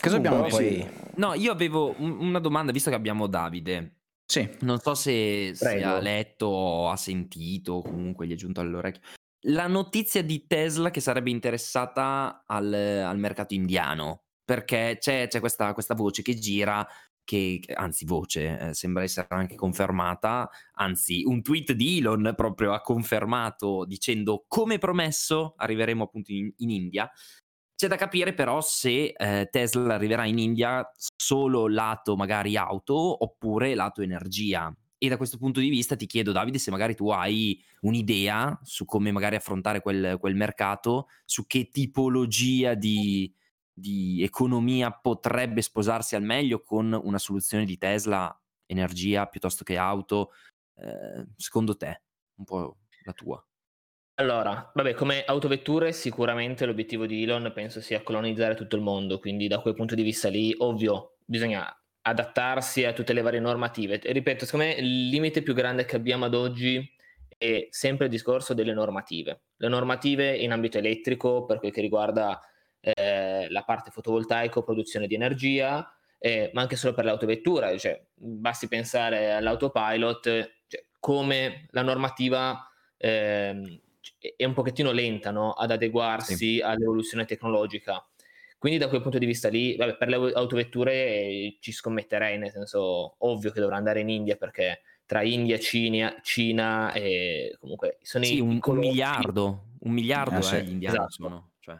Cosa 0.00 0.16
abbiamo 0.16 0.46
poi? 0.46 0.86
No, 1.16 1.34
io 1.34 1.52
avevo 1.52 1.94
una 1.98 2.38
domanda, 2.38 2.72
visto 2.72 2.90
che 2.90 2.96
abbiamo 2.96 3.26
Davide. 3.26 3.98
Sì. 4.24 4.48
Non 4.60 4.78
so 4.78 4.94
se, 4.94 5.52
se 5.54 5.82
ha 5.82 5.98
letto 6.00 6.46
o 6.46 6.90
ha 6.90 6.96
sentito, 6.96 7.80
comunque 7.80 8.26
gli 8.26 8.32
è 8.32 8.36
giunto 8.36 8.60
all'orecchio. 8.60 9.00
La 9.42 9.66
notizia 9.66 10.22
di 10.22 10.46
Tesla 10.46 10.90
che 10.90 11.00
sarebbe 11.00 11.30
interessata 11.30 12.44
al, 12.46 12.72
al 12.72 13.18
mercato 13.18 13.54
indiano, 13.54 14.24
perché 14.44 14.98
c'è, 15.00 15.28
c'è 15.28 15.40
questa, 15.40 15.72
questa, 15.72 15.94
voce 15.94 16.22
che 16.22 16.34
gira, 16.34 16.86
che, 17.24 17.60
anzi 17.74 18.04
voce, 18.04 18.58
eh, 18.58 18.74
sembra 18.74 19.02
essere 19.02 19.28
anche 19.30 19.54
confermata, 19.54 20.50
anzi 20.74 21.22
un 21.24 21.40
tweet 21.40 21.72
di 21.72 21.98
Elon 21.98 22.34
proprio 22.36 22.72
ha 22.72 22.80
confermato 22.80 23.84
dicendo 23.86 24.44
come 24.46 24.78
promesso 24.78 25.54
arriveremo 25.56 26.04
appunto 26.04 26.32
in, 26.32 26.52
in 26.56 26.70
India 26.70 27.10
c'è 27.78 27.86
da 27.86 27.94
capire 27.94 28.34
però 28.34 28.60
se 28.60 29.14
eh, 29.16 29.48
Tesla 29.52 29.94
arriverà 29.94 30.24
in 30.24 30.38
India 30.38 30.90
solo 31.14 31.68
lato 31.68 32.16
magari 32.16 32.56
auto 32.56 33.22
oppure 33.22 33.76
lato 33.76 34.02
energia. 34.02 34.76
E 34.98 35.08
da 35.08 35.16
questo 35.16 35.38
punto 35.38 35.60
di 35.60 35.68
vista 35.68 35.94
ti 35.94 36.06
chiedo, 36.06 36.32
Davide, 36.32 36.58
se 36.58 36.72
magari 36.72 36.96
tu 36.96 37.08
hai 37.10 37.62
un'idea 37.82 38.58
su 38.64 38.84
come 38.84 39.12
magari 39.12 39.36
affrontare 39.36 39.80
quel, 39.80 40.16
quel 40.18 40.34
mercato, 40.34 41.06
su 41.24 41.46
che 41.46 41.68
tipologia 41.68 42.74
di, 42.74 43.32
di, 43.72 44.24
economia 44.24 44.90
potrebbe 44.90 45.62
sposarsi 45.62 46.16
al 46.16 46.24
meglio 46.24 46.60
con 46.62 46.92
una 47.00 47.18
soluzione 47.18 47.64
di 47.64 47.78
Tesla, 47.78 48.36
energia 48.66 49.26
piuttosto 49.26 49.62
che 49.62 49.76
auto, 49.76 50.32
eh, 50.78 51.28
secondo 51.36 51.76
te, 51.76 52.02
un 52.38 52.44
po' 52.44 52.78
la 53.04 53.12
tua. 53.12 53.47
Allora, 54.20 54.72
vabbè, 54.74 54.94
come 54.94 55.22
autovetture 55.24 55.92
sicuramente 55.92 56.66
l'obiettivo 56.66 57.06
di 57.06 57.22
Elon 57.22 57.52
penso 57.54 57.80
sia 57.80 58.02
colonizzare 58.02 58.56
tutto 58.56 58.74
il 58.74 58.82
mondo, 58.82 59.20
quindi 59.20 59.46
da 59.46 59.60
quel 59.60 59.74
punto 59.74 59.94
di 59.94 60.02
vista 60.02 60.28
lì, 60.28 60.52
ovvio, 60.58 61.18
bisogna 61.24 61.72
adattarsi 62.02 62.84
a 62.84 62.92
tutte 62.92 63.12
le 63.12 63.22
varie 63.22 63.38
normative. 63.38 64.00
E 64.00 64.10
ripeto, 64.10 64.44
secondo 64.44 64.66
me 64.66 64.72
il 64.72 65.08
limite 65.08 65.40
più 65.40 65.54
grande 65.54 65.84
che 65.84 65.94
abbiamo 65.94 66.24
ad 66.24 66.34
oggi 66.34 66.84
è 67.28 67.68
sempre 67.70 68.06
il 68.06 68.10
discorso 68.10 68.54
delle 68.54 68.72
normative. 68.72 69.42
Le 69.56 69.68
normative 69.68 70.34
in 70.36 70.50
ambito 70.50 70.78
elettrico 70.78 71.44
per 71.44 71.60
quel 71.60 71.70
che 71.70 71.80
riguarda 71.80 72.40
eh, 72.80 73.46
la 73.48 73.62
parte 73.62 73.92
fotovoltaico, 73.92 74.64
produzione 74.64 75.06
di 75.06 75.14
energia, 75.14 75.88
eh, 76.18 76.50
ma 76.54 76.62
anche 76.62 76.74
solo 76.74 76.92
per 76.92 77.04
l'autovettura, 77.04 77.76
cioè, 77.78 78.04
basti 78.14 78.66
pensare 78.66 79.30
all'autopilot, 79.30 80.22
cioè, 80.66 80.84
come 80.98 81.68
la 81.70 81.82
normativa... 81.82 82.68
Eh, 82.96 83.82
è 84.36 84.44
un 84.44 84.54
pochettino 84.54 84.90
lenta 84.92 85.30
no? 85.30 85.52
ad 85.52 85.70
adeguarsi 85.70 86.36
sì. 86.36 86.60
all'evoluzione 86.60 87.24
tecnologica. 87.24 88.04
Quindi 88.58 88.78
da 88.78 88.88
quel 88.88 89.02
punto 89.02 89.18
di 89.18 89.26
vista 89.26 89.48
lì, 89.48 89.76
vabbè, 89.76 89.96
per 89.96 90.08
le 90.08 90.32
autovetture 90.34 90.92
eh, 90.92 91.58
ci 91.60 91.70
scommetterei, 91.70 92.38
nel 92.38 92.50
senso 92.50 93.14
ovvio 93.18 93.52
che 93.52 93.60
dovrà 93.60 93.76
andare 93.76 94.00
in 94.00 94.08
India 94.08 94.36
perché 94.36 94.80
tra 95.06 95.22
India, 95.22 95.58
Cina, 95.58 96.18
Cina 96.22 96.92
e 96.92 97.56
comunque 97.60 97.98
sono 98.02 98.24
sì, 98.24 98.36
i 98.36 98.40
un, 98.40 98.58
un 98.62 98.76
miliardo, 98.76 99.68
un 99.80 99.92
miliardo 99.92 100.36
ah, 100.36 100.42
sì. 100.42 100.56
eh, 100.56 100.62
gli 100.64 100.70
indiani 100.72 100.96
esatto. 100.96 101.12
sono. 101.12 101.50
Cioè. 101.60 101.76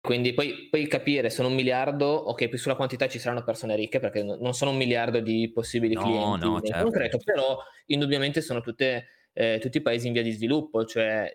Quindi 0.00 0.32
poi, 0.32 0.68
poi, 0.70 0.88
capire, 0.88 1.30
sono 1.30 1.48
un 1.48 1.54
miliardo, 1.54 2.06
ok, 2.06 2.48
più 2.48 2.58
sulla 2.58 2.74
quantità 2.74 3.06
ci 3.08 3.20
saranno 3.20 3.44
persone 3.44 3.76
ricche 3.76 4.00
perché 4.00 4.24
non 4.24 4.54
sono 4.54 4.72
un 4.72 4.78
miliardo 4.78 5.20
di 5.20 5.50
possibili 5.52 5.94
no, 5.94 6.02
clienti 6.02 6.46
no, 6.46 6.60
certo. 6.60 6.82
concreto, 6.82 7.18
però 7.22 7.58
indubbiamente 7.86 8.40
sono 8.40 8.60
tutte 8.62 9.06
eh, 9.32 9.58
tutti 9.60 9.78
i 9.78 9.82
paesi 9.82 10.06
in 10.06 10.12
via 10.12 10.22
di 10.22 10.32
sviluppo, 10.32 10.84
cioè 10.84 11.32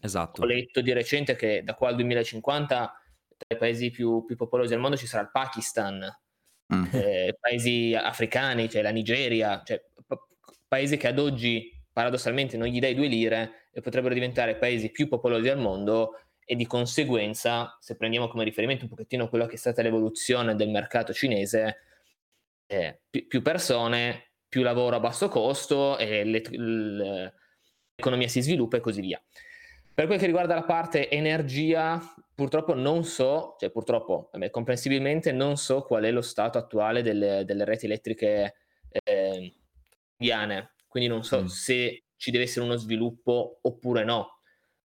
esatto. 0.00 0.42
ho 0.42 0.44
letto 0.44 0.80
di 0.80 0.92
recente 0.92 1.34
che 1.36 1.62
da 1.64 1.74
qua 1.74 1.88
al 1.88 1.96
2050 1.96 3.02
tra 3.36 3.56
i 3.56 3.58
paesi 3.58 3.90
più, 3.90 4.24
più 4.24 4.36
popolosi 4.36 4.70
del 4.70 4.78
mondo 4.78 4.96
ci 4.96 5.06
sarà 5.06 5.24
il 5.24 5.30
Pakistan, 5.32 6.06
mm. 6.74 6.84
eh, 6.92 7.36
paesi 7.40 7.94
africani, 7.94 8.68
cioè 8.68 8.82
la 8.82 8.90
Nigeria, 8.90 9.62
cioè 9.64 9.82
paesi 10.68 10.96
che 10.96 11.08
ad 11.08 11.18
oggi 11.18 11.70
paradossalmente 11.92 12.56
non 12.56 12.68
gli 12.68 12.80
dai 12.80 12.94
due 12.94 13.06
lire 13.06 13.68
e 13.72 13.80
potrebbero 13.80 14.14
diventare 14.14 14.56
paesi 14.56 14.90
più 14.90 15.08
popolosi 15.08 15.48
al 15.48 15.58
mondo 15.58 16.18
e 16.44 16.56
di 16.56 16.66
conseguenza, 16.66 17.76
se 17.80 17.96
prendiamo 17.96 18.28
come 18.28 18.44
riferimento 18.44 18.84
un 18.84 18.90
pochettino 18.90 19.28
quello 19.28 19.46
che 19.46 19.54
è 19.54 19.58
stata 19.58 19.82
l'evoluzione 19.82 20.54
del 20.54 20.70
mercato 20.70 21.12
cinese, 21.12 21.76
eh, 22.66 23.00
più, 23.10 23.42
persone, 23.42 24.31
più 24.52 24.60
lavoro 24.60 24.96
a 24.96 25.00
basso 25.00 25.28
costo 25.28 25.96
e 25.96 26.24
le, 26.24 26.42
l'economia 27.96 28.28
si 28.28 28.42
sviluppa 28.42 28.76
e 28.76 28.80
così 28.80 29.00
via. 29.00 29.18
Per 29.94 30.04
quel 30.04 30.18
che 30.18 30.26
riguarda 30.26 30.54
la 30.54 30.64
parte 30.64 31.08
energia, 31.08 31.98
purtroppo 32.34 32.74
non 32.74 33.02
so, 33.02 33.56
cioè 33.58 33.70
purtroppo, 33.70 34.28
vabbè, 34.30 34.50
comprensibilmente 34.50 35.32
non 35.32 35.56
so 35.56 35.80
qual 35.80 36.04
è 36.04 36.10
lo 36.10 36.20
stato 36.20 36.58
attuale 36.58 37.00
delle, 37.00 37.46
delle 37.46 37.64
reti 37.64 37.86
elettriche 37.86 38.56
eh, 38.90 39.54
indiane, 40.18 40.74
quindi 40.86 41.08
non 41.08 41.24
so 41.24 41.44
mm. 41.44 41.46
se 41.46 42.04
ci 42.16 42.30
deve 42.30 42.44
essere 42.44 42.66
uno 42.66 42.76
sviluppo 42.76 43.58
oppure 43.62 44.04
no. 44.04 44.40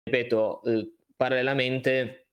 Ripeto, 0.02 0.62
eh, 0.64 0.92
parallelamente 1.14 2.26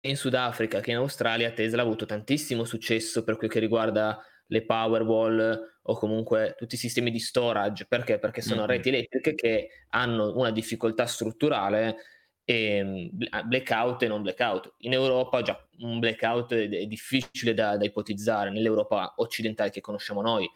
in 0.00 0.14
Sudafrica 0.14 0.80
che 0.80 0.90
in 0.90 0.98
Australia 0.98 1.52
Tesla 1.52 1.80
ha 1.80 1.86
avuto 1.86 2.04
tantissimo 2.04 2.64
successo 2.64 3.24
per 3.24 3.38
quel 3.38 3.48
che 3.48 3.60
riguarda 3.60 4.22
le 4.50 4.64
Powerwall 4.64 5.78
o 5.82 5.94
comunque 5.96 6.54
tutti 6.58 6.74
i 6.74 6.78
sistemi 6.78 7.10
di 7.10 7.18
storage. 7.18 7.86
Perché? 7.86 8.18
Perché 8.18 8.42
sono 8.42 8.60
mm-hmm. 8.60 8.70
reti 8.70 8.88
elettriche 8.88 9.34
che 9.34 9.68
hanno 9.90 10.36
una 10.36 10.50
difficoltà 10.50 11.06
strutturale 11.06 11.96
e 12.44 12.82
mm, 12.84 13.08
blackout 13.46 14.02
e 14.02 14.08
non 14.08 14.22
blackout. 14.22 14.74
In 14.78 14.92
Europa 14.92 15.42
già 15.42 15.68
un 15.78 15.98
blackout 15.98 16.54
è, 16.54 16.68
è 16.68 16.86
difficile 16.86 17.54
da, 17.54 17.76
da, 17.76 17.84
ipotizzare 17.84 18.50
nell'Europa 18.50 19.14
occidentale 19.16 19.70
che 19.70 19.80
conosciamo 19.80 20.20
noi. 20.20 20.48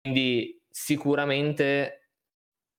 Quindi 0.00 0.58
sicuramente 0.68 1.96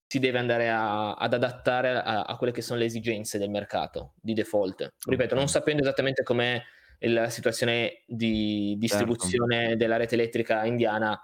si 0.07 0.19
deve 0.19 0.39
andare 0.39 0.69
a, 0.69 1.13
ad 1.13 1.33
adattare 1.33 1.91
a, 1.91 2.23
a, 2.23 2.35
quelle 2.37 2.51
che 2.51 2.61
sono 2.61 2.79
le 2.79 2.85
esigenze 2.85 3.37
del 3.37 3.49
mercato 3.49 4.13
di 4.19 4.33
default. 4.33 4.95
Ripeto, 5.05 5.35
non 5.35 5.47
sapendo 5.47 5.83
esattamente 5.83 6.23
com'è 6.23 6.61
la 7.09 7.29
situazione 7.29 8.03
di 8.05 8.75
distribuzione 8.77 9.59
certo. 9.59 9.77
della 9.77 9.97
rete 9.97 10.15
elettrica 10.15 10.65
indiana, 10.65 11.19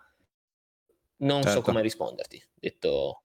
non 1.17 1.41
certo. 1.41 1.57
so 1.57 1.61
come 1.63 1.81
risponderti. 1.81 2.43
Detto 2.53 3.21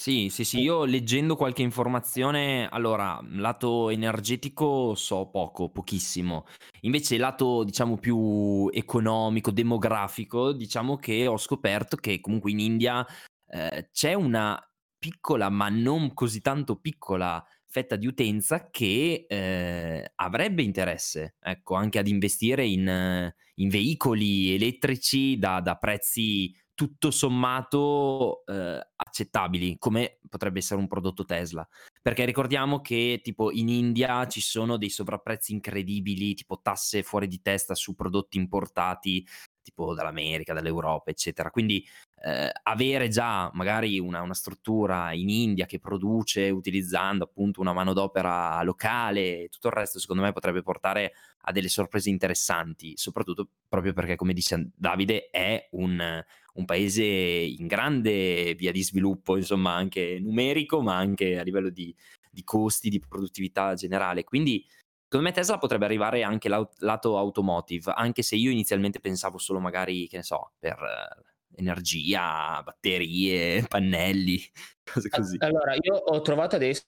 sì, 0.00 0.28
sì, 0.30 0.44
sì, 0.44 0.60
io 0.60 0.84
leggendo 0.84 1.34
qualche 1.34 1.62
informazione, 1.62 2.68
allora, 2.68 3.20
lato 3.30 3.90
energetico 3.90 4.94
so 4.94 5.26
poco, 5.26 5.70
pochissimo. 5.70 6.46
Invece 6.82 7.18
lato, 7.18 7.64
diciamo, 7.64 7.96
più 7.98 8.70
economico, 8.72 9.50
demografico, 9.50 10.52
diciamo 10.52 10.98
che 10.98 11.26
ho 11.26 11.36
scoperto 11.36 11.96
che 11.96 12.20
comunque 12.20 12.52
in 12.52 12.60
India 12.60 13.04
eh, 13.48 13.88
c'è 13.92 14.14
una 14.14 14.56
piccola, 14.96 15.48
ma 15.48 15.68
non 15.68 16.14
così 16.14 16.40
tanto 16.42 16.76
piccola 16.76 17.44
fetta 17.68 17.96
di 17.96 18.06
utenza 18.06 18.70
che 18.70 19.26
eh, 19.28 20.12
avrebbe 20.16 20.62
interesse, 20.62 21.36
ecco, 21.40 21.74
anche 21.74 21.98
ad 21.98 22.08
investire 22.08 22.64
in, 22.64 23.32
in 23.54 23.68
veicoli 23.68 24.54
elettrici 24.54 25.38
da, 25.38 25.60
da 25.60 25.76
prezzi 25.76 26.54
tutto 26.78 27.10
sommato 27.10 28.44
eh, 28.46 28.88
accettabili, 28.94 29.78
come 29.78 30.20
potrebbe 30.28 30.60
essere 30.60 30.80
un 30.80 30.86
prodotto 30.86 31.24
Tesla. 31.24 31.66
Perché 32.00 32.24
ricordiamo 32.24 32.80
che 32.80 33.20
tipo 33.20 33.50
in 33.50 33.68
India 33.68 34.26
ci 34.28 34.40
sono 34.40 34.76
dei 34.76 34.88
sovrapprezzi 34.88 35.52
incredibili, 35.52 36.34
tipo 36.34 36.60
tasse 36.62 37.02
fuori 37.02 37.26
di 37.26 37.42
testa 37.42 37.74
su 37.74 37.94
prodotti 37.96 38.38
importati 38.38 39.26
tipo 39.68 39.94
dall'America, 39.94 40.54
dall'Europa, 40.54 41.10
eccetera. 41.10 41.50
Quindi 41.50 41.86
eh, 42.24 42.50
avere 42.62 43.08
già 43.08 43.50
magari 43.52 43.98
una, 43.98 44.22
una, 44.22 44.34
struttura 44.34 45.12
in 45.12 45.28
India 45.28 45.66
che 45.66 45.78
produce 45.78 46.50
utilizzando 46.50 47.24
appunto 47.24 47.60
una 47.60 47.72
manodopera 47.72 48.60
locale 48.62 49.44
e 49.44 49.48
tutto 49.48 49.68
il 49.68 49.74
resto, 49.74 49.98
secondo 49.98 50.22
me 50.22 50.32
potrebbe 50.32 50.62
portare 50.62 51.12
a 51.42 51.52
delle 51.52 51.68
sorprese 51.68 52.10
interessanti, 52.10 52.94
soprattutto 52.96 53.48
proprio 53.68 53.92
perché, 53.92 54.16
come 54.16 54.32
dice 54.32 54.70
Davide, 54.74 55.28
è 55.30 55.68
un, 55.72 56.24
un 56.54 56.64
paese 56.64 57.04
in 57.04 57.66
grande 57.66 58.54
via 58.54 58.72
di 58.72 58.82
sviluppo, 58.82 59.36
insomma, 59.36 59.74
anche 59.74 60.18
numerico, 60.20 60.80
ma 60.82 60.96
anche 60.96 61.38
a 61.38 61.42
livello 61.42 61.70
di, 61.70 61.94
di 62.30 62.42
costi, 62.42 62.88
di 62.88 63.00
produttività 63.00 63.74
generale. 63.74 64.24
Quindi 64.24 64.64
Secondo 65.10 65.26
me 65.26 65.34
Tesla 65.34 65.56
potrebbe 65.56 65.86
arrivare 65.86 66.22
anche 66.22 66.50
lato 66.50 67.16
automotive, 67.16 67.94
anche 67.96 68.22
se 68.22 68.36
io 68.36 68.50
inizialmente 68.50 69.00
pensavo 69.00 69.38
solo 69.38 69.58
magari, 69.58 70.06
che 70.06 70.18
ne 70.18 70.22
so, 70.22 70.52
per 70.58 70.76
uh, 70.76 71.22
energia, 71.56 72.62
batterie, 72.62 73.62
pannelli, 73.68 74.38
cose 74.84 75.08
così. 75.08 75.36
Allora, 75.40 75.74
io 75.80 75.94
ho 75.94 76.20
trovato 76.20 76.56
adesso, 76.56 76.82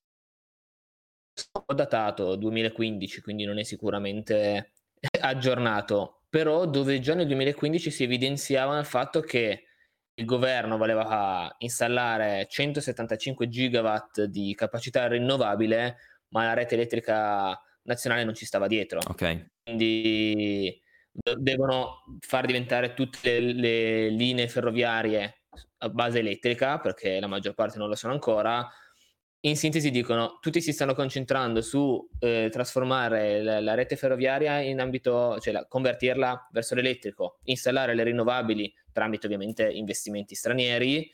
ho 1.67 1.73
datato 1.73 2.37
2015, 2.37 3.23
quindi 3.23 3.47
non 3.47 3.59
è 3.59 3.63
sicuramente 3.63 4.73
aggiornato, 5.21 6.25
però 6.29 6.67
dove 6.67 7.01
già 7.01 7.15
nel 7.15 7.27
2015 7.27 7.91
si 7.91 8.03
evidenziava 8.03 8.79
il 8.79 8.85
fatto 8.85 9.21
che 9.23 9.65
il 10.13 10.27
governo 10.27 10.77
voleva 10.77 11.55
installare 11.61 12.47
175 12.51 13.49
gigawatt 13.49 14.25
di 14.25 14.55
capacità 14.55 15.09
rinnovabile, 15.09 15.97
ma 16.29 16.45
la 16.45 16.53
rete 16.53 16.75
elettrica 16.75 17.59
nazionale 17.83 18.25
non 18.25 18.35
ci 18.35 18.45
stava 18.45 18.67
dietro. 18.67 19.01
Ok. 19.09 19.51
Quindi 19.63 20.81
devono 21.39 22.05
far 22.21 22.47
diventare 22.47 22.95
tutte 22.95 23.41
le, 23.41 23.53
le 23.53 24.09
linee 24.11 24.49
ferroviarie 24.49 25.43
a 25.79 25.89
base 25.89 26.21
elettrica, 26.21 26.79
perché 26.79 27.21
la 27.21 27.27
maggior 27.27 27.55
parte 27.55 27.79
non 27.79 27.89
lo 27.89 27.95
sono 27.95 28.13
ancora. 28.13 28.69
In 29.43 29.57
sintesi 29.57 29.91
dicono, 29.91 30.39
tutti 30.41 30.61
si 30.61 30.73
stanno 30.73 30.95
concentrando 30.95 31.63
su 31.63 32.07
eh, 32.19 32.49
trasformare 32.51 33.43
la, 33.43 33.61
la, 33.61 33.75
rete 33.75 33.97
ferroviaria 33.97 34.61
in 34.61 34.81
ambito, 34.81 35.39
cioè 35.41 35.55
la, 35.55 35.67
convertirla 35.67 36.49
verso 36.53 36.75
l'elettrico, 36.75 37.39
installare 37.45 37.95
le 37.95 38.05
rinnovabili 38.05 38.73
tramite 38.93 39.27
ovviamente 39.27 39.67
investimenti 39.71 40.35
stranieri, 40.35 41.11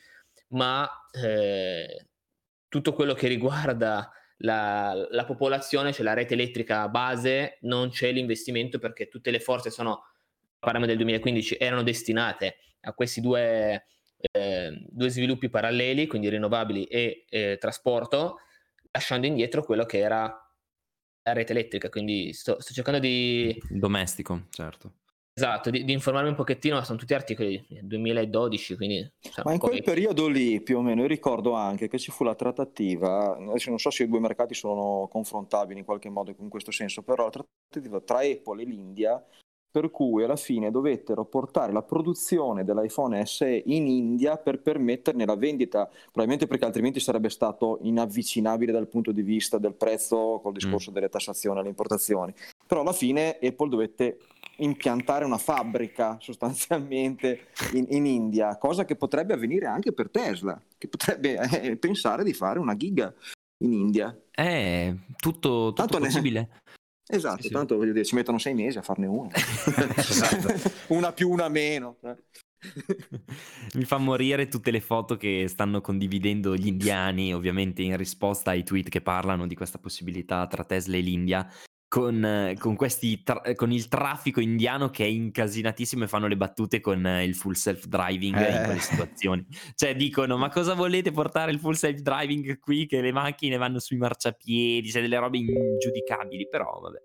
ma 0.49 0.89
eh, 1.13 2.07
tutto 2.69 2.93
quello 2.93 3.15
che 3.15 3.29
riguarda 3.29 4.11
la, 4.39 5.07
la, 5.11 5.25
popolazione, 5.25 5.93
cioè 5.93 6.05
la 6.05 6.15
rete 6.15 6.35
elettrica 6.35 6.89
base, 6.89 7.59
non 7.63 7.91
c'è 7.91 8.13
l'investimento 8.13 8.79
perché 8.79 9.09
tutte 9.09 9.31
le 9.31 9.41
forze 9.41 9.71
sono, 9.71 10.03
parliamo 10.59 10.87
del 10.87 10.97
2015, 10.97 11.57
erano 11.59 11.83
destinate 11.83 12.59
a 12.81 12.93
questi 12.93 13.21
due, 13.21 13.87
eh, 14.33 14.85
due 14.89 15.09
sviluppi 15.09 15.49
paralleli, 15.49 16.07
quindi 16.07 16.29
rinnovabili 16.29 16.85
e 16.85 17.25
eh, 17.29 17.57
trasporto, 17.59 18.39
lasciando 18.91 19.27
indietro 19.27 19.63
quello 19.63 19.85
che 19.85 19.99
era 19.99 20.23
la 21.23 21.33
rete 21.33 21.53
elettrica. 21.53 21.89
Quindi 21.89 22.33
sto, 22.33 22.61
sto 22.61 22.73
cercando 22.73 23.01
di... 23.01 23.59
Domestico, 23.69 24.47
certo. 24.51 24.93
Esatto, 25.39 25.69
di, 25.69 25.85
di, 25.85 25.93
informarmi 25.93 26.31
un 26.31 26.35
pochettino, 26.35 26.83
sono 26.83 26.97
tutti 26.97 27.13
articoli 27.13 27.63
del 27.69 27.85
2012, 27.85 28.75
quindi... 28.75 29.13
Cioè, 29.21 29.45
ma 29.45 29.53
in 29.53 29.59
quel 29.59 29.83
periodo 29.83 30.29
lì, 30.29 30.63
più 30.63 30.79
o 30.79 30.81
meno, 30.81 31.03
io 31.03 31.07
ricordo 31.07 31.53
anche 31.53 31.89
che 31.89 31.99
ci 31.99 32.11
fu 32.11 32.25
la 32.25 32.35
trattativa, 32.35 33.37
adesso 33.37 33.69
non 33.69 33.79
so 33.79 33.91
se 33.91 34.05
i 34.05 34.09
due 34.09 34.19
mercati 34.19 34.55
sono 34.55 35.07
confrontabili 35.11 35.81
in 35.81 35.85
qualche 35.85 36.09
modo 36.09 36.35
in 36.39 36.49
questo 36.49 36.71
senso, 36.71 37.03
però 37.03 37.25
la 37.25 37.31
trattativa 37.31 38.01
tra 38.01 38.21
Apple 38.21 38.63
e 38.63 38.65
l'India, 38.65 39.23
per 39.71 39.91
cui 39.91 40.25
alla 40.25 40.37
fine 40.37 40.71
dovettero 40.71 41.27
portare 41.27 41.71
la 41.71 41.83
produzione 41.83 42.65
dell'iPhone 42.65 43.27
SE 43.27 43.63
in 43.67 43.87
India 43.87 44.39
per 44.39 44.63
permetterne 44.63 45.27
la 45.27 45.37
vendita, 45.37 45.87
probabilmente 46.05 46.47
perché 46.47 46.65
altrimenti 46.65 46.99
sarebbe 46.99 47.29
stato 47.29 47.81
inavvicinabile 47.83 48.73
dal 48.73 48.89
punto 48.89 49.13
di 49.13 49.21
vista 49.21 49.59
del 49.59 49.75
prezzo 49.75 50.41
col 50.43 50.55
discorso 50.55 50.91
mm. 50.91 50.95
delle 50.95 51.11
tassazioni 51.11 51.59
alle 51.59 51.69
importazioni. 51.69 52.33
Però 52.67 52.81
alla 52.81 52.95
fine 52.95 53.39
Apple 53.39 53.69
dovette 53.69 54.17
impiantare 54.59 55.25
una 55.25 55.39
fabbrica 55.39 56.19
sostanzialmente 56.23 57.49
in, 57.73 57.87
in, 57.91 58.07
India, 58.07 58.57
cosa 58.59 58.85
che 58.85 58.97
potrebbe 58.97 59.35
avvenire 59.35 59.67
anche 59.67 59.93
per 59.93 60.11
Tesla, 60.11 60.61
che 60.77 60.89
potrebbe 60.89 61.39
eh, 61.61 61.77
pensare 61.77 62.25
di 62.25 62.33
fare 62.33 62.59
una 62.59 62.77
giga 62.77 63.13
in 63.65 63.73
India. 63.73 64.17
È 64.31 64.95
tutto, 65.17 65.73
tutto 65.73 65.99
possibile. 65.99 66.41
Ne... 66.41 66.61
Esatto, 67.09 67.43
sì, 67.43 67.51
tanto 67.51 67.77
voglio 67.77 67.93
dire, 67.93 68.05
ci 68.05 68.17
mettono 68.17 68.39
sei 68.39 68.55
mesi 68.55 68.79
a 68.79 68.83
farne 68.83 69.07
una. 69.07 69.31
esatto. 69.97 70.71
una 70.89 71.13
più, 71.13 71.31
una 71.31 71.49
meno. 71.49 71.97
Eh. 72.03 72.17
Mi 73.75 73.85
fa 73.85 73.99
morire 73.99 74.49
tutte 74.49 74.73
le 74.73 74.81
foto 74.81 75.17
che 75.17 75.47
stanno 75.47 75.81
condividendo 75.81 76.57
gli 76.57 76.67
indiani, 76.67 77.33
ovviamente 77.33 77.83
in 77.83 77.97
risposta 77.97 78.51
ai 78.51 78.65
tweet 78.65 78.89
che 78.89 79.03
parlano 79.03 79.47
di 79.47 79.55
questa 79.55 79.79
possibilità 79.79 80.47
tra 80.49 80.65
Tesla 80.65 80.97
e 80.97 81.01
l'India, 81.01 81.49
con, 81.89 82.55
con, 82.59 82.75
questi 82.75 83.23
tra- 83.23 83.43
con 83.55 83.71
il 83.71 83.89
traffico 83.89 84.41
indiano 84.41 84.91
che 84.91 85.05
è 85.05 85.09
incasinatissimo 85.09 86.05
e 86.05 86.09
fanno 86.09 86.27
le 86.27 86.37
battute 86.37 86.81
con 86.81 87.07
il 87.23 87.35
full 87.35 87.53
self-driving 87.53 88.37
eh. 88.37 88.57
in 88.57 88.65
quelle 88.65 88.81
situazioni. 88.81 89.47
Cioè 89.75 89.95
dicono, 89.95 90.37
ma 90.37 90.51
cosa 90.51 90.75
volete 90.75 91.13
portare 91.13 91.53
il 91.53 91.59
full 91.59 91.75
self-driving 91.75 92.59
qui 92.59 92.87
che 92.87 93.01
le 93.01 93.13
macchine 93.13 93.57
vanno 93.57 93.79
sui 93.79 93.97
marciapiedi, 93.97 94.91
cioè 94.91 95.03
delle 95.03 95.19
robe 95.19 95.39
ingiudicabili, 95.39 96.49
però 96.49 96.81
vabbè. 96.81 96.99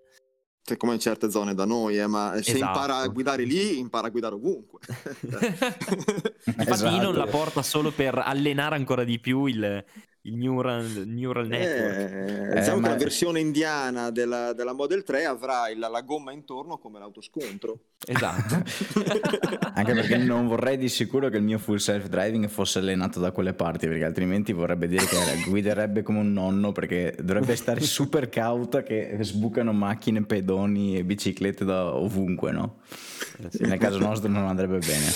Cioè, 0.64 0.76
come 0.76 0.94
in 0.94 1.00
certe 1.00 1.28
zone 1.28 1.54
da 1.54 1.64
noi, 1.64 1.98
eh, 1.98 2.06
ma 2.06 2.34
se 2.40 2.52
Esatto. 2.52 2.78
impara 2.78 2.96
a 2.98 3.08
guidare 3.08 3.42
lì, 3.42 3.78
impara 3.80 4.06
a 4.06 4.10
guidare 4.10 4.34
ovunque. 4.36 4.78
Infatti 6.46 6.70
Esatto. 6.70 6.96
Elon 6.96 7.14
la 7.16 7.26
porta 7.26 7.62
solo 7.62 7.90
per 7.90 8.16
allenare 8.16 8.76
ancora 8.76 9.02
di 9.02 9.18
più 9.18 9.46
il, 9.46 9.84
il 10.24 10.36
neural, 10.36 11.02
neural 11.06 11.48
network. 11.48 11.96
Eh, 12.52 12.60
diciamo 12.60 12.60
Eh, 12.60 12.74
che 12.74 12.80
ma- 12.80 12.88
la 12.90 12.94
versione 12.96 13.40
indiana 13.40 14.10
della, 14.10 14.52
della 14.52 14.72
Model 14.72 15.02
3 15.02 15.24
avrà 15.24 15.68
il- 15.68 15.80
la 15.80 16.00
gomma 16.02 16.30
intorno 16.30 16.78
come 16.78 17.00
l'autoscontro. 17.00 17.78
Esatto. 18.06 18.62
Anche 19.74 19.94
perché 19.94 20.16
non 20.18 20.46
vorrei 20.46 20.76
di 20.78 20.88
sicuro 20.88 21.28
che 21.28 21.38
il 21.38 21.42
mio 21.42 21.58
full 21.58 21.76
self 21.76 22.06
driving 22.08 22.48
fosse 22.48 22.78
allenato 22.78 23.18
da 23.18 23.32
quelle 23.32 23.52
parti, 23.52 23.88
perché 23.88 24.04
altrimenti 24.04 24.52
vorrebbe 24.52 24.86
dire 24.86 25.04
che 25.06 25.16
guiderebbe 25.48 26.02
come 26.02 26.20
un 26.20 26.32
nonno, 26.32 26.70
perché 26.70 27.16
dovrebbe 27.20 27.56
stare 27.56 27.80
super 27.82 28.28
cauta 28.28 28.82
che 28.84 29.16
sbucano 29.22 29.72
macchine, 29.72 30.22
pedoni 30.24 30.96
e 30.98 31.04
biciclette 31.04 31.64
da 31.64 31.94
ovunque, 31.96 32.52
no? 32.52 32.76
Nel 33.58 33.78
caso 33.78 33.98
nostro 33.98 34.28
non 34.30 34.46
andrebbe 34.46 34.78
bene. 34.78 35.10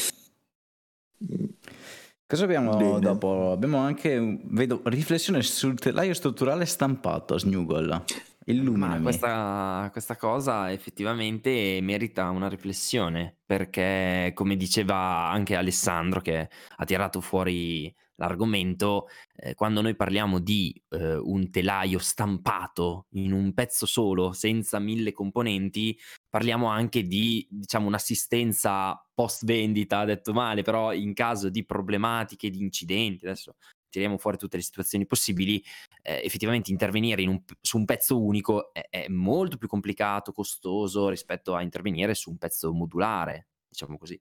Cosa 2.28 2.42
abbiamo 2.42 2.76
Bene. 2.76 2.98
dopo? 2.98 3.52
Abbiamo 3.52 3.78
anche, 3.78 4.38
vedo, 4.46 4.82
riflessione 4.86 5.42
sul 5.42 5.78
telaio 5.78 6.12
strutturale 6.12 6.66
stampato, 6.66 7.38
Snuggle. 7.38 8.02
Illuminami. 8.46 8.96
Ma 8.96 9.00
questa, 9.00 9.88
questa 9.92 10.16
cosa 10.16 10.72
effettivamente 10.72 11.78
merita 11.82 12.28
una 12.30 12.48
riflessione 12.48 13.36
perché, 13.46 14.32
come 14.34 14.56
diceva 14.56 15.28
anche 15.30 15.54
Alessandro, 15.54 16.20
che 16.20 16.48
ha 16.76 16.84
tirato 16.84 17.20
fuori 17.20 17.94
l'argomento, 18.16 19.08
eh, 19.34 19.54
quando 19.54 19.80
noi 19.80 19.94
parliamo 19.96 20.38
di 20.38 20.74
eh, 20.90 21.16
un 21.16 21.50
telaio 21.50 21.98
stampato 21.98 23.06
in 23.10 23.32
un 23.32 23.52
pezzo 23.54 23.86
solo, 23.86 24.32
senza 24.32 24.78
mille 24.78 25.12
componenti, 25.12 25.98
parliamo 26.28 26.66
anche 26.68 27.04
di 27.04 27.46
diciamo 27.50 27.86
un'assistenza 27.86 29.02
post 29.14 29.44
vendita, 29.44 30.04
detto 30.04 30.32
male, 30.32 30.62
però 30.62 30.92
in 30.92 31.14
caso 31.14 31.48
di 31.48 31.64
problematiche, 31.64 32.50
di 32.50 32.60
incidenti, 32.60 33.24
adesso 33.24 33.56
tiriamo 33.88 34.18
fuori 34.18 34.36
tutte 34.36 34.56
le 34.56 34.62
situazioni 34.62 35.06
possibili, 35.06 35.62
eh, 36.02 36.20
effettivamente 36.22 36.70
intervenire 36.70 37.22
in 37.22 37.28
un- 37.28 37.42
su 37.60 37.78
un 37.78 37.84
pezzo 37.84 38.22
unico 38.22 38.72
è, 38.72 38.86
è 38.90 39.08
molto 39.08 39.56
più 39.56 39.68
complicato, 39.68 40.32
costoso 40.32 41.08
rispetto 41.08 41.54
a 41.54 41.62
intervenire 41.62 42.14
su 42.14 42.30
un 42.30 42.36
pezzo 42.38 42.72
modulare, 42.72 43.48
diciamo 43.68 43.96
così. 43.96 44.20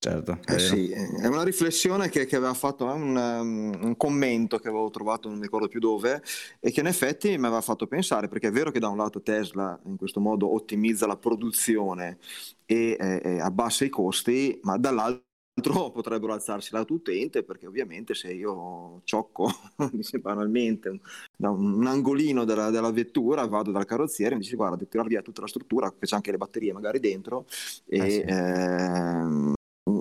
Certo, 0.00 0.38
è 0.44 0.54
Eh 0.54 0.58
sì, 0.60 0.90
è 0.92 1.26
una 1.26 1.42
riflessione 1.42 2.08
che, 2.08 2.24
che 2.24 2.36
aveva 2.36 2.54
fatto 2.54 2.88
eh, 2.88 2.92
un, 2.92 3.16
um, 3.16 3.78
un 3.82 3.96
commento 3.96 4.58
che 4.58 4.68
avevo 4.68 4.90
trovato, 4.90 5.26
non 5.28 5.38
mi 5.38 5.42
ricordo 5.42 5.66
più 5.66 5.80
dove, 5.80 6.22
e 6.60 6.70
che 6.70 6.78
in 6.80 6.86
effetti 6.86 7.30
mi 7.30 7.46
aveva 7.46 7.60
fatto 7.60 7.88
pensare, 7.88 8.28
perché 8.28 8.46
è 8.48 8.52
vero 8.52 8.70
che 8.70 8.78
da 8.78 8.86
un 8.88 8.96
lato 8.96 9.20
Tesla 9.22 9.76
in 9.86 9.96
questo 9.96 10.20
modo 10.20 10.54
ottimizza 10.54 11.08
la 11.08 11.16
produzione 11.16 12.18
e, 12.64 12.96
e- 13.00 13.20
e 13.24 13.40
abbassa 13.40 13.84
i 13.84 13.88
costi, 13.88 14.60
ma 14.62 14.76
dall'altro 14.78 15.24
potrebbero 15.90 16.32
alzarsi 16.32 16.70
lato 16.72 16.92
utente, 16.94 17.42
perché 17.42 17.66
ovviamente 17.66 18.14
se 18.14 18.32
io 18.32 19.00
ciocco, 19.02 19.48
banalmente, 20.20 20.90
un- 20.90 21.00
da 21.36 21.50
un, 21.50 21.84
angolino 21.88 22.44
della, 22.44 22.70
della 22.70 22.92
vettura, 22.92 23.46
vado 23.48 23.72
dal 23.72 23.84
carrozziere 23.84 24.34
e 24.34 24.36
mi 24.38 24.44
dice 24.44 24.54
guarda, 24.54 24.76
devi 24.76 24.90
tirare 24.90 25.08
via 25.08 25.22
tutta 25.22 25.40
la 25.40 25.48
struttura, 25.48 25.90
che 25.90 26.06
c'è 26.06 26.14
anche 26.14 26.30
le 26.30 26.36
batterie 26.36 26.72
magari 26.72 27.00
dentro, 27.00 27.46
e... 27.84 27.98
Eh 27.98 28.10
sì. 28.10 28.20
ehm, 28.24 29.54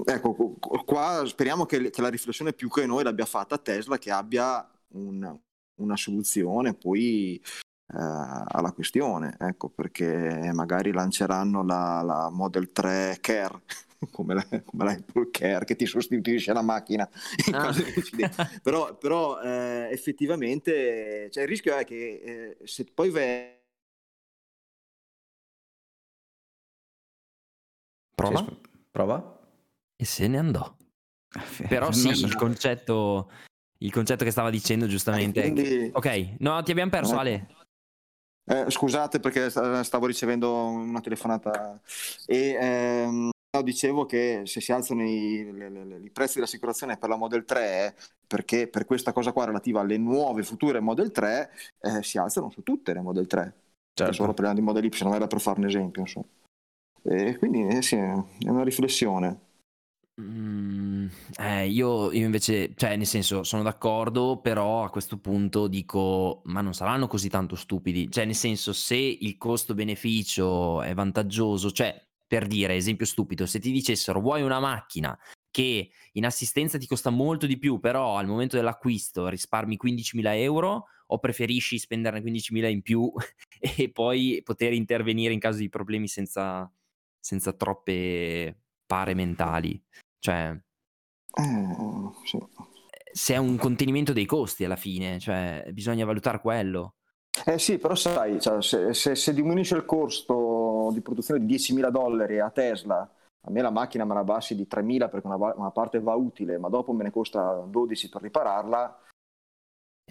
Ecco, 0.06 0.34
qu- 0.34 0.60
qu- 0.60 0.84
qua 0.86 1.24
speriamo 1.26 1.66
che, 1.66 1.90
che 1.90 2.02
la 2.02 2.10
riflessione 2.10 2.54
più 2.54 2.70
che 2.70 2.86
noi 2.86 3.04
l'abbia 3.04 3.26
fatta 3.26 3.58
Tesla, 3.58 3.98
che 3.98 4.12
abbia 4.12 4.68
un- 4.90 5.40
una 5.76 5.96
soluzione 5.96 6.74
poi 6.74 7.36
eh, 7.36 7.96
alla 7.96 8.72
questione, 8.74 9.36
ecco, 9.40 9.70
perché 9.70 10.52
magari 10.54 10.92
lanceranno 10.92 11.64
la, 11.64 12.02
la 12.02 12.30
Model 12.30 12.72
3 12.74 13.18
Care, 13.22 13.62
come 14.12 14.34
la, 14.34 14.46
come 14.66 14.84
la 14.84 14.92
Apple 14.92 15.30
Care, 15.32 15.64
che 15.64 15.76
ti 15.76 15.86
sostituisce 15.86 16.52
la 16.52 16.62
macchina 16.62 17.08
in 17.48 17.56
Ah. 17.56 17.62
caso 17.62 17.84
di 17.84 17.94
incidente. 17.96 18.60
Però, 18.62 18.96
però, 18.98 19.40
eh, 19.42 19.88
effettivamente 19.92 21.30
cioè, 21.32 21.44
il 21.44 21.50
rischio 21.50 21.76
è 21.78 21.86
che 21.86 22.58
eh, 22.60 22.68
se 22.68 22.84
poi 22.94 23.10
ve- 23.10 23.56
Prova 28.16 28.46
Prova? 28.92 29.37
E 30.00 30.06
se 30.06 30.28
ne 30.28 30.38
andò. 30.38 30.76
Però 31.68 31.92
sì, 31.92 32.10
il 32.10 32.36
concetto, 32.36 33.30
il 33.80 33.92
concetto 33.92 34.24
che 34.24 34.32
stava 34.32 34.50
dicendo 34.50 34.88
giustamente... 34.88 35.42
è 35.42 35.44
che- 35.46 35.52
quindi- 35.52 35.90
Ok, 35.94 36.36
no, 36.40 36.62
ti 36.64 36.72
abbiamo 36.72 36.92
perso 36.92 37.16
Eh. 37.16 37.18
Ale. 37.20 37.48
Eh, 38.50 38.72
scusate 38.72 39.20
perché 39.20 39.50
sta- 39.50 39.84
stavo 39.84 40.06
ricevendo 40.06 40.54
una 40.68 41.02
telefonata 41.02 41.82
e 42.26 42.56
ehm, 42.58 43.30
dicevo 43.62 44.06
che 44.06 44.44
se 44.46 44.62
si 44.62 44.72
alzano 44.72 45.04
i, 45.04 45.52
le- 45.52 45.70
le- 45.70 46.00
i 46.02 46.10
prezzi 46.12 46.36
dell'assicurazione 46.36 46.96
per 46.98 47.10
la 47.10 47.18
Model 47.18 47.44
3 47.44 47.94
perché 48.26 48.68
per 48.70 48.86
questa 48.86 49.12
cosa 49.12 49.34
qua 49.34 49.44
relativa 49.46 49.82
alle 49.82 49.98
nuove 49.98 50.44
future 50.44 50.80
Model 50.80 51.12
3 51.12 51.50
eh, 51.82 52.04
si 52.04 52.18
alzano 52.20 52.50
su 52.50 52.64
tutte 52.64 52.94
le 52.94 53.02
Model 53.02 53.28
3 53.28 53.54
Certo. 53.94 54.14
solo 54.14 54.34
parliamo 54.34 54.60
di 54.60 54.66
Model 54.66 54.86
Y 54.86 55.04
non 55.04 55.14
era 55.16 55.28
per 55.28 55.42
fare 55.42 55.60
un 55.60 55.66
esempio 55.66 56.02
insomma. 56.04 56.28
e 57.04 57.38
quindi 57.38 57.68
eh, 57.68 57.82
sì, 57.82 57.96
è 57.96 58.14
una 58.48 58.64
riflessione 58.64 59.40
Mm, 60.20 61.06
eh, 61.38 61.68
io, 61.68 62.12
io 62.12 62.26
invece, 62.26 62.74
cioè, 62.76 62.96
nel 62.96 63.06
senso, 63.06 63.44
sono 63.44 63.62
d'accordo, 63.62 64.40
però 64.42 64.84
a 64.84 64.90
questo 64.90 65.20
punto 65.20 65.68
dico, 65.68 66.42
ma 66.46 66.62
non 66.62 66.74
saranno 66.74 67.08
così 67.08 67.30
tanto 67.30 67.56
stupidi. 67.56 68.10
Cioè, 68.10 68.26
nel 68.26 68.34
senso, 68.36 68.74
se 68.74 68.96
il 68.96 69.38
costo-beneficio 69.38 70.82
è 70.82 70.94
vantaggioso, 70.96 71.72
cioè, 71.72 72.04
per 72.26 72.48
dire, 72.48 72.74
esempio 72.76 73.06
stupido, 73.06 73.46
se 73.46 73.60
ti 73.60 73.72
dicessero 73.72 74.20
vuoi 74.20 74.42
una 74.42 74.60
macchina 74.60 75.18
che 75.52 75.92
in 76.14 76.26
assistenza 76.26 76.78
ti 76.80 76.88
costa 76.88 77.10
molto 77.12 77.46
di 77.46 77.58
più, 77.60 77.80
però 77.80 78.18
al 78.18 78.28
momento 78.28 78.56
dell'acquisto 78.58 79.28
risparmi 79.28 79.78
15.000 79.78 80.36
euro, 80.36 80.88
o 81.10 81.20
preferisci 81.20 81.78
spenderne 81.78 82.22
15.000 82.22 82.68
in 82.68 82.82
più 82.82 83.10
e 83.60 83.92
poi 83.92 84.42
poter 84.44 84.74
intervenire 84.74 85.32
in 85.34 85.40
caso 85.40 85.60
di 85.60 85.70
problemi 85.70 86.08
senza, 86.08 86.70
senza 87.20 87.54
troppe 87.54 88.58
pare 88.86 89.14
mentali? 89.14 89.82
Cioè, 90.20 90.58
Eh, 91.38 92.12
sì. 92.26 92.38
se 93.12 93.34
è 93.34 93.38
un 93.38 93.58
contenimento 93.58 94.14
dei 94.14 94.26
costi 94.26 94.64
alla 94.66 94.76
fine, 94.76 95.20
cioè 95.20 95.68
bisogna 95.72 96.06
valutare 96.06 96.40
quello. 96.40 96.96
Eh 97.46 97.60
sì, 97.60 97.78
però 97.78 97.94
sai, 97.96 98.42
cioè, 98.42 98.62
se, 98.62 98.94
se- 98.94 99.16
se 99.16 99.34
diminuisce 99.34 99.76
il 99.76 99.86
costo 99.86 100.90
di 100.92 101.02
produzione 101.02 101.40
di 101.40 101.46
10.000 101.46 101.90
dollari 101.92 102.40
a 102.40 102.50
Tesla, 102.50 103.00
a 103.00 103.52
me 103.52 103.62
la 103.62 103.70
macchina 103.70 104.06
me 104.06 104.16
la 104.16 104.24
bassi 104.24 104.56
di 104.56 104.68
3.000 104.68 105.08
perché 105.08 105.28
una, 105.28 105.54
una 105.56 105.72
parte 105.72 106.00
va 106.00 106.16
utile, 106.16 106.58
ma 106.58 106.70
dopo 106.70 106.94
me 106.94 107.04
ne 107.04 107.12
costa 107.12 107.64
12 107.68 108.10
per 108.10 108.24
ripararla. 108.24 109.00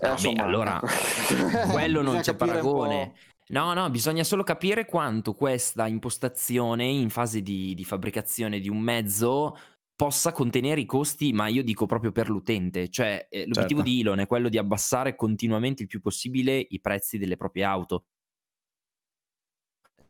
eh, 0.01 0.07
No, 0.07 0.07
beh, 0.07 0.13
insomma, 0.13 0.45
allora, 0.45 0.77
ecco. 0.77 0.87
quello 1.73 2.03
non 2.03 2.21
c'è 2.21 2.35
paragone. 2.35 3.15
No, 3.49 3.73
no, 3.75 3.91
bisogna 3.91 4.25
solo 4.25 4.43
capire 4.43 4.85
quanto 4.87 5.33
questa 5.35 5.87
impostazione 5.87 6.85
in 6.85 7.11
fase 7.11 7.43
di, 7.43 7.75
di 7.75 7.85
fabbricazione 7.85 8.59
di 8.61 8.69
un 8.69 8.79
mezzo 8.81 9.57
possa 9.97 10.33
contenere 10.33 10.81
i 10.81 10.87
costi, 10.87 11.33
ma 11.33 11.49
io 11.49 11.65
dico 11.65 11.87
proprio 11.87 12.13
per 12.13 12.29
l'utente. 12.29 12.89
Cioè, 12.91 13.29
eh, 13.31 13.47
l'obiettivo 13.47 13.81
Certo. 13.81 13.83
di 13.83 14.01
Elon 14.01 14.21
è 14.21 14.27
quello 14.27 14.49
di 14.49 14.59
abbassare 14.59 15.17
continuamente 15.17 15.83
il 15.83 15.89
più 15.89 16.01
possibile 16.01 16.65
i 16.69 16.81
prezzi 16.81 17.19
delle 17.19 17.37
proprie 17.37 17.65
auto. 17.65 18.05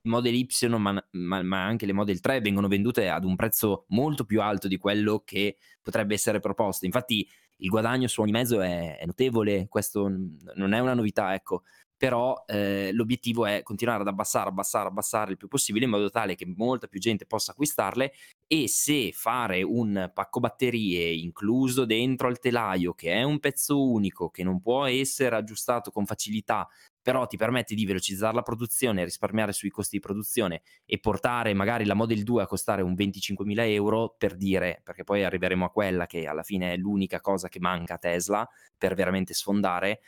I 0.03 0.09
Model 0.09 0.35
Y, 0.35 0.69
ma, 0.79 1.05
ma- 1.11 1.43
ma 1.43 1.65
anche 1.65 1.87
le 1.87 1.93
Model 1.93 2.21
3 2.21 2.41
vengono 2.41 2.69
vendute 2.69 3.09
ad 3.09 3.25
un 3.25 3.35
prezzo 3.37 3.87
molto 3.89 4.25
più 4.25 4.41
alto 4.41 4.69
di 4.69 4.77
quello 4.79 5.23
che 5.25 5.57
potrebbe 5.83 6.15
essere 6.15 6.39
proposto. 6.41 6.85
Infatti, 6.87 7.29
il 7.59 7.69
guadagno 7.69 8.07
su 8.07 8.21
ogni 8.21 8.33
mezzo 8.33 8.61
è, 8.61 8.99
è 8.99 9.07
notevole, 9.07 9.67
questo 9.69 10.09
non 10.09 10.73
è 10.73 10.79
una 10.79 10.95
novità, 10.95 11.35
ecco. 11.35 11.63
Però 11.97 12.45
eh, 12.47 12.91
l'obiettivo 12.93 13.47
è 13.47 13.63
continuare 13.63 14.03
ad 14.03 14.09
abbassare, 14.09 14.49
abbassare, 14.49 14.89
abbassare 14.89 15.31
il 15.31 15.37
più 15.37 15.49
possibile 15.49 15.87
in 15.87 15.91
modo 15.91 16.11
tale 16.11 16.35
che 16.35 16.47
molta 16.47 16.89
più 16.89 17.01
gente 17.01 17.27
possa 17.27 17.53
acquistarle 17.53 18.13
e 18.47 18.69
se 18.69 19.13
fare 19.13 19.63
un 19.63 20.11
pacco 20.13 20.41
batterie 20.41 21.13
incluso 21.13 21.85
dentro 21.85 22.29
al 22.29 22.39
telaio, 22.39 22.95
che 22.95 23.13
è 23.13 23.23
un 23.23 23.41
pezzo 23.41 23.83
unico, 23.83 24.31
che 24.31 24.45
non 24.45 24.61
può 24.61 24.85
essere 24.85 25.37
aggiustato 25.37 25.91
con 25.91 26.05
facilità, 26.05 26.69
però 27.07 27.25
ti 27.29 27.37
permette 27.37 27.77
di 27.77 27.87
velocizzare 27.87 28.35
la 28.35 28.43
produzione, 28.43 29.05
risparmiare 29.05 29.53
sui 29.53 29.71
costi 29.71 29.95
di 29.95 30.03
produzione 30.03 30.63
e 30.85 30.99
portare 30.99 31.55
magari 31.55 31.85
la 31.85 31.95
Model 31.95 32.25
2 32.25 32.43
a 32.43 32.47
costare 32.47 32.83
un 32.83 32.95
25.000 32.95 33.61
euro 33.71 34.17
per 34.19 34.35
dire, 34.37 34.81
perché 34.83 35.05
poi 35.05 35.23
arriveremo 35.23 35.65
a 35.65 35.71
quella 35.71 36.07
che 36.07 36.27
alla 36.27 36.43
fine 36.43 36.73
è 36.73 36.77
l'unica 36.77 37.21
cosa 37.21 37.49
che 37.49 37.61
manca 37.61 37.95
a 37.95 37.99
Tesla 37.99 38.49
per 38.77 38.95
veramente 38.95 39.35
sfondare. 39.35 40.01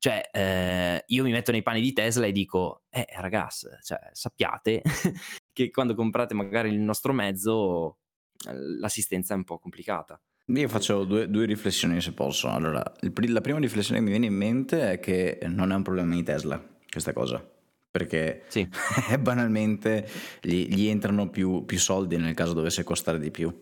Cioè, 0.00 0.30
eh, 0.32 1.04
io 1.08 1.22
mi 1.24 1.30
metto 1.30 1.52
nei 1.52 1.62
panni 1.62 1.82
di 1.82 1.92
Tesla 1.92 2.24
e 2.24 2.32
dico, 2.32 2.84
eh 2.88 3.06
ragazzi, 3.18 3.66
cioè, 3.82 3.98
sappiate 4.12 4.80
che 5.52 5.70
quando 5.70 5.94
comprate 5.94 6.32
magari 6.32 6.70
il 6.70 6.80
nostro 6.80 7.12
mezzo 7.12 7.98
l'assistenza 8.46 9.34
è 9.34 9.36
un 9.36 9.44
po' 9.44 9.58
complicata. 9.58 10.18
Io 10.46 10.68
faccio 10.68 11.04
due, 11.04 11.28
due 11.28 11.44
riflessioni 11.44 12.00
se 12.00 12.12
posso. 12.12 12.48
Allora, 12.48 12.82
il 13.02 13.12
la 13.30 13.42
prima 13.42 13.58
riflessione 13.58 13.98
che 13.98 14.04
mi 14.06 14.10
viene 14.10 14.24
in 14.24 14.34
mente 14.34 14.92
è 14.92 15.00
che 15.00 15.38
non 15.48 15.70
è 15.70 15.74
un 15.74 15.82
problema 15.82 16.14
di 16.14 16.22
Tesla 16.22 16.58
questa 16.90 17.12
cosa. 17.12 17.46
perché 17.90 18.44
sì. 18.48 18.66
banalmente 19.20 20.08
gli, 20.40 20.66
gli 20.66 20.86
entrano 20.86 21.28
più, 21.28 21.66
più, 21.66 21.78
soldi 21.78 22.16
nel 22.16 22.32
caso 22.32 22.54
dovesse 22.54 22.84
costare 22.84 23.18
di 23.18 23.30
più. 23.30 23.54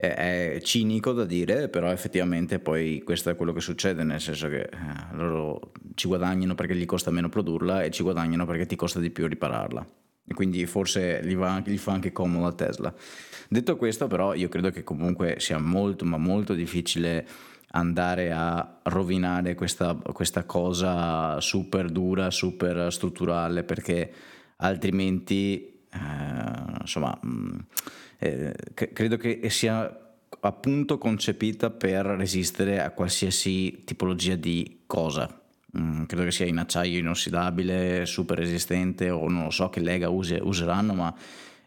È, 0.00 0.60
cinico 0.62 1.12
da 1.12 1.24
dire, 1.24 1.68
però 1.68 1.90
effettivamente 1.90 2.60
poi 2.60 3.02
questo 3.04 3.30
è 3.30 3.34
quello 3.34 3.52
che 3.52 3.60
succede, 3.60 4.04
nel 4.04 4.20
senso 4.20 4.48
che 4.48 4.60
eh, 4.60 4.68
loro 5.14 5.72
ci 5.96 6.06
guadagnano 6.06 6.54
perché 6.54 6.76
gli 6.76 6.84
costa 6.84 7.10
meno 7.10 7.28
produrla 7.28 7.82
e 7.82 7.90
ci 7.90 8.04
guadagnano 8.04 8.46
perché 8.46 8.64
ti 8.64 8.76
costa 8.76 9.00
di 9.00 9.10
più 9.10 9.26
ripararla. 9.26 9.84
E 10.24 10.34
quindi 10.34 10.64
forse 10.66 11.20
gli, 11.24 11.34
va, 11.34 11.60
gli 11.64 11.78
fa 11.78 11.92
anche 11.92 12.12
comodo 12.12 12.46
a 12.46 12.52
Tesla. 12.52 12.94
Detto 13.48 13.76
questo, 13.76 14.06
però, 14.06 14.34
io 14.34 14.48
credo 14.48 14.70
che 14.70 14.84
comunque 14.84 15.36
sia 15.40 15.58
molto, 15.58 16.04
ma 16.04 16.16
molto 16.16 16.54
difficile 16.54 17.26
andare 17.70 18.30
a 18.30 18.78
rovinare 18.84 19.56
questa, 19.56 19.94
questa 20.12 20.44
cosa 20.44 21.40
super 21.40 21.90
dura, 21.90 22.30
super 22.30 22.92
strutturale, 22.92 23.64
perché 23.64 24.12
altrimenti, 24.58 25.82
eh, 25.90 26.78
insomma, 26.80 27.18
mh, 27.20 27.28
mm, 27.28 27.58
eh, 28.18 28.54
credo 28.74 29.16
che 29.16 29.48
sia 29.50 30.08
appunto 30.40 30.98
concepita 30.98 31.70
per 31.70 32.04
resistere 32.06 32.80
a 32.80 32.90
qualsiasi 32.90 33.84
tipologia 33.84 34.34
di 34.36 34.82
cosa. 34.86 35.40
Mm, 35.78 36.04
credo 36.04 36.24
che 36.24 36.30
sia 36.30 36.46
in 36.46 36.58
acciaio 36.58 36.98
inossidabile, 36.98 38.06
super 38.06 38.38
resistente 38.38 39.10
o 39.10 39.28
non 39.28 39.44
lo 39.44 39.50
so 39.50 39.68
che 39.68 39.80
lega 39.80 40.08
use, 40.08 40.38
useranno, 40.42 40.94
ma 40.94 41.14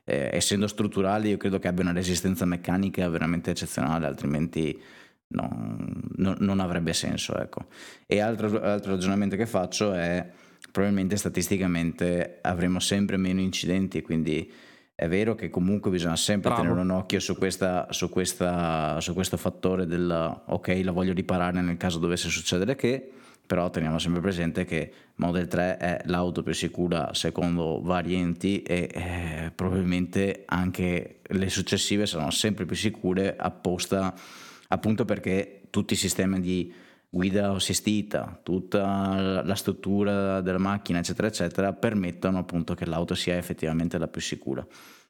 eh, 0.03 0.29
essendo 0.33 0.67
strutturali 0.67 1.29
io 1.29 1.37
credo 1.37 1.59
che 1.59 1.67
abbia 1.67 1.83
una 1.83 1.93
resistenza 1.93 2.45
meccanica 2.45 3.07
veramente 3.09 3.51
eccezionale, 3.51 4.07
altrimenti 4.07 4.79
no, 5.27 5.49
no, 6.15 6.35
non 6.39 6.59
avrebbe 6.59 6.93
senso. 6.93 7.37
Ecco. 7.37 7.67
E 8.05 8.19
altro, 8.19 8.61
altro 8.61 8.91
ragionamento 8.91 9.35
che 9.35 9.45
faccio 9.45 9.93
è 9.93 10.27
probabilmente 10.71 11.15
statisticamente 11.15 12.39
avremo 12.41 12.79
sempre 12.79 13.17
meno 13.17 13.41
incidenti, 13.41 14.01
quindi 14.01 14.51
è 15.01 15.07
vero 15.07 15.33
che 15.33 15.49
comunque 15.49 15.89
bisogna 15.89 16.15
sempre 16.15 16.51
Bravo. 16.51 16.61
tenere 16.61 16.81
un 16.81 16.91
occhio 16.91 17.19
su, 17.19 17.35
questa, 17.35 17.87
su, 17.89 18.07
questa, 18.07 18.99
su 19.01 19.15
questo 19.15 19.35
fattore 19.35 19.87
del 19.87 20.41
ok, 20.45 20.81
la 20.83 20.91
voglio 20.91 21.11
riparare 21.11 21.59
nel 21.59 21.75
caso 21.77 21.97
dovesse 21.97 22.29
succedere 22.29 22.75
che, 22.75 23.09
però 23.43 23.71
teniamo 23.71 23.97
sempre 23.97 24.21
presente 24.21 24.63
che 24.63 24.93
Model 25.15 25.47
3 25.47 25.77
è 25.77 26.01
l'auto 26.05 26.43
più 26.43 26.53
sicura 26.53 27.15
secondo 27.15 27.81
vari 27.81 28.13
enti 28.13 28.61
e 28.61 28.89
eh, 28.93 29.51
probabilmente 29.55 30.43
anche 30.45 31.21
le 31.23 31.49
successive 31.49 32.05
saranno 32.05 32.29
sempre 32.29 32.65
più 32.65 32.75
sicure 32.75 33.35
apposta 33.35 34.13
appunto 34.67 35.03
perché 35.03 35.61
tutti 35.71 35.93
i 35.93 35.97
sistemi 35.97 36.39
di 36.39 36.71
guida 37.14 37.51
assistita, 37.51 38.39
tutta 38.41 39.43
la 39.43 39.55
struttura 39.55 40.39
della 40.39 40.57
macchina, 40.57 40.99
eccetera, 40.99 41.28
eccetera, 41.28 41.74
permettono 41.74 42.38
appunto 42.39 42.74
che 42.74 42.86
l'auto 42.86 43.16
sia 43.16 43.36
effettivamente 43.36 43.97
la 43.97 44.07
più 44.07 44.22
sicura 44.22 44.66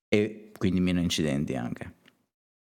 e 0.08 0.52
quindi 0.58 0.82
meno 0.82 1.00
incidenti 1.00 1.56
anche. 1.56 1.94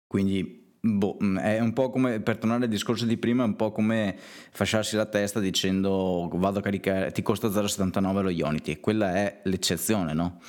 Quindi 0.06 0.62
Boh, 0.86 1.18
mm, 1.24 1.38
è 1.38 1.60
un 1.62 1.72
po' 1.72 1.90
come, 1.90 2.20
per 2.20 2.38
tornare 2.38 2.66
al 2.66 2.70
discorso 2.70 3.06
di 3.06 3.16
prima, 3.16 3.44
è 3.44 3.48
un 3.48 3.56
po' 3.56 3.72
come 3.72 4.18
fasciarsi 4.52 4.98
la 4.98 5.06
testa 5.06 5.40
dicendo 5.40 6.30
vado 6.34 6.60
a 6.60 6.62
caricare, 6.62 7.14
ti 7.14 7.22
costa 7.22 7.48
0,79 7.48 8.22
lo 8.22 8.30
Ionity, 8.30 8.82
quella 8.82 9.14
è 9.16 9.40
l'eccezione, 9.44 10.14
no? 10.14 10.42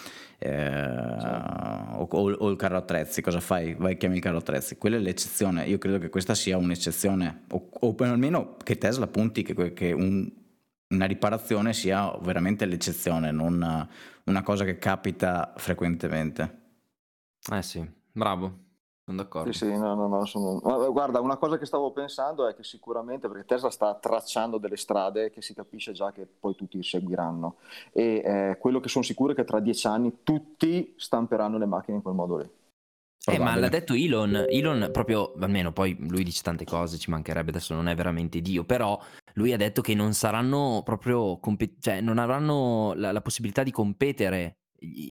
Eh, 0.44 1.96
o, 1.96 2.06
o, 2.06 2.50
il 2.50 2.56
carro 2.56 2.76
attrezzi, 2.76 3.22
cosa 3.22 3.40
fai? 3.40 3.74
Vai 3.74 3.92
e 3.92 3.96
chiami 3.96 4.16
il 4.16 4.22
carro 4.22 4.38
attrezzi. 4.38 4.76
Quella 4.76 4.96
è 4.96 4.98
l'eccezione. 4.98 5.64
Io 5.64 5.78
credo 5.78 5.98
che 5.98 6.10
questa 6.10 6.34
sia 6.34 6.58
un'eccezione, 6.58 7.44
o, 7.50 7.68
o 7.70 7.94
almeno 7.98 8.56
che 8.62 8.76
Tesla 8.76 9.06
punti 9.06 9.42
che, 9.42 9.72
che 9.72 9.92
un, 9.92 10.30
una 10.88 11.06
riparazione 11.06 11.72
sia 11.72 12.16
veramente 12.20 12.66
l'eccezione, 12.66 13.30
non 13.30 13.88
una 14.24 14.42
cosa 14.42 14.64
che 14.64 14.78
capita 14.78 15.52
frequentemente. 15.56 16.62
Eh 17.52 17.62
sì, 17.62 17.86
bravo. 18.12 18.63
Sono 19.04 19.18
d'accordo. 19.18 19.52
Sì, 19.52 19.66
sì, 19.66 19.76
no, 19.76 19.94
no, 19.94 20.08
no, 20.08 20.24
sono... 20.24 20.58
Guarda, 20.90 21.20
una 21.20 21.36
cosa 21.36 21.58
che 21.58 21.66
stavo 21.66 21.92
pensando 21.92 22.48
è 22.48 22.54
che 22.54 22.64
sicuramente, 22.64 23.28
perché 23.28 23.44
Tesla 23.44 23.68
sta 23.68 23.94
tracciando 23.94 24.56
delle 24.56 24.78
strade 24.78 25.30
che 25.30 25.42
si 25.42 25.52
capisce 25.52 25.92
già 25.92 26.10
che 26.10 26.26
poi 26.26 26.54
tutti 26.54 26.82
seguiranno, 26.82 27.56
e 27.92 28.22
eh, 28.24 28.58
quello 28.58 28.80
che 28.80 28.88
sono 28.88 29.04
sicuro 29.04 29.32
è 29.32 29.34
che 29.34 29.44
tra 29.44 29.60
dieci 29.60 29.86
anni 29.86 30.20
tutti 30.22 30.94
stamperanno 30.96 31.58
le 31.58 31.66
macchine 31.66 31.98
in 31.98 32.02
quel 32.02 32.14
modo 32.14 32.38
lì. 32.38 32.50
Eh, 33.26 33.38
ma 33.38 33.56
l'ha 33.56 33.68
detto 33.68 33.94
Elon, 33.94 34.46
Elon 34.48 34.90
proprio, 34.92 35.32
almeno 35.38 35.72
poi 35.72 35.96
lui 36.08 36.24
dice 36.24 36.42
tante 36.42 36.64
cose, 36.64 36.98
ci 36.98 37.10
mancherebbe, 37.10 37.50
adesso 37.50 37.72
non 37.72 37.88
è 37.88 37.94
veramente 37.94 38.40
Dio, 38.40 38.64
però 38.64 38.98
lui 39.34 39.52
ha 39.52 39.56
detto 39.56 39.80
che 39.80 39.94
non 39.94 40.12
saranno 40.12 40.82
proprio, 40.84 41.38
comp- 41.38 41.78
cioè 41.80 42.00
non 42.00 42.18
avranno 42.18 42.92
la, 42.96 43.12
la 43.12 43.22
possibilità 43.22 43.62
di 43.62 43.70
competere 43.70 44.56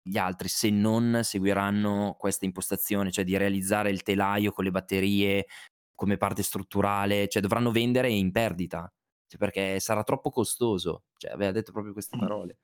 gli 0.02 0.16
altri 0.16 0.48
se 0.48 0.70
non 0.70 1.20
seguiranno 1.22 2.16
questa 2.18 2.44
impostazione, 2.44 3.10
cioè 3.10 3.24
di 3.24 3.36
realizzare 3.36 3.90
il 3.90 4.02
telaio 4.02 4.52
con 4.52 4.64
le 4.64 4.70
batterie 4.70 5.46
come 5.94 6.16
parte 6.16 6.42
strutturale, 6.42 7.28
cioè 7.28 7.42
dovranno 7.42 7.70
vendere 7.70 8.10
in 8.10 8.32
perdita, 8.32 8.90
cioè 9.26 9.38
perché 9.38 9.80
sarà 9.80 10.02
troppo 10.02 10.30
costoso, 10.30 11.04
cioè 11.16 11.32
aveva 11.32 11.52
detto 11.52 11.72
proprio 11.72 11.92
queste 11.92 12.16
parole. 12.18 12.58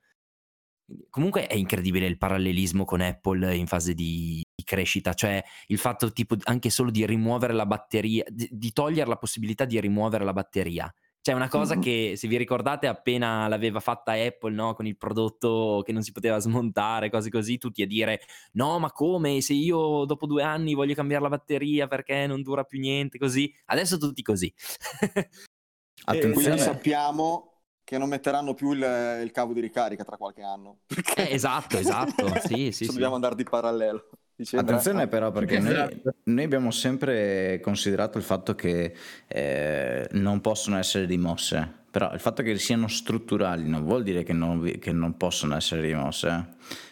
Comunque 1.11 1.47
è 1.49 1.55
incredibile 1.55 2.07
il 2.07 2.17
parallelismo 2.17 2.85
con 2.85 3.01
Apple 3.01 3.57
in 3.57 3.67
fase 3.67 3.93
di, 3.93 4.41
di 4.55 4.65
crescita, 4.65 5.15
cioè 5.15 5.43
il 5.67 5.79
fatto 5.79 6.13
tipo 6.13 6.37
anche 6.45 6.71
solo 6.71 6.91
di 6.91 7.05
rimuovere 7.05 7.53
la 7.53 7.67
batteria, 7.67 8.25
di, 8.29 8.49
di 8.51 8.73
togliere 8.73 9.09
la 9.09 9.17
possibilità 9.17 9.65
di 9.65 9.81
rimuovere 9.81 10.25
la 10.25 10.33
batteria 10.33 10.93
cioè, 11.27 11.35
una 11.35 11.49
cosa 11.49 11.75
mm-hmm. 11.75 11.83
che, 11.83 12.13
se 12.15 12.29
vi 12.29 12.37
ricordate, 12.37 12.87
appena 12.87 13.49
l'aveva 13.49 13.81
fatta 13.81 14.13
Apple, 14.13 14.53
no? 14.53 14.75
Con 14.75 14.87
il 14.87 14.97
prodotto 14.97 15.83
che 15.85 15.91
non 15.91 16.03
si 16.03 16.13
poteva 16.13 16.39
smontare, 16.39 17.11
cose 17.11 17.31
così, 17.31 17.59
tutti 17.59 17.83
a 17.83 17.87
dire, 17.87 18.21
no, 18.53 18.79
ma 18.79 18.93
come? 18.93 19.41
Se 19.41 19.53
io 19.53 20.05
dopo 20.05 20.27
due 20.27 20.45
anni 20.45 20.75
voglio 20.75 20.95
cambiare 20.95 21.25
la 21.25 21.29
batteria 21.29 21.89
perché 21.89 22.29
non 22.29 22.43
dura 22.43 22.63
più 22.63 22.79
niente, 22.79 23.19
così. 23.19 23.53
Adesso 23.65 23.99
tutti 23.99 24.23
così. 24.23 24.55
Attenzione. 26.05 26.33
Quindi 26.33 26.59
sappiamo 26.61 27.63
che 27.83 27.99
non 27.99 28.09
metteranno 28.09 28.55
più 28.55 28.71
il, 28.71 29.21
il, 29.25 29.31
cavo 29.33 29.53
di 29.53 29.59
ricarica 29.59 30.05
tra 30.05 30.17
qualche 30.17 30.43
anno. 30.43 30.83
Eh, 31.17 31.33
esatto, 31.33 31.77
esatto. 31.77 32.35
sì, 32.47 32.71
sì, 32.71 32.87
dobbiamo 32.87 33.09
sì. 33.09 33.15
andare 33.15 33.35
di 33.35 33.43
parallelo. 33.43 34.11
Attenzione 34.39 35.05
eh, 35.05 35.09
però 35.09 35.31
perché 35.31 35.59
noi, 35.59 36.03
noi, 36.25 36.45
abbiamo 36.45 36.71
sempre 36.71 37.59
considerato 37.63 38.19
il 38.19 38.25
fatto 38.25 38.55
che 38.55 38.93
eh, 39.27 40.07
non 40.13 40.43
possono 40.43 40.77
essere 40.77 41.07
rimosse, 41.07 41.67
però 41.91 42.13
il 42.13 42.21
fatto 42.21 42.43
che 42.43 42.59
siano 42.59 42.87
strutturali 42.87 43.67
non 43.67 43.83
vuol 43.83 44.03
dire 44.03 44.25
che 44.25 44.35
non, 44.35 44.63
che 44.79 44.93
non 44.93 45.17
possono 45.17 45.57
essere 45.57 45.81
rimosse, 45.81 46.29
eh? 46.29 46.45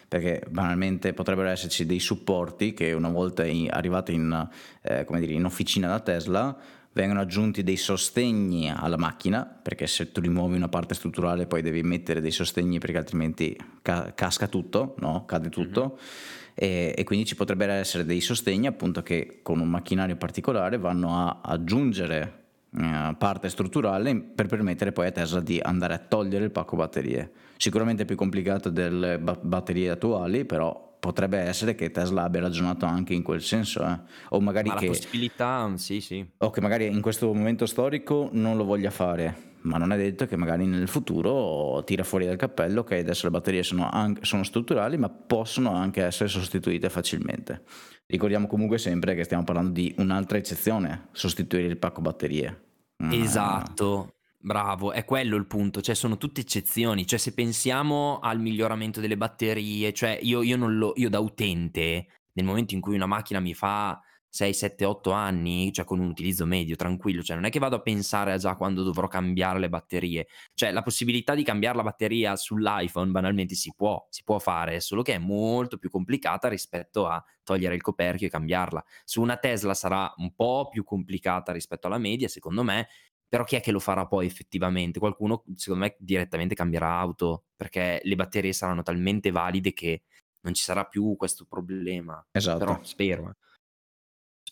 perché 0.07 0.43
banalmente 0.49 1.13
potrebbero 1.13 1.49
esserci 1.49 1.85
dei 1.85 1.99
supporti 1.99 2.73
che 2.73 2.93
una 2.93 3.09
volta 3.09 3.45
in, 3.45 3.69
arrivati 3.71 4.13
in, 4.13 4.49
eh, 4.81 5.05
dire, 5.07 5.33
in 5.33 5.45
officina 5.45 5.87
da 5.87 5.99
Tesla 5.99 6.57
vengono 6.93 7.19
aggiunti 7.19 7.61
dei 7.61 7.77
sostegni 7.77 8.71
alla 8.71 8.97
macchina, 8.97 9.45
perché 9.45 9.85
se 9.85 10.11
tu 10.11 10.19
rimuovi 10.19 10.55
una 10.55 10.69
parte 10.69 10.95
strutturale 10.95 11.45
poi 11.45 11.61
devi 11.61 11.83
mettere 11.83 12.21
dei 12.21 12.31
sostegni 12.31 12.79
perché 12.79 12.97
altrimenti 12.97 13.55
ca- 13.83 14.13
casca 14.15 14.47
tutto, 14.47 14.95
no? 14.97 15.25
cade 15.25 15.49
tutto. 15.49 15.99
Mm-hmm 15.99 16.43
e, 16.55 16.93
e, 16.95 17.03
quindi 17.03 17.25
ci 17.25 17.35
potrebbero 17.35 17.73
essere 17.73 18.05
dei 18.05 18.21
sostegni 18.21 18.65
appunto 18.65 19.03
che 19.03 19.39
con 19.43 19.59
un 19.59 19.69
macchinario 19.69 20.15
particolare 20.15 20.77
vanno 20.77 21.15
a 21.17 21.41
aggiungere 21.43 22.43
eh, 22.77 23.15
parte 23.17 23.49
strutturale 23.49 24.15
per 24.15 24.47
permettere 24.47 24.91
poi 24.91 25.07
a 25.07 25.11
Tesla 25.11 25.41
di 25.41 25.59
andare 25.61 25.93
a 25.93 25.97
togliere 25.97 26.45
il 26.45 26.51
pacco 26.51 26.75
batterie. 26.77 27.31
Sicuramente 27.57 28.05
più 28.05 28.15
complicato 28.15 28.69
delle 28.69 29.19
ba- 29.19 29.37
batterie 29.39 29.89
attuali, 29.89 30.45
però 30.45 30.97
potrebbe 30.99 31.37
essere 31.37 31.75
che 31.75 31.91
Tesla 31.91 32.23
abbia 32.23 32.41
ragionato 32.41 32.85
anche 32.85 33.13
in 33.13 33.21
quel 33.21 33.41
senso, 33.41 33.85
eh? 33.85 33.99
o 34.29 34.39
magari 34.39 34.69
Ma 34.69 34.75
che... 34.75 34.87
la 34.87 34.91
possibilità, 34.91 35.71
sì, 35.75 36.01
sì. 36.01 36.25
O 36.37 36.49
che 36.49 36.61
magari 36.61 36.87
in 36.87 37.01
questo 37.01 37.31
momento 37.31 37.65
storico 37.65 38.29
non 38.31 38.57
lo 38.57 38.63
voglia 38.63 38.89
fare, 38.89 39.54
ma 39.65 39.77
non 39.77 39.91
è 39.91 39.97
detto 39.97 40.25
che 40.25 40.35
magari 40.35 40.65
nel 40.65 40.87
futuro 40.87 41.83
tira 41.83 42.03
fuori 42.03 42.25
dal 42.25 42.37
cappello 42.37 42.83
che 42.83 42.99
adesso 42.99 43.25
le 43.25 43.31
batterie 43.31 43.63
sono, 43.63 43.89
anche, 43.89 44.23
sono 44.23 44.43
strutturali 44.43 44.97
ma 44.97 45.09
possono 45.09 45.73
anche 45.75 46.03
essere 46.03 46.29
sostituite 46.29 46.89
facilmente. 46.89 47.63
Ricordiamo 48.07 48.47
comunque 48.47 48.77
sempre 48.77 49.15
che 49.15 49.23
stiamo 49.23 49.43
parlando 49.43 49.71
di 49.71 49.93
un'altra 49.97 50.37
eccezione, 50.37 51.07
sostituire 51.11 51.67
il 51.67 51.77
pacco 51.77 52.01
batterie. 52.01 52.63
Mm. 53.03 53.11
Esatto, 53.11 54.13
bravo, 54.37 54.91
è 54.91 55.03
quello 55.03 55.35
il 55.35 55.47
punto, 55.47 55.81
cioè 55.81 55.95
sono 55.95 56.17
tutte 56.17 56.41
eccezioni, 56.41 57.07
cioè 57.07 57.17
se 57.17 57.33
pensiamo 57.33 58.19
al 58.19 58.39
miglioramento 58.39 58.99
delle 58.99 59.17
batterie, 59.17 59.91
cioè 59.93 60.19
io, 60.21 60.43
io, 60.43 60.55
lo, 60.67 60.93
io 60.95 61.09
da 61.09 61.19
utente, 61.19 62.07
nel 62.33 62.45
momento 62.45 62.75
in 62.75 62.81
cui 62.81 62.95
una 62.95 63.07
macchina 63.07 63.39
mi 63.39 63.55
fa 63.55 63.99
6, 64.35 64.53
7, 64.53 64.83
8 64.83 65.11
anni, 65.11 65.71
cioè 65.71 65.85
con 65.85 65.99
un 65.99 66.09
utilizzo 66.09 66.45
medio, 66.45 66.75
tranquillo, 66.75 67.23
cioè 67.23 67.37
non 67.37 67.45
è 67.45 67.49
che 67.49 67.57
vado 67.57 67.77
a 67.77 67.81
pensare 67.81 68.33
a 68.33 68.37
già 68.37 68.57
quando 68.57 68.83
dovrò 68.83 69.07
cambiare 69.07 69.59
le 69.59 69.69
batterie, 69.69 70.27
cioè 70.53 70.73
la 70.73 70.81
possibilità 70.81 71.33
di 71.35 71.43
cambiare 71.45 71.77
la 71.77 71.83
batteria 71.83 72.35
sull'iPhone 72.35 73.11
banalmente 73.11 73.55
si 73.55 73.71
può, 73.73 74.05
si 74.09 74.23
può 74.23 74.37
fare, 74.39 74.81
solo 74.81 75.03
che 75.03 75.13
è 75.13 75.17
molto 75.19 75.77
più 75.77 75.89
complicata 75.89 76.49
rispetto 76.49 77.07
a 77.07 77.23
togliere 77.43 77.75
il 77.75 77.81
coperchio 77.81 78.27
e 78.27 78.29
cambiarla. 78.29 78.83
Su 79.05 79.21
una 79.21 79.37
Tesla 79.37 79.73
sarà 79.73 80.13
un 80.17 80.35
po' 80.35 80.67
più 80.69 80.83
complicata 80.83 81.53
rispetto 81.53 81.87
alla 81.87 81.97
media, 81.97 82.27
secondo 82.27 82.61
me, 82.61 82.89
Però 83.27 83.43
chi 83.45 83.55
è 83.55 83.61
che 83.61 83.71
lo 83.71 83.79
farà 83.79 84.05
poi 84.05 84.25
effettivamente? 84.25 84.99
Qualcuno, 84.99 85.43
secondo 85.55 85.85
me, 85.85 85.95
direttamente 85.97 86.55
cambierà 86.55 86.99
auto, 86.99 87.45
perché 87.55 87.99
le 88.03 88.15
batterie 88.15 88.53
saranno 88.53 88.83
talmente 88.83 89.31
valide 89.31 89.73
che 89.73 90.03
non 90.41 90.53
ci 90.53 90.63
sarà 90.63 90.85
più 90.85 91.15
questo 91.17 91.45
problema. 91.45 92.23
Esatto. 92.31 92.59
Però 92.59 92.79
spero. 92.83 93.35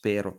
Spero. 0.04 0.38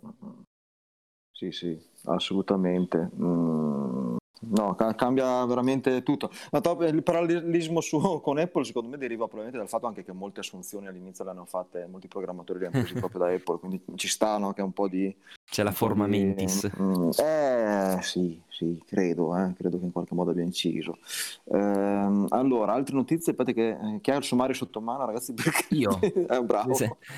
Sì, 1.33 1.51
sì, 1.53 1.79
assolutamente. 2.05 3.11
Mm, 3.21 4.17
No, 4.41 4.75
ca- 4.75 4.95
cambia 4.95 5.45
veramente 5.47 6.03
tutto. 6.03 6.31
Ma 6.51 6.61
top, 6.61 6.83
il 6.83 7.03
parallelismo 7.03 7.81
su, 7.81 7.99
con 8.23 8.39
Apple 8.39 8.65
secondo 8.65 8.89
me 8.89 8.99
deriva 8.99 9.25
probabilmente 9.27 9.59
dal 9.59 9.69
fatto 9.69 9.87
anche 9.87 10.05
che 10.05 10.13
molte 10.13 10.41
assunzioni 10.41 10.87
all'inizio 10.87 11.25
le 11.25 11.31
hanno 11.31 11.45
fatte, 11.45 11.87
molti 11.91 12.09
programmatori 12.09 12.59
le 12.59 12.67
hanno 12.67 12.81
presi 12.81 12.95
proprio 12.95 13.21
da 13.21 13.33
Apple, 13.33 13.59
quindi 13.59 13.83
ci 13.95 14.09
stanno 14.09 14.49
anche 14.49 14.63
un 14.63 14.73
po' 14.73 14.89
di... 14.89 15.15
C'è 15.45 15.63
la 15.63 15.73
forma 15.73 16.07
di, 16.07 16.25
mentis. 16.25 16.71
Mm, 16.81 17.11
eh 17.17 17.99
sì, 18.03 18.41
sì, 18.55 18.81
credo, 18.87 19.37
eh, 19.37 19.53
credo 19.57 19.81
che 19.81 19.85
in 19.85 19.93
qualche 19.93 20.15
modo 20.15 20.31
abbia 20.31 20.45
inciso. 20.45 20.99
Eh, 21.45 21.59
allora, 21.59 22.73
altre 22.73 22.95
notizie, 22.95 23.33
aspetta 23.33 23.51
che 23.51 23.71
eh, 23.71 23.99
chi 24.01 24.13
ha 24.13 24.17
il 24.17 24.23
sommario 24.23 24.55
sotto 24.55 24.81
mano 24.81 25.05
ragazzi? 25.05 25.35
Perché... 25.35 25.75
Io. 25.75 25.99
eh, 26.01 26.43
bravo. 26.43 26.77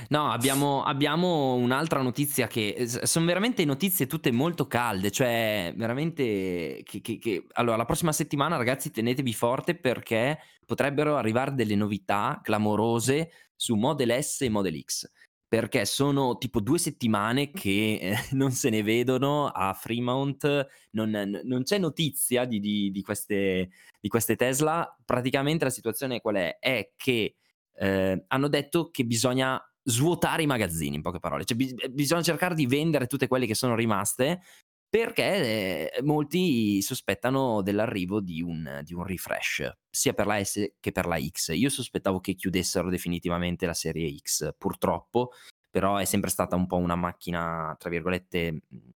No, 0.08 0.30
abbiamo, 0.30 0.82
abbiamo 0.82 1.54
un'altra 1.54 2.00
notizia 2.00 2.46
che... 2.46 2.88
Sono 3.02 3.26
veramente 3.26 3.64
notizie 3.64 4.06
tutte 4.06 4.32
molto 4.32 4.66
calde, 4.66 5.10
cioè 5.10 5.74
veramente... 5.76 6.82
Che, 6.84 7.00
che 7.06 7.18
che, 7.18 7.46
allora 7.52 7.76
la 7.76 7.84
prossima 7.84 8.12
settimana 8.12 8.56
ragazzi 8.56 8.90
tenetevi 8.90 9.32
forte 9.32 9.76
perché 9.76 10.38
potrebbero 10.64 11.16
arrivare 11.16 11.54
delle 11.54 11.76
novità 11.76 12.40
clamorose 12.42 13.30
su 13.54 13.76
Model 13.76 14.22
S 14.22 14.42
e 14.42 14.48
Model 14.48 14.82
X 14.82 15.08
perché 15.48 15.84
sono 15.84 16.38
tipo 16.38 16.60
due 16.60 16.78
settimane 16.78 17.52
che 17.52 17.98
eh, 18.00 18.16
non 18.34 18.50
se 18.50 18.68
ne 18.68 18.82
vedono 18.82 19.46
a 19.46 19.72
Fremont, 19.74 20.66
non, 20.90 21.40
non 21.44 21.62
c'è 21.62 21.78
notizia 21.78 22.44
di, 22.44 22.58
di, 22.58 22.90
di, 22.90 23.02
queste, 23.02 23.70
di, 24.00 24.08
queste, 24.08 24.34
Tesla, 24.34 24.96
praticamente 25.04 25.64
la 25.64 25.70
situazione 25.70 26.20
qual 26.20 26.34
è? 26.34 26.58
È 26.58 26.90
che 26.96 27.36
eh, 27.74 28.24
hanno 28.26 28.48
detto 28.48 28.90
che 28.90 29.04
bisogna 29.04 29.60
svuotare 29.88 30.42
i 30.42 30.46
magazzini, 30.46 30.96
in 30.96 31.02
poche 31.02 31.20
parole, 31.20 31.44
cioè 31.44 31.56
bi- 31.56 31.74
bisogna 31.90 32.22
cercare 32.22 32.56
di 32.56 32.66
vendere 32.66 33.06
tutte 33.06 33.28
quelle 33.28 33.46
che 33.46 33.54
sono 33.54 33.76
rimaste 33.76 34.40
perché 34.88 35.90
eh, 35.92 36.02
molti 36.02 36.80
sospettano 36.80 37.62
dell'arrivo 37.62 38.20
di 38.20 38.40
un, 38.40 38.80
di 38.82 38.94
un, 38.94 39.04
refresh, 39.04 39.78
sia 39.90 40.12
per 40.12 40.26
la 40.26 40.42
S 40.42 40.72
che 40.80 40.92
per 40.92 41.06
la 41.06 41.18
X. 41.20 41.52
Io 41.54 41.68
sospettavo 41.68 42.20
che 42.20 42.34
chiudessero 42.34 42.88
definitivamente 42.88 43.66
la 43.66 43.74
serie 43.74 44.14
X, 44.16 44.54
purtroppo, 44.56 45.32
però 45.70 45.96
è 45.96 46.04
sempre 46.04 46.30
stata 46.30 46.56
un 46.56 46.66
po' 46.66 46.76
una 46.76 46.94
macchina, 46.96 47.74
tra 47.78 47.90
virgolette, 47.90 48.52
mhmm, 48.52 48.90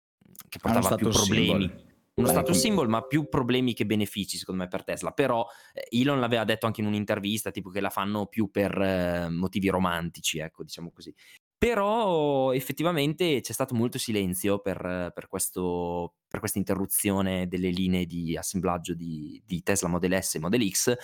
che 0.48 0.58
portava 0.58 0.94
più 0.96 1.08
problemi. 1.08 1.66
Symbol. 1.66 1.84
Uno 2.16 2.28
status 2.28 2.58
symbol, 2.58 2.88
ma 2.88 3.02
più 3.02 3.28
problemi 3.28 3.74
che 3.74 3.84
benefici, 3.84 4.38
secondo 4.38 4.62
me, 4.62 4.68
per 4.68 4.84
Tesla. 4.84 5.10
Però 5.10 5.46
eh, 5.74 5.86
Elon 6.00 6.18
l'aveva 6.18 6.44
detto 6.44 6.64
anche 6.64 6.80
in 6.80 6.86
un'intervista, 6.86 7.50
tipo 7.50 7.68
che 7.68 7.80
la 7.80 7.90
fanno 7.90 8.24
più 8.26 8.50
per 8.50 8.78
eh, 8.80 9.28
motivi 9.28 9.68
romantici, 9.68 10.38
ecco, 10.38 10.62
diciamo 10.62 10.90
così. 10.90 11.14
Però 11.58 12.52
effettivamente 12.52 13.40
c'è 13.40 13.52
stato 13.52 13.74
molto 13.74 13.96
silenzio 13.98 14.58
per, 14.58 15.10
per, 15.14 15.26
questo, 15.26 16.16
per 16.28 16.40
questa 16.40 16.58
interruzione 16.58 17.48
delle 17.48 17.70
linee 17.70 18.04
di 18.04 18.36
assemblaggio 18.36 18.94
di, 18.94 19.42
di, 19.44 19.62
Tesla 19.62 19.88
Model 19.88 20.22
S 20.22 20.34
e 20.34 20.38
Model 20.38 20.70
X, 20.70 20.94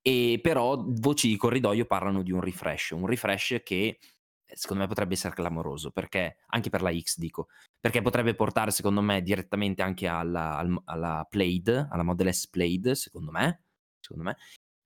e 0.00 0.38
però 0.42 0.82
voci 0.82 1.28
di 1.28 1.36
corridoio 1.36 1.84
parlano 1.84 2.22
di 2.22 2.32
un 2.32 2.40
refresh, 2.40 2.90
un 2.90 3.06
refresh 3.06 3.60
che 3.62 3.98
secondo 4.54 4.82
me 4.82 4.88
potrebbe 4.88 5.12
essere 5.14 5.34
clamoroso, 5.34 5.90
perché 5.90 6.38
anche 6.46 6.70
per 6.70 6.80
la 6.80 6.96
X 6.96 7.18
dico, 7.18 7.48
perché 7.78 8.00
potrebbe 8.00 8.34
portare 8.34 8.70
secondo 8.70 9.02
me 9.02 9.20
direttamente 9.22 9.82
anche 9.82 10.06
alla, 10.06 10.56
alla 10.84 11.26
Plaid, 11.28 11.88
alla 11.90 12.02
Model 12.02 12.32
S 12.32 12.48
Plaid, 12.48 12.92
secondo 12.92 13.30
me, 13.30 13.64
secondo 14.00 14.24
me, 14.24 14.36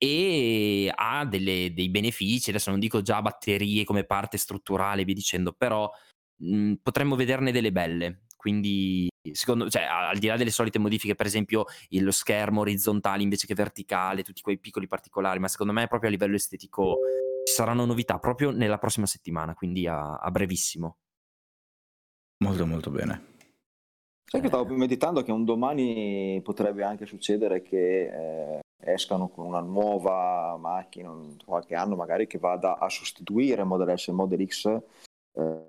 e 0.03 0.91
ha 0.93 1.25
delle, 1.25 1.71
dei 1.73 1.89
benefici, 1.89 2.49
adesso 2.49 2.69
non 2.69 2.81
dico 2.81 3.01
già 3.01 3.21
batterie 3.21 3.85
come 3.85 4.03
parte 4.03 4.37
strutturale, 4.37 5.05
vi 5.05 5.13
dicendo, 5.13 5.53
però 5.53 5.89
mh, 6.39 6.55
mhmm, 6.55 6.75
potremmo 6.83 7.15
vederne 7.15 7.53
delle 7.53 7.71
belle. 7.71 8.23
Quindi, 8.35 9.07
secondo 9.31 9.69
cioè, 9.69 9.83
al 9.83 10.17
di 10.17 10.27
là 10.27 10.35
delle 10.35 10.49
solite 10.49 10.77
modifiche, 10.77 11.15
per 11.15 11.25
esempio 11.25 11.63
lo 11.91 12.11
schermo 12.11 12.59
orizzontale 12.59 13.23
invece 13.23 13.47
che 13.47 13.53
verticale, 13.53 14.23
tutti 14.23 14.41
quei 14.41 14.59
piccoli 14.59 14.87
particolari, 14.87 15.39
ma 15.39 15.47
secondo 15.47 15.71
me 15.71 15.87
proprio 15.87 16.09
a 16.09 16.11
livello 16.11 16.35
estetico 16.35 16.97
ci 17.45 17.53
saranno 17.53 17.85
novità 17.85 18.19
proprio 18.19 18.51
nella 18.51 18.79
prossima 18.79 19.05
settimana, 19.05 19.53
quindi 19.53 19.87
a, 19.87 20.17
a 20.17 20.29
brevissimo. 20.31 20.97
Molto 22.43 22.65
molto 22.65 22.91
bene. 22.91 23.31
Sai 24.25 24.41
che 24.41 24.47
stavo 24.47 24.65
meditando 24.75 25.23
che 25.23 25.31
un 25.31 25.45
domani 25.45 26.41
potrebbe 26.43 26.83
anche 26.83 27.05
succedere 27.05 27.61
che 27.61 28.57
eh, 28.57 28.59
escano 28.85 29.29
con 29.29 29.45
una 29.45 29.59
nuova 29.59 30.57
macchina, 30.57 31.11
qualche 31.45 31.75
anno 31.75 31.95
magari, 31.95 32.27
che 32.27 32.37
vada 32.37 32.77
a 32.77 32.89
sostituire 32.89 33.63
Model 33.63 33.97
S 33.97 34.07
e 34.09 34.11
Model 34.11 34.45
X 34.47 34.65
eh, 34.65 34.81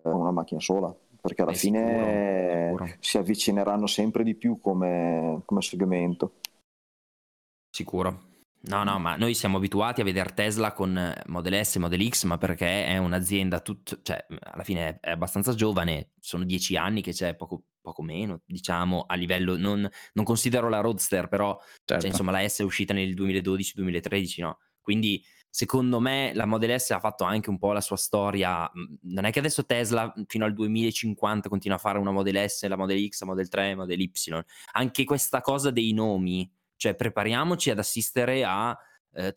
con 0.03 0.15
una 0.15 0.31
macchina 0.31 0.61
sola, 0.61 0.95
perché 1.21 1.43
alla 1.43 1.53
è 1.53 1.55
fine 1.55 2.67
sicuro, 2.67 2.85
sicuro. 2.85 2.99
si 3.01 3.19
avvicineranno 3.19 3.87
sempre 3.87 4.25
di 4.25 4.35
più 4.35 4.61
come, 4.61 5.43
come 5.45 5.62
segmento. 5.62 6.33
Sicuro. 7.71 8.33
No, 8.67 8.83
no, 8.83 8.99
ma 8.99 9.17
noi 9.17 9.35
siamo 9.35 9.59
abituati 9.59 10.01
a 10.01 10.05
vedere 10.05 10.33
Tesla 10.33 10.73
con 10.73 11.12
Model 11.27 11.65
S 11.65 11.77
e 11.77 11.79
Model 11.79 12.09
X, 12.09 12.25
ma 12.25 12.39
perché 12.39 12.87
è 12.87 12.97
un'azienda, 12.97 13.61
tut- 13.61 14.01
cioè, 14.03 14.25
alla 14.41 14.62
fine 14.62 14.99
è 15.01 15.11
abbastanza 15.11 15.53
giovane, 15.55 16.12
sono 16.19 16.45
dieci 16.45 16.75
anni 16.77 17.03
che 17.03 17.12
c'è 17.12 17.35
poco, 17.35 17.65
poco 17.85 18.03
meno, 18.03 18.41
diciamo, 18.47 19.05
a 19.07 19.14
livello, 19.14 19.59
non, 19.59 19.87
non 20.14 20.24
considero 20.24 20.70
la 20.70 20.80
Roadster, 20.80 21.28
però 21.28 21.55
cioè, 21.59 21.66
certo. 21.85 22.03
cioè, 22.03 22.11
insomma 22.11 22.30
la 22.32 22.49
S 22.49 22.61
è 22.61 22.64
uscita 22.64 22.95
nel 22.95 23.14
2012-2013, 23.14 24.41
no? 24.41 24.59
Quindi 24.80 25.22
secondo 25.51 26.01
me 26.01 26.32
la 26.35 26.47
Model 26.47 26.80
S 26.80 26.91
ha 26.91 26.99
fatto 26.99 27.24
anche 27.24 27.51
un 27.51 27.59
po' 27.59 27.72
la 27.72 27.82
sua 27.82 27.97
storia, 27.97 28.68
non 29.03 29.24
è 29.24 29.30
che 29.30 29.39
adesso 29.39 29.66
Tesla 29.66 30.12
fino 30.26 30.47
al 30.47 30.55
2050 30.55 31.49
continua 31.51 31.76
a 31.76 31.80
fare 31.80 31.99
una 31.99 32.11
Model 32.11 32.49
S, 32.49 32.66
la 32.66 32.76
Model 32.76 33.07
X, 33.07 33.20
la 33.20 33.26
Model 33.26 33.49
3, 33.49 33.68
la 33.68 33.76
Model 33.76 34.01
Y, 34.01 34.11
anche 34.72 35.05
questa 35.05 35.43
cosa 35.43 35.70
dei 35.70 35.93
nomi, 35.93 36.51
cioè 36.76 36.95
prepariamoci 36.95 37.70
ad 37.70 37.78
assistere 37.78 38.45
a 38.45 38.76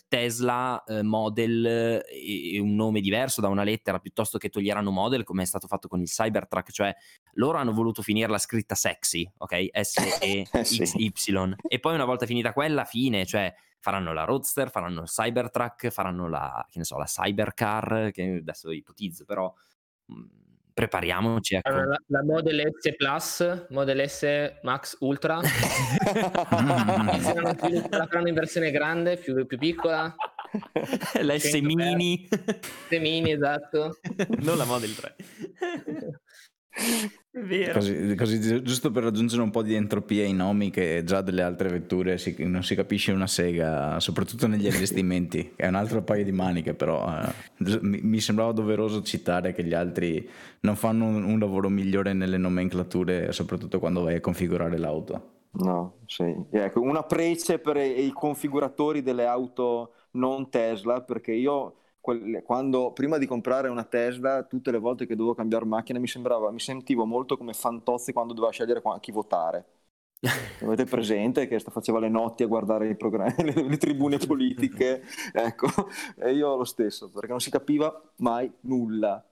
Tesla 0.08 0.84
eh, 0.84 1.04
Model 1.04 1.66
e, 1.66 2.56
e, 2.56 2.60
un 2.60 2.76
nome 2.76 3.02
diverso 3.02 3.42
da 3.42 3.48
una 3.48 3.64
lettera 3.64 4.00
piuttosto 4.00 4.38
che 4.38 4.50
toglieranno 4.50 4.92
Model 4.92 5.24
come 5.24 5.44
è 5.44 5.46
stato 5.46 5.68
fatto 5.68 5.88
con 5.88 6.02
il 6.02 6.08
Cybertruck, 6.08 6.72
cioè 6.72 6.96
loro 7.34 7.58
hanno 7.58 7.74
voluto 7.74 8.02
finire 8.02 8.30
la 8.30 8.38
scritta 8.38 8.76
sexy, 8.76 9.30
ok? 9.38 9.70
S-E-X-Y 9.82 11.56
e 11.68 11.80
poi 11.80 11.94
una 11.94 12.06
volta 12.06 12.26
finita 12.26 12.54
quella, 12.54 12.86
fine, 12.86 13.26
cioè 13.26 13.54
faranno 13.80 14.14
la 14.14 14.24
Roadster, 14.24 14.70
faranno 14.70 15.02
il 15.02 15.08
Cybertruck, 15.08 15.90
faranno 15.90 16.28
la, 16.28 16.66
che 16.70 16.80
ne 16.80 16.84
so, 16.84 16.98
la 16.98 17.06
Cybercar, 17.06 18.12
che 18.12 18.40
adesso 18.42 18.72
ipotizzo, 18.72 19.26
però 19.26 19.54
mh, 20.06 20.14
mm, 20.14 20.26
prepariamoci. 20.78 21.56
Ecco. 21.56 21.70
Allora, 21.70 21.86
la, 21.88 22.00
la, 22.06 22.24
Model 22.24 22.72
S 22.80 22.96
Plus, 22.96 23.66
Model 23.70 24.08
S 24.08 24.60
Max 24.62 24.96
Ultra, 25.00 25.40
la 27.90 28.06
faranno 28.08 28.28
in 28.28 28.36
versione 28.36 28.70
grande, 28.70 29.18
più, 29.18 29.44
più 29.48 29.58
piccola. 29.58 30.16
L'S 31.22 31.54
Mini. 31.56 32.28
S 32.30 32.92
Mini, 33.00 33.32
esatto. 33.32 33.98
non 34.42 34.56
la 34.56 34.66
Model 34.66 34.94
3. 34.94 35.16
Così, 37.72 38.16
così, 38.16 38.64
giusto 38.64 38.90
per 38.90 39.04
raggiungere 39.04 39.44
un 39.44 39.52
po' 39.52 39.62
di 39.62 39.76
entropia 39.76 40.24
ai 40.24 40.34
nomi 40.34 40.72
che 40.72 41.04
già 41.06 41.22
delle 41.22 41.44
altre 41.44 41.70
vetture 41.70 42.18
si, 42.18 42.36
non 42.40 42.64
si 42.64 42.74
capisce 42.74 43.12
una 43.12 43.28
sega, 43.28 44.00
soprattutto 44.00 44.48
negli 44.48 44.66
allestimenti, 44.68 45.54
è 45.56 45.68
un 45.68 45.76
altro 45.76 46.02
paio 46.02 46.24
di 46.24 46.32
maniche, 46.32 46.74
però 46.74 47.08
eh, 47.08 47.80
mi, 47.82 48.00
mi, 48.02 48.20
sembrava 48.20 48.54
doveroso 48.54 49.04
citare 49.04 49.54
che 49.54 49.64
gli 49.64 49.76
altri 49.76 50.28
non 50.62 50.76
fanno 50.76 51.06
un, 51.06 51.24
un, 51.24 51.38
lavoro 51.38 51.70
migliore 51.70 52.14
nelle 52.14 52.38
nomenclature, 52.38 53.32
soprattutto 53.32 53.78
quando 53.78 54.02
vai 54.02 54.16
a 54.16 54.22
configurare 54.22 54.78
l'auto. 54.80 55.36
No, 55.52 55.98
sì. 56.08 56.36
Ecco, 56.50 56.82
una 56.82 57.04
prece 57.04 57.60
per 57.60 57.78
i 57.78 58.12
configuratori 58.14 59.04
delle 59.04 59.26
auto 59.26 59.94
non 60.12 60.50
Tesla, 60.50 61.02
perché 61.02 61.34
io 61.34 61.76
quando 62.44 62.92
prima 62.94 63.18
di 63.18 63.26
comprare 63.26 63.68
una 63.70 63.84
Tesla, 63.84 64.44
tutte 64.44 64.72
le 64.72 64.80
volte 64.80 65.06
che 65.06 65.16
dovevo 65.16 65.36
cambiare 65.36 65.66
macchina, 65.66 66.00
mi 66.00 66.08
sembrava, 66.08 66.52
mi 66.52 66.60
sentivo 66.60 67.06
molto 67.06 67.38
come 67.38 67.54
Fantozzi 67.54 68.14
quando 68.14 68.34
doveva 68.34 68.52
scegliere 68.52 68.82
a 68.84 69.00
chi 69.00 69.12
votare. 69.12 69.66
Avete 70.64 70.86
presente 70.86 71.48
che 71.48 71.60
faceva 71.60 72.00
le 72.00 72.10
notti 72.10 72.44
a 72.44 72.48
guardare 72.48 72.88
le, 72.98 73.54
le, 73.68 73.78
tribune 73.78 74.18
politiche? 74.18 75.04
ecco, 75.34 75.68
e 76.18 76.34
io 76.34 76.56
lo 76.56 76.64
stesso, 76.64 77.10
perché 77.10 77.30
non 77.30 77.40
si 77.40 77.50
capiva 77.50 78.02
mai 78.18 78.52
nulla. 78.62 79.24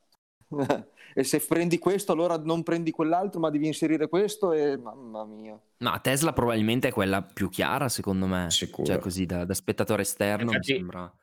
e 1.15 1.23
se 1.23 1.39
prendi 1.39 1.79
questo, 1.79 2.11
allora 2.11 2.37
non 2.37 2.61
prendi 2.61 2.91
quell'altro, 2.91 3.39
ma 3.39 3.49
devi 3.49 3.65
inserire 3.65 4.07
questo 4.07 4.51
e 4.51 4.77
mamma 4.77 5.25
mia. 5.25 5.59
Ma 5.77 5.97
Tesla 5.99 6.33
probabilmente 6.33 6.89
è 6.89 6.91
quella 6.91 7.23
più 7.23 7.49
chiara, 7.49 7.89
secondo 7.89 8.27
me. 8.27 8.51
Sicuro. 8.51 8.85
Cioè, 8.85 8.99
così 8.99 9.25
da, 9.25 9.43
da 9.43 9.53
spettatore 9.53 10.03
esterno 10.03 10.51
Infatti, 10.51 10.71
mi 10.71 10.77
sembra 10.77 11.13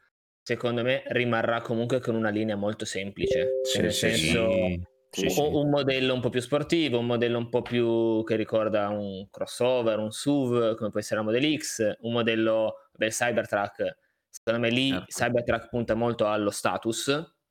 secondo 0.43 0.83
me 0.83 1.03
rimarrà 1.07 1.61
comunque 1.61 2.01
con 2.01 2.15
una 2.15 2.31
linea 2.31 2.57
molto 2.57 2.85
semplice. 2.85 3.61
Sì, 3.63 3.81
nel 3.81 3.93
sì, 3.93 3.99
senso, 3.99 4.51
sì. 4.51 4.83
Sì. 5.13 5.27
Un 5.39 5.69
modello 5.69 6.15
un 6.15 6.21
po' 6.21 6.31
più 6.31 6.41
sportivo, 6.41 6.99
un 6.99 7.05
modello 7.05 7.37
un 7.37 7.51
po' 7.51 7.61
più 7.61 8.25
che 8.25 8.35
ricorda 8.35 8.89
un 8.89 9.29
crossover, 9.31 9.99
un 9.99 10.11
SUV, 10.11 10.75
come 10.75 10.89
può 10.89 11.01
essere 11.01 11.21
la 11.21 11.27
Model 11.27 11.59
X, 11.59 11.97
un 12.01 12.13
modello 12.13 12.89
del 12.95 13.11
Cybertruck. 13.11 13.99
Secondo 14.31 14.61
me 14.61 14.71
lì 14.71 14.89
certo. 14.89 15.05
Cybertruck 15.09 15.69
punta 15.69 15.95
molto 15.95 16.27
allo 16.27 16.51
status. 16.51 17.05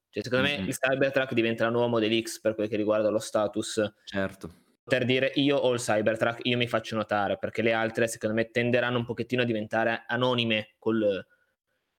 Cioè, 0.09 0.23
secondo 0.23 0.47
mm-hmm. 0.47 0.61
me 0.61 0.67
il 0.67 0.75
Cybertruck 0.75 1.33
diventa 1.33 1.63
la 1.65 1.69
nuova 1.69 1.87
Model 1.87 2.19
X 2.19 2.41
per 2.41 2.55
quel 2.55 2.67
che 2.67 2.77
riguarda 2.77 3.09
lo 3.09 3.19
status. 3.19 3.93
Certo. 4.05 4.55
Per 4.83 5.05
dire 5.05 5.31
io 5.35 5.57
ho 5.57 5.71
il 5.71 5.79
Cybertruck, 5.79 6.39
io 6.41 6.57
mi 6.57 6.67
faccio 6.67 6.95
notare, 6.95 7.37
perché 7.37 7.61
le 7.61 7.73
altre 7.73 8.07
secondo 8.07 8.35
me 8.35 8.49
tenderanno 8.49 8.97
un 8.97 9.05
pochettino 9.05 9.43
a 9.43 9.45
diventare 9.45 10.03
anonime 10.07 10.73
col, 10.79 11.23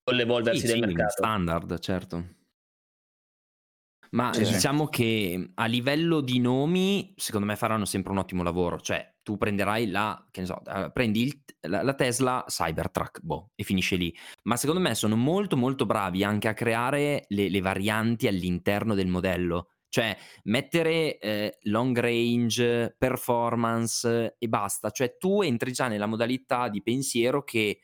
con 0.03 0.15
l'evolversi 0.15 0.61
sì, 0.61 0.67
del 0.67 0.75
sì, 0.75 0.85
mercato. 0.85 1.11
Standard, 1.11 1.79
certo. 1.79 2.41
Ma 4.13 4.31
sì, 4.31 4.43
diciamo 4.43 4.87
che 4.87 5.51
a 5.55 5.65
livello 5.65 6.21
di 6.21 6.39
nomi, 6.39 7.13
secondo 7.17 7.47
me 7.47 7.55
faranno 7.55 7.85
sempre 7.85 8.11
un 8.11 8.19
ottimo 8.19 8.43
lavoro. 8.43 8.79
Cioè, 8.79 9.15
tu 9.23 9.37
prenderai 9.37 9.89
la, 9.89 10.23
che 10.29 10.41
ne 10.41 10.45
so, 10.45 10.61
uh, 10.63 10.91
prendi 10.91 11.23
il, 11.23 11.43
la, 11.61 11.81
la, 11.81 11.95
Tesla 11.95 12.43
Cybertruck, 12.47 13.21
boh, 13.21 13.51
e 13.55 13.63
finisce 13.63 13.95
lì. 13.95 14.15
Ma 14.43 14.55
secondo 14.55 14.81
me 14.81 14.93
sono 14.93 15.15
molto 15.15 15.57
molto 15.57 15.87
bravi 15.87 16.23
anche 16.23 16.47
a 16.47 16.53
creare 16.53 17.25
le, 17.29 17.49
le 17.49 17.61
varianti 17.61 18.27
all'interno 18.27 18.93
del 18.93 19.07
modello. 19.07 19.69
Cioè, 19.89 20.15
mettere 20.43 21.17
eh, 21.17 21.57
long 21.63 21.97
range, 21.97 22.95
performance 22.95 24.35
e 24.37 24.47
basta. 24.47 24.91
Cioè, 24.91 25.17
tu 25.17 25.41
entri 25.41 25.71
già 25.71 25.87
nella 25.87 26.07
modalità 26.07 26.67
di 26.67 26.83
pensiero 26.83 27.43
che 27.43 27.79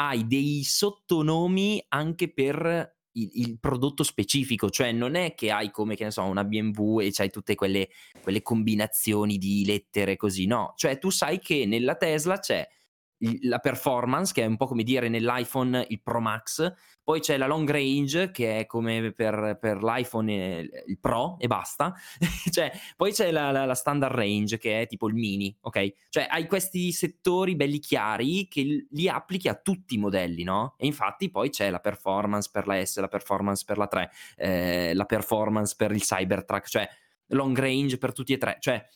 hai 0.00 0.26
dei 0.26 0.64
sottonomi 0.64 1.84
anche 1.88 2.32
per 2.32 2.96
il, 3.12 3.30
il, 3.34 3.58
prodotto 3.60 4.02
specifico, 4.02 4.70
cioè 4.70 4.92
non 4.92 5.14
è 5.14 5.34
che 5.34 5.50
hai 5.50 5.70
come 5.70 5.94
che 5.94 6.04
ne 6.04 6.10
so 6.10 6.22
una 6.22 6.44
BMW 6.44 7.00
e 7.00 7.10
c'hai 7.10 7.28
tutte 7.28 7.54
quelle, 7.54 7.90
quelle 8.22 8.40
combinazioni 8.40 9.36
di 9.36 9.62
lettere 9.66 10.16
così, 10.16 10.46
no, 10.46 10.72
cioè 10.76 10.98
tu 10.98 11.10
sai 11.10 11.38
che 11.38 11.66
nella 11.66 11.96
Tesla 11.96 12.38
c'è 12.38 12.66
la 13.42 13.58
performance, 13.58 14.32
che 14.32 14.42
è 14.42 14.46
un 14.46 14.56
po' 14.56 14.66
come 14.66 14.82
dire 14.82 15.10
nell'iPhone 15.10 15.84
il 15.90 16.00
Pro 16.00 16.20
Max, 16.20 16.72
poi 17.10 17.18
c'è 17.18 17.36
la 17.36 17.48
long 17.48 17.68
range, 17.68 18.30
che 18.30 18.60
è 18.60 18.66
come 18.66 19.10
per, 19.10 19.58
per 19.60 19.82
l'iPhone 19.82 20.60
il 20.86 20.98
Pro 21.00 21.38
e 21.40 21.48
basta, 21.48 21.92
cioè, 22.52 22.70
poi 22.96 23.10
c'è 23.10 23.32
la, 23.32 23.50
la, 23.50 23.64
la, 23.64 23.74
standard 23.74 24.14
range, 24.14 24.58
che 24.58 24.82
è 24.82 24.86
tipo 24.86 25.08
il 25.08 25.14
mini, 25.14 25.52
ok? 25.62 25.92
Cioè 26.08 26.28
hai 26.30 26.46
questi 26.46 26.92
settori 26.92 27.56
belli 27.56 27.80
chiari 27.80 28.46
che 28.46 28.86
li 28.88 29.08
applichi 29.08 29.48
a 29.48 29.56
tutti 29.56 29.96
i 29.96 29.98
modelli, 29.98 30.44
no? 30.44 30.76
E 30.78 30.86
infatti 30.86 31.32
poi 31.32 31.50
c'è 31.50 31.68
la 31.68 31.80
performance 31.80 32.48
per 32.52 32.68
la 32.68 32.84
S, 32.84 33.00
la 33.00 33.08
performance 33.08 33.64
per 33.66 33.76
la 33.76 33.88
3, 33.88 34.10
eh, 34.36 34.94
la 34.94 35.04
performance 35.04 35.74
per 35.76 35.90
il 35.90 36.02
Cybertruck, 36.02 36.68
cioè 36.68 36.88
long 37.30 37.58
range 37.58 37.98
per 37.98 38.12
tutti 38.12 38.34
e 38.34 38.38
tre, 38.38 38.56
cioè 38.60 38.86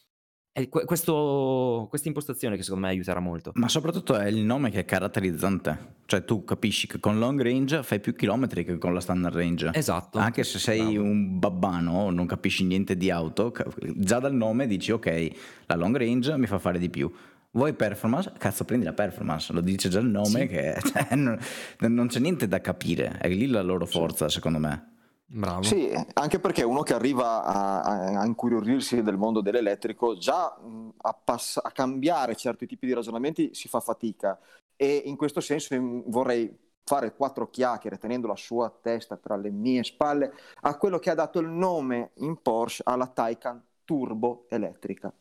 è 0.57 0.69
questo, 0.69 1.89
questa 1.89 2.07
impostazione 2.07 2.55
che 2.55 2.63
secondo 2.63 2.87
me 2.87 2.93
aiuterà 2.93 3.19
molto. 3.19 3.51
Ma 3.55 3.69
soprattutto 3.69 4.15
è 4.15 4.29
il 4.29 4.37
nome 4.37 4.71
che 4.71 4.79
è 4.79 4.85
caratterizzante. 4.85 5.95
Cioè 6.07 6.25
tu 6.25 6.45
capisci 6.45 6.87
che 6.87 7.01
con 7.01 7.19
long 7.19 7.43
range 7.43 7.83
fai 7.83 7.99
più 7.99 8.15
chilometri 8.15 8.65
che 8.65 8.79
con 8.79 8.95
la 8.95 9.01
standard 9.01 9.35
range. 9.35 9.71
Esatto. 9.73 10.19
Anche 10.19 10.45
se 10.45 10.61
sei 10.61 10.93
Bravo. 10.93 11.03
un 11.03 11.41
babbano, 11.41 12.11
non 12.11 12.27
capisci 12.27 12.63
niente 12.63 12.97
di 12.97 13.11
auto, 13.11 13.53
già 13.97 14.21
dal 14.21 14.33
nome 14.33 14.69
dici 14.69 14.93
ok, 14.93 15.31
la 15.67 15.75
long 15.75 15.97
range 15.97 16.39
mi 16.39 16.47
fa 16.47 16.61
fare 16.61 16.79
di 16.79 16.89
più. 16.89 17.13
Vuoi 17.51 17.73
performance? 17.73 18.33
Cazzo, 18.39 18.65
prendi 18.65 18.85
la 18.85 18.93
performance, 18.93 19.53
lo 19.53 19.61
dice 19.61 19.89
già 19.89 19.99
il 19.99 20.07
nome 20.07 20.43
sì. 20.43 20.47
che 20.47 20.79
cioè, 20.87 21.17
non, 21.17 21.37
non, 21.79 22.07
c'è 22.07 22.21
niente 22.21 22.47
da 22.47 22.61
capire, 22.61 23.19
è 23.19 23.29
lì 23.29 23.49
la 23.49 23.63
loro 23.63 23.87
forza 23.87 24.29
secondo 24.29 24.61
me. 24.61 24.93
Bravo. 25.35 25.65
Sì, 25.65 25.93
anche 26.13 26.39
perché 26.39 26.63
uno 26.63 26.83
che 26.83 26.95
arriva 26.95 27.43
a, 27.43 27.81
a 28.21 28.25
incuriorirsi 28.25 29.03
del 29.03 29.17
mondo 29.17 29.41
dell'elettrico, 29.41 30.17
già 30.17 30.57
a, 30.97 31.13
pass- 31.13 31.61
a, 31.61 31.73
cambiare 31.73 32.37
certi 32.37 32.67
tipi 32.67 32.87
di 32.87 32.93
ragionamenti 32.93 33.53
si 33.53 33.67
fa 33.67 33.81
fatica 33.81 34.39
e 34.77 35.03
in 35.07 35.17
questo 35.17 35.41
senso 35.41 35.77
vorrei 36.07 36.57
fare 36.85 37.17
quattro 37.17 37.51
chiacchiere 37.51 37.99
tenendo 37.99 38.29
la 38.29 38.37
sua 38.37 38.71
testa 38.71 39.17
tra 39.17 39.35
le 39.35 39.51
mie 39.51 39.83
spalle 39.83 40.35
a 40.61 40.77
quello 40.77 41.01
che 41.01 41.11
ha 41.11 41.15
dato 41.15 41.41
il 41.41 41.49
nome 41.49 42.13
in 42.19 42.41
Porsche 42.41 42.83
alla 42.85 43.09
Taycan 43.09 43.61
Turbo 43.83 44.47
elettrica. 44.49 45.13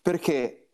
Perché, 0.00 0.70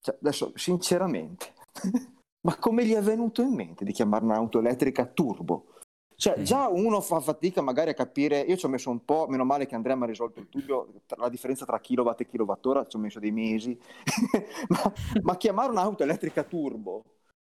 cioè, 0.00 0.16
adesso 0.20 0.50
sinceramente, 0.56 1.54
ma 2.44 2.56
come 2.56 2.84
gli 2.84 2.94
è 2.94 3.02
venuto 3.02 3.40
in 3.40 3.54
mente 3.54 3.84
di 3.84 3.92
chiamare 3.92 4.24
un'auto 4.24 4.58
elettrica 4.58 5.06
turbo? 5.06 5.73
Cioè, 6.16 6.42
già 6.42 6.68
uno 6.68 7.00
fa 7.00 7.20
fatica 7.20 7.60
magari 7.60 7.90
a 7.90 7.94
capire, 7.94 8.40
io 8.40 8.56
ci 8.56 8.66
ho 8.66 8.68
messo 8.68 8.90
un 8.90 9.04
po', 9.04 9.26
meno 9.28 9.44
male 9.44 9.66
che 9.66 9.74
Andrea 9.74 9.96
mi 9.96 10.04
ha 10.04 10.06
risolto 10.06 10.40
il 10.40 10.46
dubbio, 10.48 10.92
la 11.16 11.28
differenza 11.28 11.64
tra 11.64 11.80
kilowatt 11.80 12.20
e 12.20 12.26
kilowattora, 12.26 12.86
ci 12.86 12.96
ho 12.96 13.00
messo 13.00 13.18
dei 13.18 13.32
mesi, 13.32 13.78
ma, 14.68 14.92
ma, 15.22 15.36
chiamare 15.36 15.70
un'auto 15.70 16.02
elettrica 16.02 16.44
turbo, 16.44 17.04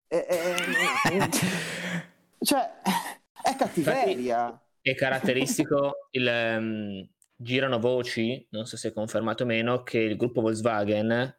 è, 0.06 0.24
è, 0.26 1.28
cioè, 2.40 2.80
è 3.42 3.56
cattiveria. 3.56 4.44
Infatti, 4.44 4.62
è 4.80 4.94
caratteristico, 4.94 6.08
il, 6.10 6.26
um, 6.26 7.08
girano 7.36 7.78
voci, 7.78 8.46
non 8.50 8.64
so 8.66 8.76
se 8.76 8.88
è 8.88 8.92
confermato 8.92 9.42
o 9.42 9.46
meno, 9.46 9.82
che 9.82 9.98
il 9.98 10.16
gruppo 10.16 10.40
Volkswagen, 10.40 11.38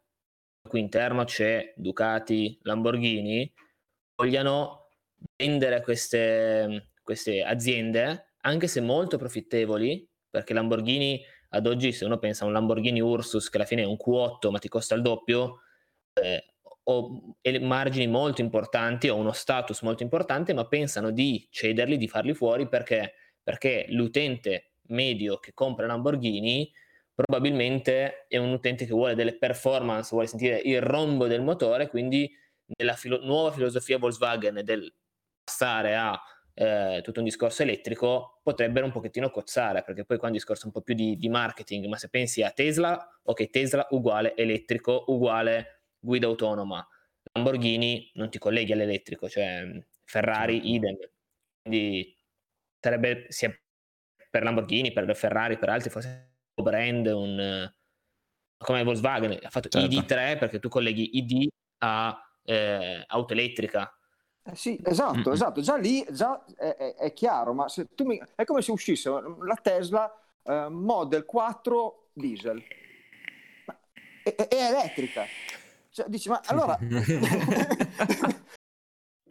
qui 0.68 0.80
interno 0.80 1.24
c'è 1.24 1.72
Ducati, 1.76 2.58
Lamborghini, 2.62 3.52
vogliano 4.16 4.88
vendere 5.36 5.82
queste 5.82 6.90
queste 7.06 7.44
aziende, 7.44 8.32
anche 8.40 8.66
se 8.66 8.80
molto 8.80 9.16
profittevoli, 9.16 10.06
perché 10.28 10.52
Lamborghini 10.52 11.22
ad 11.50 11.68
oggi, 11.68 11.92
se 11.92 12.04
uno 12.04 12.18
pensa 12.18 12.42
a 12.42 12.48
un 12.48 12.52
Lamborghini 12.52 13.00
Ursus 13.00 13.48
che 13.48 13.58
alla 13.58 13.64
fine 13.64 13.82
è 13.82 13.86
un 13.86 13.96
Q8 13.96 14.50
ma 14.50 14.58
ti 14.58 14.68
costa 14.68 14.96
il 14.96 15.02
doppio, 15.02 15.60
eh, 16.14 16.44
o 16.88 17.36
margini 17.60 18.08
molto 18.08 18.40
importanti 18.40 19.08
o 19.08 19.14
uno 19.14 19.30
status 19.30 19.82
molto 19.82 20.02
importante, 20.02 20.52
ma 20.52 20.66
pensano 20.66 21.12
di 21.12 21.46
cederli, 21.48 21.96
di 21.96 22.08
farli 22.08 22.34
fuori 22.34 22.68
perché, 22.68 23.14
perché 23.40 23.86
l'utente 23.90 24.72
medio 24.88 25.38
che 25.38 25.52
compra 25.54 25.86
Lamborghini 25.86 26.68
probabilmente 27.14 28.26
è 28.26 28.36
un 28.36 28.50
utente 28.50 28.84
che 28.84 28.92
vuole 28.92 29.14
delle 29.14 29.38
performance, 29.38 30.10
vuole 30.10 30.26
sentire 30.26 30.60
il 30.64 30.82
rombo 30.82 31.28
del 31.28 31.42
motore, 31.42 31.88
quindi 31.88 32.28
nella 32.76 32.94
filo- 32.94 33.24
nuova 33.24 33.52
filosofia 33.52 33.96
Volkswagen 33.96 34.60
del 34.64 34.92
passare 35.42 35.94
a 35.94 36.20
eh, 36.58 37.00
tutto 37.02 37.18
un 37.18 37.26
discorso 37.26 37.62
elettrico, 37.62 38.40
potrebbero 38.42 38.86
un 38.86 38.92
pochettino 38.92 39.30
cozzare, 39.30 39.82
perché 39.82 40.04
poi 40.06 40.16
qua 40.16 40.28
è 40.28 40.30
un 40.30 40.36
discorso 40.36 40.64
un 40.66 40.72
po' 40.72 40.80
più 40.80 40.94
di, 40.94 41.18
di 41.18 41.28
marketing, 41.28 41.84
ma 41.84 41.98
se 41.98 42.08
pensi 42.08 42.42
a 42.42 42.50
Tesla, 42.50 43.20
ok, 43.24 43.50
Tesla 43.50 43.86
uguale 43.90 44.34
elettrico, 44.34 45.04
uguale 45.08 45.82
guida 45.98 46.26
autonoma, 46.26 46.86
Lamborghini 47.32 48.10
non 48.14 48.30
ti 48.30 48.38
colleghi 48.38 48.72
all'elettrico, 48.72 49.28
cioè 49.28 49.68
Ferrari 50.04 50.54
certo. 50.54 50.68
idem, 50.68 50.96
quindi 51.60 52.16
sarebbe 52.80 53.26
sia 53.28 53.54
per 54.30 54.42
Lamborghini, 54.42 54.92
per 54.92 55.14
Ferrari, 55.14 55.58
per 55.58 55.68
altri 55.68 55.90
forse 55.90 56.36
un 56.54 56.64
brand, 56.64 57.06
un, 57.06 57.70
come 58.56 58.82
Volkswagen 58.82 59.38
ha 59.42 59.50
fatto 59.50 59.68
certo. 59.68 59.94
ID3 59.94 60.38
perché 60.38 60.58
tu 60.58 60.68
colleghi 60.68 61.18
ID 61.18 61.48
a 61.78 62.18
eh, 62.44 63.04
auto 63.06 63.34
elettrica 63.34 63.94
eh 64.48 64.54
sì, 64.54 64.80
esatto, 64.84 65.32
esatto, 65.32 65.60
già 65.60 65.76
lì 65.76 66.06
già 66.10 66.40
è, 66.56 66.76
è, 66.76 66.94
è 66.94 67.12
chiaro, 67.12 67.52
ma 67.52 67.68
se 67.68 67.88
tu 67.96 68.04
mi, 68.04 68.22
è 68.36 68.44
come 68.44 68.62
se 68.62 68.70
uscisse 68.70 69.10
la 69.10 69.58
Tesla 69.60 70.08
uh, 70.42 70.68
Model 70.70 71.24
4 71.24 72.10
diesel, 72.12 72.62
ma 73.66 73.76
è, 74.22 74.34
è 74.34 74.46
elettrica. 74.50 75.24
Cioè, 75.90 76.06
dici, 76.08 76.28
ma 76.28 76.40
allora... 76.46 76.78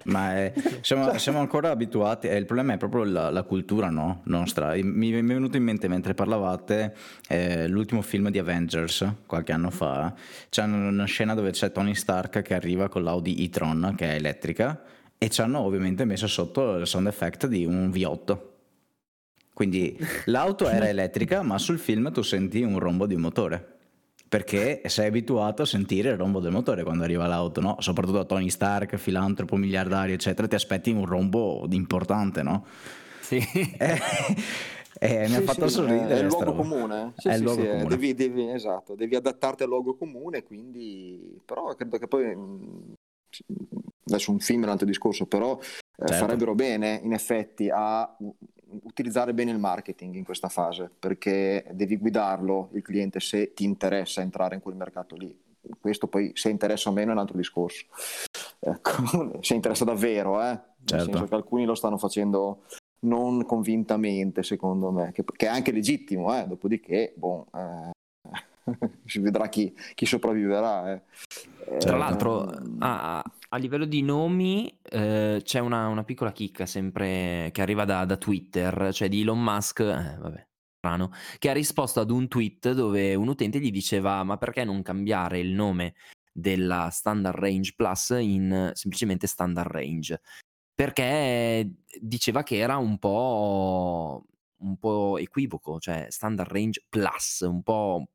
ma 0.05 0.36
è, 0.36 0.53
siamo, 0.82 1.18
siamo, 1.18 1.39
ancora 1.39 1.70
abituati, 1.70 2.28
eh, 2.28 2.36
il 2.36 2.45
problema 2.45 2.74
è 2.74 2.78
proprio 2.78 3.05
la, 3.05 3.30
la 3.30 3.43
cultura 3.43 3.89
no? 3.89 4.20
nostra. 4.26 4.74
Mi, 4.74 4.84
mi, 4.84 5.11
è 5.11 5.24
venuto 5.24 5.55
in 5.55 5.63
mente 5.63 5.88
mentre 5.88 6.13
parlavate 6.13 6.93
eh, 7.30 7.70
l'ultimo 7.70 8.01
film 8.01 8.30
di 8.30 8.39
Avengers 8.39 9.07
qualche 9.26 9.53
anno 9.53 9.70
fa. 9.70 10.13
C'è 10.49 10.63
una 10.63 11.05
scena 11.05 11.34
dove 11.36 11.51
c'è 11.51 11.72
Tony 11.72 11.95
Stark 11.95 12.41
che 12.41 12.53
arriva 12.53 12.89
con 12.89 13.03
l'Audi 13.03 13.43
e-tron 13.45 13.93
che 13.95 14.09
è 14.09 14.16
elettrica 14.16 14.93
e 15.18 15.30
ci 15.30 15.41
hanno 15.41 15.59
ovviamente 15.59 16.05
messo 16.05 16.28
sotto 16.28 16.76
il 16.78 16.88
sound 16.88 17.07
effect 17.07 17.47
di 17.47 17.66
un 17.66 17.89
V8. 17.89 18.38
Quindi 19.53 19.97
l'auto 20.26 20.68
era 20.68 20.88
elettrica, 20.88 21.41
ma 21.41 21.57
sul 21.57 21.80
film 21.80 22.11
tu 22.11 22.22
senti 22.22 22.61
un 22.61 22.78
rombo 22.80 23.05
di 23.05 23.16
un 23.16 23.22
motore. 23.22 23.74
Perché 24.28 24.82
sei 24.86 25.07
abituato 25.07 25.61
a 25.61 25.66
sentire 25.66 26.09
il 26.09 26.18
rombo 26.18 26.39
del 26.39 26.51
motore 26.51 26.84
quando 26.84 27.03
arriva 27.03 27.28
l'auto, 27.28 27.61
no? 27.61 27.78
Soprattutto 27.80 28.20
a 28.20 28.26
Tony 28.26 28.49
Stark, 28.49 28.97
filantropo, 28.97 29.55
miliardario, 29.55 30.16
eccetera, 30.16 30.47
ti 30.47 30.55
aspetti 30.55 30.89
un 30.89 31.05
rombo 31.05 31.66
importante, 31.70 32.43
no? 32.43 32.66
Sì. 33.22 33.39
Eh, 34.97 35.13
eh, 35.13 35.22
mi 35.24 35.28
sì, 35.28 35.36
ha 35.36 35.41
fatto 35.41 35.68
sì, 35.68 35.74
sorridere. 35.74 36.16
È 36.16 36.20
il 36.22 36.28
luogo 36.28 36.53
comune. 36.53 37.13
Sì, 37.18 37.28
è 37.28 37.34
il 37.34 37.41
luogo 37.41 37.66
comune. 37.66 37.86
Devi, 37.86 38.13
devi, 38.13 38.49
esatto, 38.49 38.95
devi 38.95 39.16
adattarti 39.18 39.63
al 39.63 39.68
luogo 39.68 39.95
comune, 39.95 40.43
quindi... 40.43 41.38
Però 41.43 41.76
credo 41.76 41.97
che 41.97 42.07
poi 42.07 42.34
adesso 44.06 44.32
un 44.32 44.39
film 44.39 44.62
è 44.62 44.66
un 44.66 44.72
altro 44.72 44.86
discorso, 44.86 45.26
però 45.26 45.58
eh, 45.60 45.64
certo. 45.97 46.14
farebbero 46.14 46.56
bene 46.56 46.99
in 47.03 47.14
effetti 47.14 47.70
a 47.72 48.16
utilizzare 48.84 49.34
bene 49.34 49.51
il 49.51 49.60
marketing 49.60 50.16
in 50.16 50.24
questa 50.24 50.49
fase, 50.49 50.89
perché 50.97 51.66
devi 51.72 51.97
guidarlo 51.97 52.70
il 52.74 52.82
cliente 52.82 53.20
se 53.20 53.53
ti 53.53 53.64
interessa 53.64 54.22
entrare 54.22 54.56
in 54.56 54.62
quel 54.62 54.76
mercato 54.76 55.16
lì. 55.16 55.43
Questo 55.80 56.08
poi 56.08 56.32
se 56.36 56.49
interessa 56.49 56.89
o 56.89 56.93
meno 56.93 57.10
è 57.10 57.14
un 57.14 57.20
altro 57.20 57.38
discorso. 57.38 57.86
Ecco, 58.60 59.39
se 59.41 59.56
interessa 59.56 59.84
davvero, 59.84 60.41
eh? 60.41 60.60
Certo. 60.86 60.95
nel 60.95 61.06
senso 61.06 61.26
che 61.26 61.36
alcuni 61.36 61.66
lo 61.66 61.74
stanno 61.76 61.97
facendo 61.97 62.66
non 62.99 63.45
convintamente, 63.45 64.43
secondo 64.43 64.91
me, 64.91 65.12
che, 65.12 65.24
che 65.24 65.45
è 65.45 65.49
anche 65.49 65.72
legittimo, 65.72 66.36
eh? 66.38 66.45
dopodiché, 66.47 67.14
boh, 67.16 67.47
eh, 67.53 67.93
si 69.06 69.20
vedrà 69.20 69.47
chi, 69.47 69.76
chi 69.93 70.06
sopravviverà. 70.06 70.93
Eh. 70.93 71.01
Tra 71.78 71.97
l'altro, 71.97 72.51
ehm, 72.51 73.22
a, 73.56 73.58
livello 73.58 73.86
di 73.86 74.01
nomi, 74.01 74.80
eh, 74.84 75.41
c'è 75.43 75.60
una, 75.60 75.88
una, 75.88 76.03
piccola 76.03 76.32
chicca 76.32 76.66
sempre 76.66 77.49
che 77.51 77.62
arriva 77.62 77.86
da, 77.86 78.06
da 78.06 78.18
Twitter, 78.18 78.89
cioè 78.93 79.10
di 79.10 79.22
Elon 79.22 79.41
Musk, 79.41 79.80
eh, 79.80 80.18
vabbè, 80.20 80.47
strano, 80.78 81.12
che 81.39 81.49
ha 81.49 81.53
risposto 81.53 81.99
ad 81.99 82.12
un 82.12 82.28
tweet 82.28 82.72
dove 82.72 83.16
un 83.16 83.28
utente 83.28 83.60
gli 83.60 83.72
diceva: 83.72 84.24
Ma 84.24 84.38
perché 84.38 84.64
non 84.64 84.82
cambiare 84.82 85.39
il 85.39 85.53
nome 85.53 85.95
della 86.32 86.89
Standard 86.91 87.38
Range 87.38 87.74
Plus 87.76 88.16
in 88.20 88.72
semplicemente 88.74 89.28
Standard 89.28 89.72
Range? 89.72 90.22
Perché 90.74 91.72
diceva 91.99 92.43
che 92.43 92.58
era 92.58 92.78
un 92.78 92.99
po' 92.99 94.26
un 94.58 94.78
po' 94.78 95.18
equivoco, 95.18 95.80
cioè 95.80 96.08
Standard 96.10 96.51
Range 96.51 96.86
Plus, 96.89 97.41
un 97.41 97.62
po' 97.64 98.10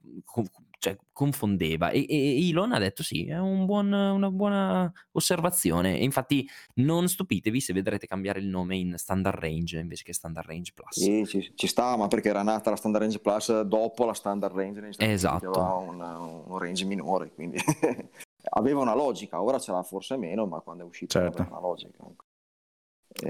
cioè, 0.80 0.96
confondeva. 1.12 1.90
E, 1.90 2.06
e, 2.08 2.48
Elon 2.48 2.72
ha 2.72 2.78
detto 2.78 3.02
sì, 3.02 3.26
è 3.26 3.38
un 3.38 3.66
buon, 3.66 3.92
una 3.92 4.30
buona 4.30 4.90
osservazione. 5.12 5.98
E 5.98 6.04
infatti 6.04 6.48
non 6.76 7.06
stupitevi 7.06 7.60
se 7.60 7.74
vedrete 7.74 8.06
cambiare 8.06 8.40
il 8.40 8.46
nome 8.46 8.76
in 8.76 8.94
Standard 8.96 9.38
Range 9.38 9.78
invece 9.78 10.04
che 10.04 10.14
Standard 10.14 10.48
Range 10.48 10.72
Plus. 10.74 10.98
Sì, 10.98 11.26
ci, 11.26 11.52
ci 11.54 11.66
sta, 11.66 11.96
ma 11.96 12.08
perché 12.08 12.30
era 12.30 12.42
nata 12.42 12.70
la 12.70 12.76
Standard 12.76 13.04
Range 13.04 13.20
Plus 13.20 13.60
dopo 13.60 14.06
la 14.06 14.14
Standard 14.14 14.56
Range, 14.56 14.88
esatto. 14.96 15.50
aveva 15.50 15.74
un, 15.74 16.44
un 16.46 16.58
range 16.58 16.86
minore, 16.86 17.30
quindi 17.34 17.58
aveva 18.56 18.80
una 18.80 18.94
logica, 18.94 19.42
ora 19.42 19.58
ce 19.58 19.72
l'ha 19.72 19.82
forse 19.82 20.16
meno, 20.16 20.46
ma 20.46 20.60
quando 20.60 20.84
è 20.84 20.86
uscito 20.86 21.18
certo. 21.18 21.42
aveva 21.42 21.58
una 21.58 21.66
logica. 21.66 21.98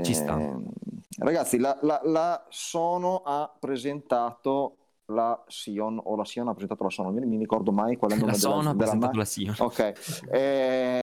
Ci 0.03 0.15
sta. 0.15 0.39
Eh, 0.39 0.55
ragazzi, 1.19 1.59
la, 1.59 1.77
la, 1.83 2.01
la, 2.05 2.47
Sono 2.49 3.23
ha 3.25 3.53
presentato 3.59 4.77
la 5.11 5.43
Sion, 5.47 6.01
o 6.03 6.17
la 6.17 6.25
Sion 6.25 6.49
ha 6.49 6.53
presentato 6.53 6.85
la 6.85 6.91
Sono, 6.91 7.11
non 7.11 7.29
mi 7.29 7.39
ricordo 7.39 7.73
mai 7.73 7.97
qual 7.97 8.13
è 8.13 8.15
il 8.15 8.21
nome 8.21 8.33
la 8.33 8.39
della, 8.39 8.53
Sono 8.55 8.71
ha 8.71 8.75
presentato 8.75 9.19
la 9.19 9.25
Sion. 9.25 9.55
Ok. 9.59 9.93
Eh, 10.31 11.01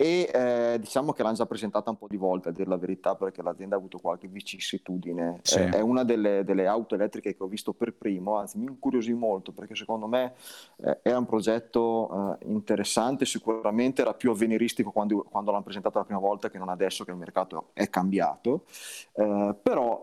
e 0.00 0.30
eh, 0.32 0.78
diciamo 0.80 1.12
che 1.12 1.22
l'hanno 1.22 1.34
già 1.34 1.44
presentata 1.44 1.90
un 1.90 1.98
po' 1.98 2.06
di 2.08 2.16
volte 2.16 2.48
a 2.48 2.52
dire 2.52 2.70
la 2.70 2.78
verità 2.78 3.16
perché 3.16 3.42
l'azienda 3.42 3.74
ha 3.74 3.78
avuto 3.78 3.98
qualche 3.98 4.28
vicissitudine 4.28 5.40
sì. 5.42 5.58
eh, 5.58 5.68
è 5.68 5.80
una 5.80 6.04
delle, 6.04 6.42
delle, 6.42 6.66
auto 6.66 6.94
elettriche 6.94 7.36
che 7.36 7.42
ho 7.42 7.46
visto 7.46 7.74
per 7.74 7.92
primo 7.92 8.38
anzi 8.38 8.56
mi 8.56 8.64
incuriosì 8.64 9.12
molto 9.12 9.52
perché 9.52 9.74
secondo 9.74 10.06
me 10.06 10.32
eh, 10.76 11.00
era 11.02 11.18
un 11.18 11.26
progetto 11.26 12.38
eh, 12.40 12.46
interessante 12.46 13.26
sicuramente 13.26 14.00
era 14.00 14.14
più 14.14 14.30
avveniristico 14.30 14.90
quando, 14.90 15.22
quando, 15.30 15.50
l'hanno 15.50 15.64
presentata 15.64 15.98
la 15.98 16.06
prima 16.06 16.20
volta 16.20 16.48
che 16.48 16.56
non 16.56 16.70
adesso 16.70 17.04
che 17.04 17.10
il 17.10 17.18
mercato 17.18 17.68
è 17.74 17.90
cambiato 17.90 18.64
eh, 19.12 19.54
però 19.62 20.00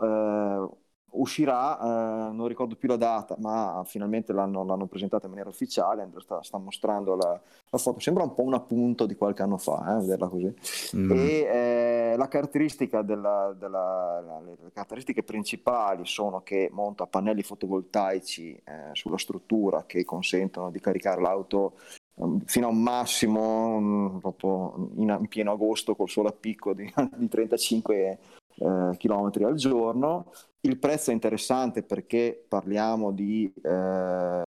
uscirà, 1.12 1.80
eh, 1.80 2.32
non 2.34 2.48
ricordo 2.48 2.76
più 2.76 2.88
la 2.88 2.98
data, 2.98 3.36
ma 3.40 3.82
finalmente 3.86 4.34
l'hanno, 4.34 4.64
l'hanno 4.66 4.86
presentata 4.88 5.26
in 5.26 5.32
maniera 5.32 5.50
ufficiale, 5.50 6.02
Andrea 6.02 6.22
sta, 6.22 6.44
sta 6.44 6.58
mostrando 6.58 7.16
la, 7.16 7.40
la, 7.70 7.78
foto, 7.78 8.00
sembra 8.00 8.24
un 8.24 8.34
po' 8.34 8.44
un 8.44 8.54
appunto 8.54 9.06
di 9.06 9.16
qualche 9.16 9.42
anno 9.42 9.58
fa, 9.58 9.96
eh, 9.96 10.00
vederla 10.02 10.28
così. 10.28 10.54
Mm. 10.96 11.12
E 11.12 12.12
eh, 12.12 12.16
la 12.18 12.28
caratteristica 12.28 13.02
della, 13.02 13.56
della, 13.58 14.22
la, 14.22 14.42
le 14.42 14.72
caratteristiche 14.74 15.24
principali 15.24 16.06
sono 16.06 16.42
che 16.42 16.70
monta 16.72 17.08
pannelli 17.08 17.44
fotovoltaici 17.44 18.54
eh, 18.54 18.90
sulla 18.94 19.18
struttura 19.18 19.86
che 19.86 20.04
consentono 20.04 20.70
di 20.70 20.80
caricare 20.80 21.22
l'auto 21.22 21.74
ehm, 22.16 22.42
fino 22.46 22.68
a 22.68 22.70
un 22.70 22.82
massimo 22.82 23.80
mm, 23.80 24.18
proprio 24.18 24.90
in, 24.96 25.18
in, 25.20 25.28
pieno 25.28 25.52
agosto 25.52 25.96
col 25.96 26.10
sole 26.10 26.30
a 26.30 26.34
picco 26.34 26.74
di, 26.74 26.92
di 27.16 27.28
35 27.28 28.20
eh, 28.58 28.98
chilometri 28.98 29.44
al 29.44 29.56
giorno. 29.56 30.32
Il 30.62 30.78
prezzo 30.78 31.12
è 31.12 31.14
interessante 31.14 31.84
perché 31.84 32.46
parliamo 32.48 33.12
di 33.12 33.52
eh, 33.62 34.46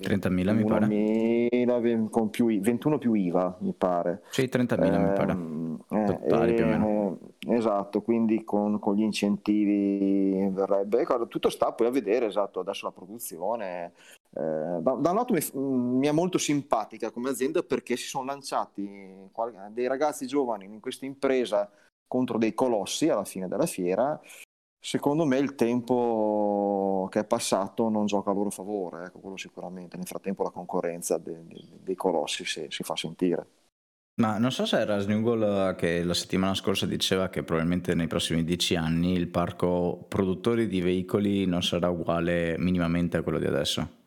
30.000 0.00 0.54
mi 0.54 0.64
pare. 0.64 0.86
Mila, 0.86 2.08
con 2.10 2.30
più, 2.30 2.46
21 2.60 2.98
più 2.98 3.14
IVA 3.14 3.56
mi 3.60 3.72
pare. 3.72 4.22
Sì, 4.30 4.48
30.000 4.50 4.84
eh, 4.84 4.98
mi 4.98 5.12
pare. 5.12 5.32
Ehm, 5.32 5.84
eh, 5.90 6.04
Totali 6.04 6.54
più 6.54 6.64
o 6.64 6.66
meno. 6.66 7.18
Eh, 7.46 7.54
esatto, 7.54 8.02
quindi 8.02 8.42
con, 8.44 8.78
con, 8.78 8.96
gli 8.96 9.02
incentivi 9.02 10.48
verrebbe. 10.50 11.06
Tutto 11.28 11.50
sta 11.50 11.72
poi 11.72 11.86
a 11.86 11.90
vedere 11.90 12.26
esatto, 12.26 12.60
adesso 12.60 12.86
la 12.86 12.92
produzione. 12.92 13.92
Eh, 14.34 14.40
da, 14.80 14.96
da, 14.98 15.10
un 15.10 15.16
lato 15.16 15.34
mi, 15.34 15.40
mi, 15.98 16.06
è 16.06 16.12
molto 16.12 16.38
simpatica 16.38 17.10
come 17.10 17.28
azienda 17.28 17.62
perché 17.62 17.96
si 17.96 18.06
sono 18.06 18.24
lanciati 18.24 18.88
dei 19.70 19.86
ragazzi 19.86 20.26
giovani 20.26 20.64
in 20.64 20.80
questa 20.80 21.04
impresa 21.04 21.70
contro 22.12 22.36
dei 22.36 22.52
colossi 22.52 23.08
alla 23.08 23.24
fine 23.24 23.48
della 23.48 23.64
fiera, 23.64 24.20
secondo 24.78 25.24
me 25.24 25.38
il 25.38 25.54
tempo 25.54 27.08
che 27.10 27.20
è 27.20 27.24
passato 27.24 27.88
non 27.88 28.04
gioca 28.04 28.32
a 28.32 28.34
loro 28.34 28.50
favore, 28.50 29.06
ecco, 29.06 29.20
quello 29.20 29.38
sicuramente. 29.38 29.96
Nel 29.96 30.06
frattempo 30.06 30.42
la 30.42 30.50
concorrenza 30.50 31.16
de, 31.16 31.46
de, 31.46 31.58
dei 31.80 31.94
colossi 31.94 32.44
si, 32.44 32.66
si, 32.68 32.82
fa 32.82 32.96
sentire. 32.96 33.46
Ma 34.20 34.36
non 34.36 34.52
so 34.52 34.66
se 34.66 34.78
era 34.78 34.98
Snuggle 34.98 35.74
che 35.74 36.04
la 36.04 36.12
settimana 36.12 36.52
scorsa 36.52 36.84
diceva 36.84 37.30
che 37.30 37.44
probabilmente 37.44 37.94
nei 37.94 38.08
prossimi 38.08 38.44
dieci 38.44 38.76
anni 38.76 39.14
il 39.14 39.28
parco 39.28 40.04
produttori 40.06 40.66
di 40.66 40.82
veicoli 40.82 41.46
non 41.46 41.62
sarà 41.62 41.88
uguale 41.88 42.58
minimamente 42.58 43.16
a 43.16 43.22
quello 43.22 43.38
di 43.38 43.46
adesso. 43.46 44.00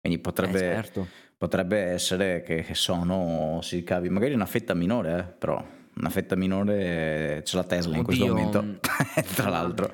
Quindi 0.00 0.18
potrebbe, 0.18 0.58
eh 0.58 0.74
certo. 0.74 1.06
potrebbe 1.36 1.78
essere 1.78 2.42
che 2.42 2.66
sono, 2.72 3.60
si 3.62 3.84
cavi 3.84 4.08
magari 4.08 4.34
una 4.34 4.46
fetta 4.46 4.74
minore, 4.74 5.18
eh, 5.18 5.22
però 5.22 5.64
una 5.96 6.10
fetta 6.10 6.36
minore 6.36 7.40
c'è 7.44 7.56
la 7.56 7.64
Tesla 7.64 7.88
Oddio. 7.88 7.98
in 7.98 8.04
questo 8.04 8.26
momento, 8.26 8.62
mm. 8.62 8.74
tra 9.34 9.48
l'altro. 9.48 9.90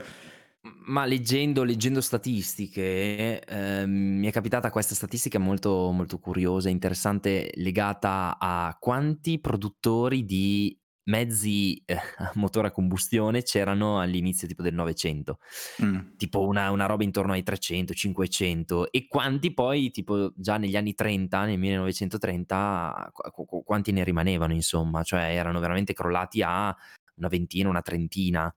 Ma 0.84 1.04
leggendo, 1.04 1.64
leggendo 1.64 2.00
statistiche, 2.00 3.40
eh, 3.40 3.86
mi 3.86 4.26
è 4.26 4.32
capitata 4.32 4.70
questa 4.70 4.94
statistica 4.94 5.38
molto, 5.38 5.90
molto 5.92 6.18
curiosa, 6.18 6.68
interessante, 6.68 7.50
legata 7.54 8.36
a 8.38 8.76
quanti 8.80 9.38
produttori 9.38 10.24
di 10.24 10.76
mezzi 11.04 11.82
eh, 11.84 11.94
a 12.18 12.32
motore 12.34 12.68
a 12.68 12.70
combustione 12.70 13.42
c'erano 13.42 14.00
all'inizio 14.00 14.46
tipo 14.46 14.62
del 14.62 14.74
Novecento, 14.74 15.38
mm. 15.82 16.16
tipo 16.16 16.46
una, 16.46 16.70
una, 16.70 16.86
roba 16.86 17.04
intorno 17.04 17.32
ai 17.32 17.42
300, 17.42 17.92
500 17.92 18.92
e 18.92 19.06
quanti 19.08 19.52
poi 19.52 19.90
tipo 19.90 20.32
già 20.36 20.56
negli 20.58 20.76
anni 20.76 20.94
30, 20.94 21.44
nel 21.44 21.58
1930, 21.58 23.10
qu- 23.12 23.64
quanti 23.64 23.92
ne 23.92 24.04
rimanevano 24.04 24.52
insomma, 24.52 25.02
cioè 25.02 25.34
erano 25.34 25.60
veramente 25.60 25.92
crollati 25.92 26.42
a 26.42 26.74
una 27.16 27.28
ventina, 27.28 27.68
una 27.68 27.82
trentina 27.82 28.54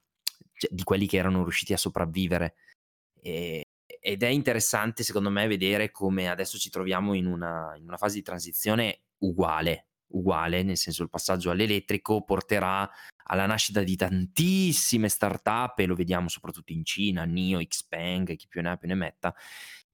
cioè, 0.53 0.69
di 0.71 0.83
quelli 0.83 1.07
che 1.07 1.17
erano 1.17 1.43
riusciti 1.43 1.73
a 1.73 1.77
sopravvivere. 1.77 2.55
E, 3.21 3.63
ed 3.99 4.23
è 4.23 4.27
interessante 4.27 5.03
secondo 5.03 5.29
me 5.29 5.47
vedere 5.47 5.91
come 5.91 6.29
adesso 6.29 6.57
ci 6.57 6.69
troviamo 6.69 7.13
in 7.13 7.25
una, 7.25 7.73
in 7.75 7.83
una 7.87 7.97
fase 7.97 8.15
di 8.15 8.21
transizione 8.21 9.01
uguale 9.19 9.87
uguale, 10.09 10.63
nel 10.63 10.77
senso 10.77 11.03
il 11.03 11.09
passaggio 11.09 11.51
all'elettrico 11.51 12.23
porterà 12.23 12.89
alla 13.27 13.45
nascita 13.45 13.83
di 13.83 13.95
tantissime 13.95 15.09
start-up 15.09 15.79
e 15.79 15.85
lo 15.85 15.95
vediamo 15.95 16.27
soprattutto 16.27 16.71
in 16.71 16.85
Cina, 16.85 17.25
NIO, 17.25 17.59
Xpeng, 17.65 18.35
chi 18.35 18.47
più 18.47 18.61
ne 18.61 18.69
ha 18.69 18.77
più 18.77 18.87
ne 18.87 18.95
metta, 18.95 19.33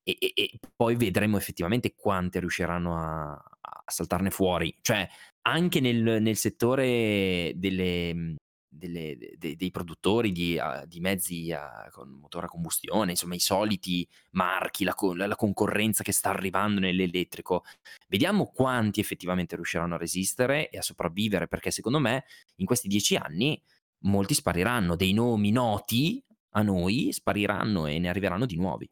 e, 0.03 0.17
e, 0.19 0.33
e 0.35 0.59
poi 0.75 0.95
vedremo 0.95 1.37
effettivamente 1.37 1.93
quante 1.95 2.39
riusciranno 2.39 2.97
a, 2.97 3.31
a 3.31 3.83
saltarne 3.85 4.31
fuori. 4.31 4.75
Cioè, 4.81 5.07
anche 5.43 5.79
nel, 5.79 6.21
nel 6.21 6.35
settore 6.35 7.53
delle, 7.55 8.35
delle, 8.73 9.17
de, 9.37 9.55
dei 9.57 9.69
produttori 9.69 10.31
di, 10.31 10.57
uh, 10.57 10.87
di 10.87 11.01
mezzi 11.01 11.51
uh, 11.51 11.89
con 11.91 12.09
motore 12.09 12.45
a 12.45 12.49
combustione, 12.49 13.11
insomma 13.11 13.35
i 13.35 13.39
soliti 13.39 14.07
marchi, 14.31 14.85
la, 14.85 14.95
la, 15.15 15.35
concorrenza 15.35 16.03
che 16.03 16.13
sta 16.13 16.29
arrivando 16.29 16.79
nell'elettrico. 16.79 17.63
Vediamo 18.07 18.47
quanti 18.47 19.01
effettivamente 19.01 19.55
riusciranno 19.55 19.95
a 19.95 19.97
resistere 19.97 20.69
e 20.69 20.77
a 20.77 20.81
sopravvivere, 20.81 21.47
perché 21.47 21.69
secondo 21.69 21.99
me 21.99 22.23
in 22.55 22.65
questi 22.65 22.87
dieci 22.87 23.15
anni 23.15 23.61
molti 24.03 24.33
spariranno, 24.33 24.95
dei 24.95 25.11
nomi 25.11 25.51
noti 25.51 26.23
a 26.51 26.61
noi 26.61 27.09
spariranno 27.11 27.85
e 27.87 27.99
ne 27.99 28.09
arriveranno 28.09 28.45
di 28.45 28.55
nuovi. 28.55 28.89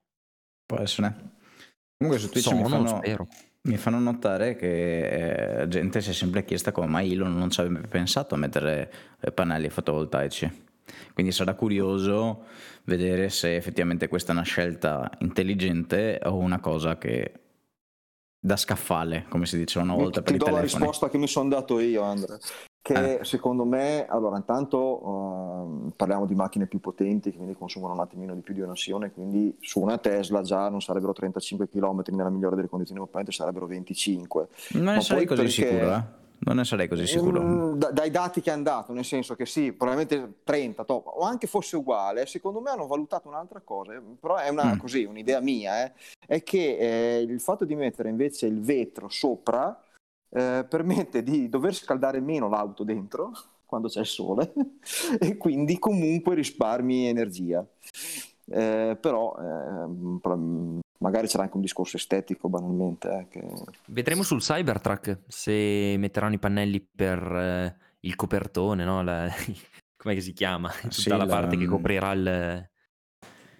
Può 0.66 0.78
essere. 0.78 1.38
Comunque 1.98 2.22
su 2.22 2.30
Twitch 2.30 2.48
Sono, 2.48 2.62
mi 2.62 2.70
fanno... 2.70 2.88
spero 2.88 3.28
mi 3.62 3.78
fanno 3.78 4.00
notare 4.00 4.56
che 4.56 5.62
eh, 5.62 5.68
gente 5.68 6.02
si 6.02 6.12
è 6.12 6.14
sempre 6.14 6.46
chiesta 6.46 6.72
come 6.72 6.88
mai 6.88 7.12
Elon 7.12 7.38
non 7.38 7.50
ci 7.50 7.60
avrebbe 7.60 7.88
pensato 7.88 8.36
a 8.36 8.38
mettere 8.38 8.92
eh, 9.20 9.32
pannelli 9.32 9.70
fotovoltaici. 9.70 10.68
Quindi 11.14 11.32
sarà 11.32 11.54
curioso 11.54 12.46
vedere 12.86 13.30
se 13.30 13.56
effettivamente 13.56 14.08
questa 14.08 14.32
è 14.32 14.36
una 14.36 14.44
scelta 14.44 15.10
intelligente 15.20 16.20
o 16.24 16.38
una 16.38 16.60
cosa 16.60 16.98
che 16.98 17.34
da 18.40 18.56
scaffale, 18.56 19.26
come 19.28 19.46
si 19.46 19.58
diceva 19.58 19.84
una 19.84 19.96
volta 19.96 20.22
per 20.22 20.36
i 20.36 20.38
telefoni. 20.38 20.66
Ti 20.66 20.72
do 20.72 20.78
la 20.78 20.82
risposta 20.82 21.10
che 21.10 21.18
mi 21.18 21.28
sono 21.28 21.50
dato 21.50 21.80
io, 21.80 22.02
Andrea 22.04 22.40
che 22.82 23.20
eh. 23.20 23.24
secondo 23.26 23.66
me, 23.66 24.06
allora 24.08 24.38
intanto 24.38 24.78
uh, 24.78 25.92
parliamo 25.96 26.26
di 26.26 26.36
macchine 26.36 26.66
più 26.66 26.80
potenti, 26.80 27.34
quindi 27.34 27.54
consumano 27.54 27.94
un 27.94 28.00
attimino 28.00 28.34
di 28.34 28.42
più 28.42 28.54
di 28.54 28.62
un'azione, 28.62 29.12
quindi 29.12 29.56
su 29.60 29.80
una 29.82 29.98
Tesla 29.98 30.42
già 30.42 30.70
non 30.70 30.82
sarebbero 30.82 31.14
35 31.14 31.68
km 31.68 32.04
nella 32.12 32.30
migliore 32.30 32.56
delle 32.56 32.70
condizioni, 32.70 33.02
probabilmente 33.02 33.38
sarebbero 33.38 33.68
25. 33.68 34.48
Non 34.72 34.94
ne 34.96 35.02
sarei 35.02 35.26
così 35.26 35.42
perché... 35.42 35.52
sicuro, 35.52 35.94
eh? 35.94 36.04
Non 36.42 36.56
ne 36.56 36.64
sarei 36.64 36.88
così 36.88 37.06
sicuro. 37.06 37.42
Mm, 37.42 37.74
da, 37.74 37.92
dai 37.92 38.10
dati 38.10 38.40
che 38.40 38.50
hanno 38.50 38.64
dato, 38.64 38.94
nel 38.94 39.04
senso 39.04 39.36
che 39.36 39.46
sì, 39.46 39.74
probabilmente 39.74 40.40
30, 40.46 40.86
top, 40.86 41.08
o 41.08 41.24
anche 41.24 41.48
fosse 41.48 41.76
uguale, 41.76 42.26
secondo 42.26 42.62
me 42.62 42.70
hanno 42.70 42.88
valutato 42.88 43.28
un'altra 43.28 43.60
cosa, 43.62 44.02
però 44.20 44.38
è 44.38 44.48
una, 44.48 44.76
mm. 44.76 44.78
così, 44.78 45.04
un'idea 45.04 45.42
mia, 45.42 45.86
eh, 45.86 45.92
è 46.26 46.42
che 46.44 46.78
eh, 46.78 47.22
il 47.22 47.42
fatto 47.42 47.66
di 47.66 47.76
mettere 47.76 48.10
invece 48.10 48.46
il 48.46 48.62
vetro 48.62 49.10
sopra 49.10 49.78
eh, 50.32 50.66
permette 50.68 51.24
di 51.24 51.50
dover 51.50 51.74
scaldare 51.74 52.20
meno 52.20 52.50
l'auto 52.50 52.84
dentro 52.84 53.32
quando 53.66 53.88
c'è 53.88 54.00
il 54.00 54.06
sole 54.06 54.54
e 55.20 55.38
quindi 55.38 55.78
comunque 55.80 56.36
risparmi 56.36 57.08
energia. 57.08 57.66
Eh, 58.52 58.98
però 59.00 59.36
eh, 59.38 60.80
magari 60.98 61.28
c'era 61.28 61.44
anche 61.44 61.56
un 61.56 61.62
discorso 61.62 61.98
estetico 61.98 62.50
banalmente. 62.50 63.10
Eh, 63.10 63.28
che... 63.28 63.48
Vedremo 63.86 64.24
sul 64.24 64.42
Cybertruck 64.42 65.20
se 65.28 65.96
metteranno 65.98 66.34
i 66.34 66.40
pannelli 66.40 66.82
per 66.82 67.20
eh, 67.20 67.78
il 68.02 68.16
copertone, 68.16 68.84
no? 68.84 69.04
la... 69.04 69.30
come 69.98 70.20
si 70.20 70.34
chiama? 70.34 70.70
Tutta 70.70 70.92
sì, 70.92 71.10
la 71.10 71.26
parte 71.26 71.56
la... 71.56 71.62
che 71.62 71.68
coprirà 71.68 72.12
il, 72.14 72.70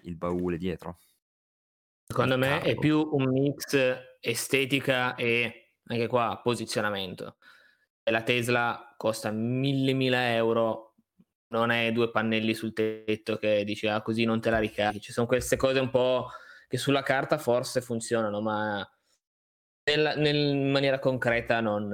il 0.02 0.16
baule 0.16 0.58
dietro. 0.58 0.98
Secondo 2.06 2.36
me 2.36 2.48
cargo. 2.48 2.66
è 2.66 2.74
più 2.74 3.08
un 3.12 3.30
mix 3.30 3.76
estetica 4.20 5.14
e 5.14 5.69
anche 5.94 6.06
qua 6.06 6.40
posizionamento. 6.42 7.36
E 8.02 8.10
la 8.10 8.22
Tesla 8.22 8.94
costa 8.96 9.30
mille 9.30 9.92
mila 9.92 10.34
euro, 10.34 10.94
non 11.48 11.70
è 11.70 11.90
due 11.92 12.10
pannelli 12.10 12.54
sul 12.54 12.72
tetto 12.72 13.36
che 13.36 13.64
dici 13.64 13.86
ah 13.88 14.02
così 14.02 14.24
non 14.24 14.40
te 14.40 14.50
la 14.50 14.58
ricarichi. 14.58 15.04
Ci 15.06 15.12
sono 15.12 15.26
queste 15.26 15.56
cose 15.56 15.80
un 15.80 15.90
po' 15.90 16.28
che 16.68 16.78
sulla 16.78 17.02
carta 17.02 17.38
forse 17.38 17.80
funzionano, 17.80 18.40
ma 18.40 18.88
nella, 19.84 20.14
nel, 20.14 20.36
in 20.36 20.70
maniera 20.70 20.98
concreta 20.98 21.60
non, 21.60 21.92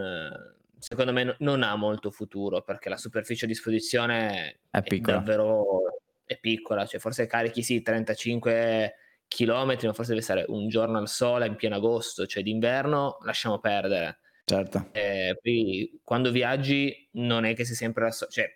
secondo 0.79 1.13
me 1.13 1.37
non 1.39 1.63
ha 1.63 1.75
molto 1.77 2.11
futuro 2.11 2.63
perché 2.63 2.89
la 2.89 2.99
superficie 2.99 3.47
a 3.47 3.49
disposizione 3.49 4.59
è, 4.71 4.81
è 4.83 4.99
davvero 4.99 6.01
è 6.25 6.39
piccola, 6.39 6.85
cioè 6.85 7.01
forse 7.01 7.27
carichi 7.27 7.63
sì 7.63 7.81
35 7.81 8.95
km, 9.29 9.77
ma 9.83 9.93
forse 9.93 10.11
deve 10.11 10.23
stare 10.23 10.45
un 10.49 10.69
giorno 10.69 10.99
al 10.99 11.09
sole 11.09 11.47
in 11.47 11.57
pieno 11.57 11.77
agosto, 11.77 12.27
cioè 12.27 12.43
d'inverno 12.43 13.19
lasciamo 13.23 13.59
perdere. 13.59 14.21
Certo. 14.45 14.91
Eh, 14.93 15.37
poi 15.41 16.01
quando 16.05 16.31
viaggi 16.31 17.09
non 17.13 17.45
è 17.45 17.55
che 17.55 17.65
sei 17.65 17.75
sempre 17.75 18.05
la 18.05 18.11
so- 18.13 18.29
cioè 18.29 18.49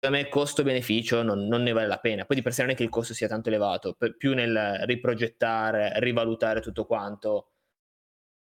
secondo 0.00 0.22
me 0.22 0.28
costo-beneficio 0.28 1.22
non, 1.22 1.46
non, 1.46 1.62
ne 1.62 1.72
vale 1.72 1.86
la 1.86 1.98
pena. 1.98 2.24
Poi 2.24 2.36
di 2.36 2.42
per 2.42 2.52
sé 2.54 2.62
non 2.62 2.70
è 2.70 2.74
che 2.74 2.84
il 2.84 2.88
costo 2.88 3.12
sia 3.12 3.28
tanto 3.28 3.48
elevato, 3.48 3.94
per, 3.94 4.16
più 4.16 4.34
nel 4.34 4.82
riprogettare, 4.84 5.92
rivalutare 5.96 6.60
tutto 6.60 6.86
quanto. 6.86 7.52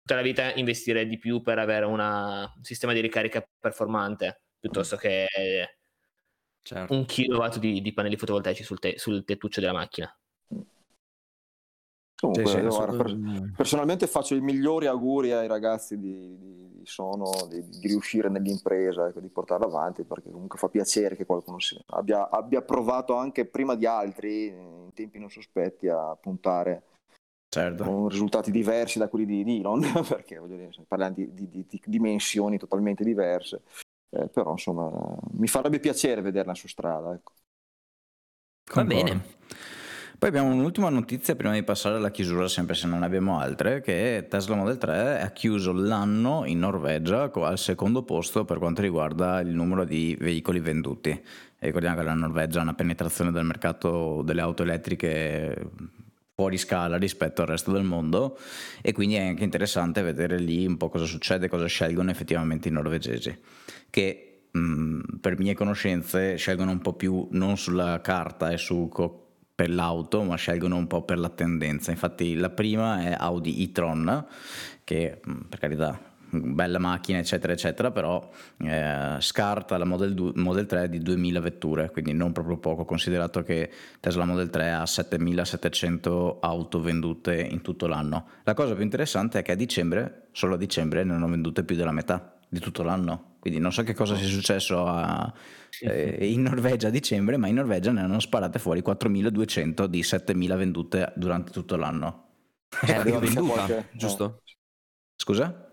Tutta 0.01 0.15
la 0.15 0.21
vita 0.21 0.53
investire 0.53 1.05
di 1.05 1.17
più 1.17 1.41
per 1.41 1.59
avere 1.59 1.85
una, 1.85 2.51
un 2.55 2.63
sistema 2.63 2.93
di 2.93 3.01
ricarica 3.01 3.47
performante 3.59 4.43
piuttosto 4.59 4.95
che 4.95 5.27
certo. 6.61 6.93
un 6.93 7.05
kilowatt 7.05 7.57
di, 7.57 7.81
di 7.81 7.93
pannelli 7.93 8.17
fotovoltaici 8.17 8.63
sul, 8.63 8.79
te, 8.79 8.97
sul 8.97 9.25
tettuccio 9.25 9.59
della 9.59 9.73
macchina. 9.73 10.15
Comunque, 12.22 12.45
sì, 12.45 12.59
sì, 12.59 12.78
guarda, 12.78 13.03
per, 13.03 13.51
personalmente 13.55 14.05
faccio 14.05 14.36
i 14.36 14.41
migliori 14.41 14.86
auguri 14.86 15.32
ai 15.32 15.47
ragazzi 15.47 15.97
di, 15.97 16.38
di, 16.38 16.69
di 16.72 16.86
Sono 16.86 17.32
di, 17.49 17.67
di, 17.67 17.88
riuscire 17.88 18.30
nell'impresa, 18.30 19.07
ecco, 19.07 19.19
di 19.19 19.28
portarla 19.28 19.65
avanti, 19.65 20.03
perché 20.03 20.30
comunque 20.30 20.59
fa 20.59 20.69
piacere 20.69 21.15
che 21.15 21.26
qualcuno 21.26 21.57
abbia, 21.88 22.30
abbia, 22.30 22.61
provato 22.61 23.15
anche 23.15 23.45
prima 23.45 23.74
di 23.74 23.88
altri, 23.88 24.49
in 24.49 24.91
tempi 24.93 25.17
non 25.17 25.32
sospetti, 25.32 25.88
a 25.88 26.15
puntare 26.15 26.84
certo. 27.49 27.84
con 27.84 28.07
risultati 28.07 28.51
diversi 28.51 28.99
da 28.99 29.07
quelli 29.07 29.43
di, 29.43 29.57
Elon, 29.57 29.82
perché 30.07 30.38
voglio 30.38 30.57
dire, 30.57 30.69
parliamo 30.88 31.15
di, 31.15 31.65
dimensioni 31.86 32.59
totalmente 32.59 33.03
diverse. 33.03 33.63
Eh, 34.13 34.28
però 34.28 34.51
insomma 34.51 34.91
mi 35.32 35.47
farebbe 35.47 35.80
piacere 35.80 36.22
vederla 36.22 36.53
su 36.53 36.67
strada. 36.67 37.15
Ecco. 37.15 37.32
Va 38.76 38.84
bene. 38.84 39.39
Poi 40.22 40.30
abbiamo 40.30 40.53
un'ultima 40.53 40.89
notizia 40.89 41.36
prima 41.36 41.55
di 41.55 41.63
passare 41.63 41.95
alla 41.95 42.11
chiusura, 42.11 42.47
sempre 42.47 42.76
se 42.76 42.86
non 42.86 43.01
abbiamo 43.01 43.39
altre, 43.39 43.82
che 43.82 44.28
Tesla 44.30 44.53
Model 44.53 44.78
3 44.78 45.19
ha 45.19 45.32
chiuso 45.32 45.72
l'anno 45.72 46.43
in 46.45 46.59
Norvegia 46.59 47.32
al 47.34 47.57
secondo 47.57 48.03
posto 48.03 48.45
per 48.45 48.59
quanto 48.59 48.84
riguarda 48.84 49.39
il 49.39 49.49
numero 49.49 49.84
di 49.84 50.15
veicoli 50.19 50.59
venduti. 50.59 51.09
E 51.09 51.24
ricordiamo 51.57 51.95
che 51.95 52.03
la 52.03 52.13
Norvegia 52.13 52.59
ha 52.59 52.61
una 52.61 52.76
penetrazione 52.76 53.32
del 53.32 53.45
mercato 53.45 54.22
delle 54.22 54.41
auto 54.41 54.61
elettriche 54.61 55.69
fuori 56.36 56.59
scala 56.59 56.97
rispetto 56.97 57.41
al 57.41 57.47
resto 57.47 57.72
del 57.72 57.84
mondo 57.84 58.38
e 58.84 58.91
quindi 58.91 59.15
è 59.15 59.26
anche 59.26 59.43
interessante 59.43 60.03
vedere 60.03 60.38
lì 60.38 60.67
un 60.67 60.78
po' 60.78 60.89
cosa 60.89 61.05
succede, 61.05 61.49
cosa 61.49 61.65
scelgono 61.65 62.11
effettivamente 62.11 62.67
i 62.67 62.72
norvegesi, 62.72 63.36
che 63.89 64.43
mh, 64.51 65.17
per 65.19 65.39
mie 65.39 65.55
conoscenze 65.55 66.36
scelgono 66.36 66.69
un 66.69 66.80
po' 66.80 66.93
più 66.93 67.28
non 67.32 67.57
sulla 67.57 68.01
carta 68.01 68.51
e 68.51 68.57
su 68.57 68.88
co- 68.88 69.22
per 69.62 69.70
l'auto, 69.70 70.24
ma 70.24 70.36
scelgono 70.38 70.76
un 70.76 70.88
po' 70.88 71.03
per 71.03 71.20
la 71.20 71.30
tendenza. 71.30 71.91
Infatti 71.91 72.34
la 72.34 72.49
prima 72.49 73.03
è 73.03 73.16
Audi 73.16 73.62
e-tron, 73.62 74.26
che 74.84 75.22
mm, 75.28 75.41
per 75.49 75.59
carità 75.59 75.99
bella 76.34 76.80
macchina 76.80 77.20
eccetera 77.20 77.51
eccetera 77.51 77.91
però 77.91 78.32
eh, 78.59 79.18
scarta 79.20 79.78
la 79.78 79.84
Model, 79.84 80.14
2, 80.14 80.32
Model 80.36 80.66
3 80.66 80.88
di 80.88 80.99
2000 80.99 81.41
vetture 81.41 81.91
quindi 81.91 82.14
non 82.14 82.32
proprio 82.32 82.55
poco 82.55 82.86
considerato 82.86 83.43
che 83.43 83.70
Tesla 83.99 84.24
Model 84.24 84.49
3 84.49 84.72
ha 84.72 84.86
7700 84.86 86.39
auto 86.39 86.80
vendute 86.80 87.36
in 87.36 87.59
tutto 87.59 87.86
l'anno 87.86 88.28
la 88.43 88.53
cosa 88.53 88.74
più 88.76 88.84
interessante 88.84 89.39
è 89.39 89.41
che 89.41 89.51
a 89.51 89.55
dicembre 89.55 90.28
solo 90.32 90.53
a 90.53 90.57
dicembre 90.57 91.03
ne 91.03 91.16
hanno 91.16 91.28
vendute 91.28 91.66
più 91.66 91.76
della 91.76 91.91
metà 91.91 92.34
di 92.47 92.59
tutto 92.59 92.82
l'anno 92.82 93.30
quindi 93.41 93.59
non 93.59 93.73
so 93.73 93.81
che 93.81 93.95
cosa 93.95 94.15
sia 94.15 94.27
successo 94.27 94.85
a, 94.85 95.33
eh, 95.79 96.31
in 96.31 96.43
Norvegia 96.43 96.89
a 96.89 96.91
dicembre, 96.91 97.37
ma 97.37 97.47
in 97.47 97.55
Norvegia 97.55 97.91
ne 97.91 98.01
hanno 98.01 98.19
sparate 98.19 98.59
fuori 98.59 98.83
4.200 98.85 99.85
di 99.85 100.01
7.000 100.01 100.57
vendute 100.57 101.11
durante 101.15 101.51
tutto 101.51 101.75
l'anno. 101.75 102.27
È 102.69 102.95
la 102.95 103.01
più 103.01 103.17
venduta, 103.17 103.51
qualche... 103.51 103.89
giusto? 103.93 104.43
Scusa? 105.15 105.69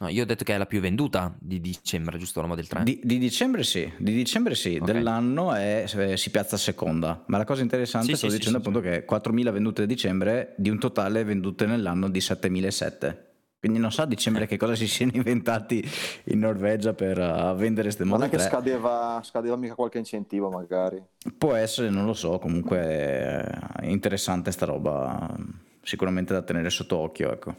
No, 0.00 0.08
io 0.08 0.24
ho 0.24 0.26
detto 0.26 0.44
che 0.44 0.54
è 0.54 0.58
la 0.58 0.66
più 0.66 0.80
venduta 0.80 1.34
di 1.40 1.58
dicembre, 1.58 2.18
giusto 2.18 2.42
la 2.42 2.48
Model 2.48 2.66
3? 2.66 2.84
Di, 2.84 3.00
di 3.02 3.16
dicembre 3.16 3.64
sì, 3.64 3.90
di 3.96 4.12
dicembre 4.12 4.54
sì, 4.54 4.78
okay. 4.78 4.92
dell'anno 4.92 5.54
è, 5.54 5.84
si 6.16 6.30
piazza 6.30 6.58
seconda, 6.58 7.24
ma 7.28 7.38
la 7.38 7.44
cosa 7.44 7.62
interessante, 7.62 8.08
sì, 8.08 8.16
sto 8.16 8.28
sì, 8.28 8.36
dicendo 8.36 8.60
sì, 8.60 8.68
appunto 8.68 8.86
che 8.86 9.06
4.000 9.08 9.52
vendute 9.52 9.82
a 9.82 9.86
dicembre 9.86 10.54
di 10.58 10.68
un 10.68 10.78
totale 10.78 11.24
vendute 11.24 11.64
nell'anno 11.64 12.10
di 12.10 12.18
7.700. 12.18 13.27
Quindi 13.60 13.80
non 13.80 13.90
so 13.90 14.02
a 14.02 14.06
dicembre 14.06 14.46
che 14.46 14.56
cosa 14.56 14.76
si 14.76 14.86
siano 14.86 15.12
inventati 15.14 15.84
in 16.24 16.38
Norvegia 16.38 16.92
per 16.92 17.18
uh, 17.18 17.56
vendere 17.56 17.88
queste 17.88 18.04
monete. 18.04 18.36
Non 18.36 18.40
è 18.40 18.44
che 18.44 18.48
scadeva, 18.48 19.20
scadeva, 19.24 19.56
mica 19.56 19.74
qualche 19.74 19.98
incentivo 19.98 20.48
magari. 20.48 21.02
Può 21.36 21.54
essere, 21.54 21.90
non 21.90 22.06
lo 22.06 22.14
so, 22.14 22.38
comunque 22.38 22.78
è 22.78 23.86
interessante 23.86 24.52
sta 24.52 24.64
roba, 24.64 25.34
sicuramente 25.82 26.32
da 26.32 26.42
tenere 26.42 26.70
sotto 26.70 26.98
occhio, 26.98 27.32
ecco. 27.32 27.54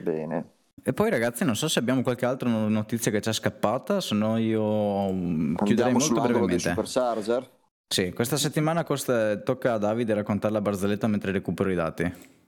Bene. 0.00 0.50
E 0.82 0.94
poi 0.94 1.10
ragazzi, 1.10 1.44
non 1.44 1.54
so 1.54 1.68
se 1.68 1.78
abbiamo 1.78 2.02
qualche 2.02 2.24
altra 2.24 2.48
notizia 2.48 3.10
che 3.10 3.20
ci 3.20 3.28
è 3.28 3.32
scappata, 3.32 4.00
se 4.00 4.14
no 4.14 4.38
io 4.38 5.12
mm, 5.12 5.56
chiuderei 5.56 5.92
molto 5.92 6.20
brevemente. 6.22 6.70
Supercharger? 6.70 7.50
Sì, 7.86 8.12
questa 8.14 8.38
settimana 8.38 8.82
costa, 8.82 9.36
tocca 9.36 9.74
a 9.74 9.78
Davide 9.78 10.14
raccontare 10.14 10.54
la 10.54 10.62
barzelletta 10.62 11.06
mentre 11.06 11.32
recupero 11.32 11.70
i 11.70 11.74
dati. 11.74 12.40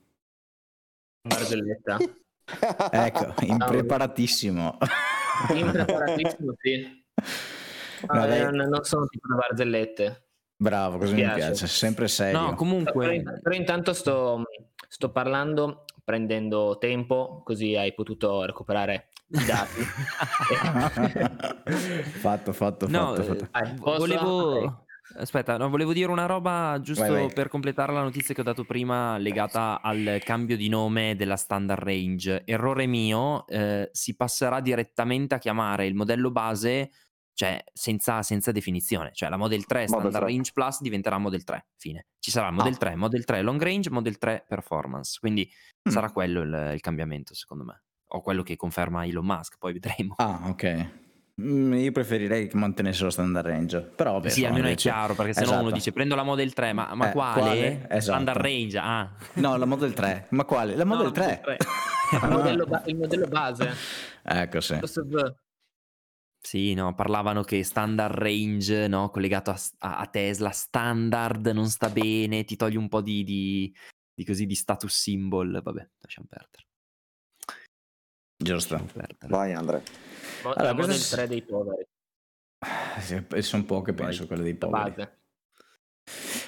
Barzelletta. 1.26 1.96
ecco, 2.92 3.34
impreparatissimo. 3.40 4.76
Impreparatissimo, 5.54 6.54
sì. 6.60 7.02
No, 8.06 8.26
non, 8.26 8.68
non 8.68 8.84
sono 8.84 9.06
tipo 9.06 9.28
da 9.28 9.36
barzellette. 9.36 10.26
Bravo, 10.56 10.98
così 10.98 11.14
mi 11.14 11.22
piace. 11.22 11.34
mi 11.34 11.40
piace, 11.40 11.66
sempre 11.68 12.06
serio. 12.06 12.38
No, 12.38 12.54
comunque... 12.54 13.22
Però, 13.22 13.38
però 13.40 13.56
intanto 13.56 13.94
sto, 13.94 14.42
sto, 14.88 15.10
parlando, 15.10 15.86
prendendo 16.04 16.76
tempo, 16.78 17.40
così 17.42 17.74
hai 17.76 17.94
potuto 17.94 18.44
recuperare 18.44 19.08
i 19.28 19.42
dati. 19.46 19.80
fatto, 22.20 22.52
fatto, 22.52 22.86
no, 22.88 23.14
fatto. 23.14 23.22
fatto. 23.22 23.48
Eh, 23.58 23.74
volevo... 23.78 24.83
Aspetta, 25.16 25.56
no, 25.58 25.68
volevo 25.68 25.92
dire 25.92 26.10
una 26.10 26.26
roba 26.26 26.78
giusto 26.80 27.02
vai, 27.02 27.26
vai. 27.26 27.32
per 27.32 27.48
completare 27.48 27.92
la 27.92 28.02
notizia 28.02 28.34
che 28.34 28.40
ho 28.40 28.44
dato 28.44 28.64
prima 28.64 29.18
legata 29.18 29.80
al 29.82 30.20
cambio 30.24 30.56
di 30.56 30.68
nome 30.68 31.14
della 31.14 31.36
standard 31.36 31.82
range. 31.82 32.42
Errore 32.44 32.86
mio, 32.86 33.46
eh, 33.46 33.90
si 33.92 34.16
passerà 34.16 34.60
direttamente 34.60 35.34
a 35.34 35.38
chiamare 35.38 35.86
il 35.86 35.94
modello 35.94 36.30
base, 36.30 36.90
cioè 37.34 37.62
senza, 37.72 38.22
senza 38.22 38.50
definizione, 38.50 39.10
cioè 39.12 39.28
la 39.28 39.36
Model 39.36 39.66
3 39.66 39.80
Model 39.80 39.88
Standard 39.88 40.24
3. 40.24 40.26
Range 40.32 40.50
Plus 40.52 40.80
diventerà 40.80 41.18
Model 41.18 41.44
3, 41.44 41.66
fine. 41.76 42.06
Ci 42.18 42.30
sarà 42.30 42.50
Model 42.50 42.74
ah. 42.74 42.78
3, 42.78 42.96
Model 42.96 43.24
3 43.24 43.42
Long 43.42 43.62
Range, 43.62 43.90
Model 43.90 44.16
3 44.16 44.44
Performance, 44.48 45.18
quindi 45.20 45.48
mm. 45.86 45.92
sarà 45.92 46.10
quello 46.10 46.40
il, 46.40 46.70
il 46.74 46.80
cambiamento 46.80 47.34
secondo 47.34 47.64
me. 47.64 47.82
o 48.08 48.20
quello 48.20 48.42
che 48.42 48.56
conferma 48.56 49.04
Elon 49.04 49.26
Musk, 49.26 49.58
poi 49.58 49.72
vedremo. 49.74 50.14
Ah, 50.16 50.48
ok. 50.48 51.02
Mm, 51.42 51.72
io 51.74 51.90
preferirei 51.90 52.46
che 52.46 52.56
mantenessero 52.56 53.10
standard 53.10 53.44
range, 53.44 53.80
però 53.80 54.12
vabbè, 54.12 54.28
sì, 54.28 54.44
almeno 54.44 54.68
invece... 54.68 54.88
è 54.88 54.92
chiaro, 54.92 55.14
perché 55.14 55.32
se 55.32 55.42
esatto. 55.42 55.56
no 55.56 55.62
uno 55.66 55.74
dice 55.74 55.90
prendo 55.92 56.14
la 56.14 56.22
Model 56.22 56.52
3, 56.52 56.72
ma, 56.72 56.94
ma 56.94 57.08
eh, 57.08 57.12
quale? 57.12 57.40
quale? 57.40 57.86
Esatto. 57.88 58.00
Standard 58.00 58.40
range, 58.40 58.78
ah. 58.78 59.12
No, 59.34 59.56
la 59.56 59.64
Model 59.64 59.92
3, 59.92 60.28
ma 60.30 60.44
quale? 60.44 60.76
La 60.76 60.84
Model 60.84 61.06
no, 61.06 61.10
3. 61.12 61.40
3. 61.42 61.56
il, 62.22 62.28
modello 62.28 62.66
ba- 62.66 62.82
il, 62.86 62.96
modello 62.96 63.26
base. 63.26 63.74
Ecco, 64.22 64.60
sì. 64.60 64.78
Sì, 66.40 66.74
no, 66.74 66.94
parlavano 66.94 67.42
che 67.42 67.64
standard 67.64 68.14
range, 68.16 68.86
no, 68.86 69.10
collegato 69.10 69.50
a, 69.50 69.58
a, 69.96 70.06
Tesla, 70.06 70.50
standard 70.50 71.46
non 71.48 71.68
sta 71.68 71.88
bene, 71.88 72.44
ti 72.44 72.54
toglie 72.54 72.78
un 72.78 72.88
po' 72.88 73.00
di, 73.00 73.24
di, 73.24 73.74
di 74.14 74.24
così 74.24 74.46
di 74.46 74.54
status 74.54 74.94
symbol, 74.94 75.60
vabbè, 75.62 75.88
lasciamo 76.00 76.28
perdere. 76.28 76.66
Giusto. 78.36 78.76
Perdere. 78.92 79.26
Vai 79.26 79.52
Andre. 79.52 79.82
Allora, 80.50 80.62
la 80.62 80.72
Model 80.72 81.00
3 81.00 81.28
dei 81.28 81.42
poveri. 81.42 81.86
Sì, 83.00 83.22
sono 83.42 83.64
poche, 83.64 83.92
penso, 83.92 84.26
quelle 84.26 84.42
dei 84.42 84.54
poveri. 84.54 84.90
Base. 84.90 85.18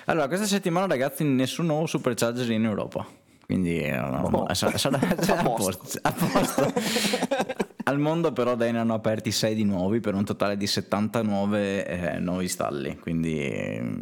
Allora, 0.06 0.28
questa 0.28 0.47
settimana, 0.47 0.86
ragazzi, 0.86 1.24
nessun 1.24 1.66
nuovo 1.66 1.86
supercharger 1.86 2.51
in 2.51 2.64
Europa. 2.64 3.06
Quindi 3.44 3.78
eh, 3.78 3.97
no, 3.97 4.28
no, 4.28 4.55
sarà, 4.55 4.77
sarà, 4.78 4.98
sarà 5.20 5.40
a 5.40 5.44
posto. 5.44 5.98
A 6.02 6.12
posto. 6.12 6.73
Al 7.89 8.01
mondo 8.01 8.32
però 8.32 8.56
dai 8.56 8.73
ne 8.73 8.81
hanno 8.81 8.94
aperti 8.94 9.31
6 9.31 9.55
di 9.55 9.62
nuovi 9.62 10.01
per 10.01 10.14
un 10.14 10.24
totale 10.24 10.56
di 10.56 10.66
79 10.66 11.86
eh, 11.86 12.18
nuovi 12.18 12.48
stalli, 12.48 12.98
quindi 12.98 13.39
eh, 13.39 13.93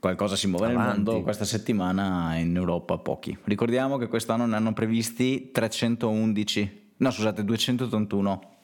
qualcosa 0.00 0.34
si 0.34 0.48
muove 0.48 0.66
Avanti. 0.66 0.86
nel 0.88 1.04
mondo 1.04 1.22
questa 1.22 1.44
settimana 1.44 2.36
in 2.36 2.56
Europa 2.56 2.98
pochi. 2.98 3.38
Ricordiamo 3.44 3.96
che 3.96 4.08
quest'anno 4.08 4.44
ne 4.44 4.56
hanno 4.56 4.72
previsti 4.72 5.52
311, 5.52 6.94
no 6.96 7.10
scusate 7.12 7.44
281, 7.44 8.57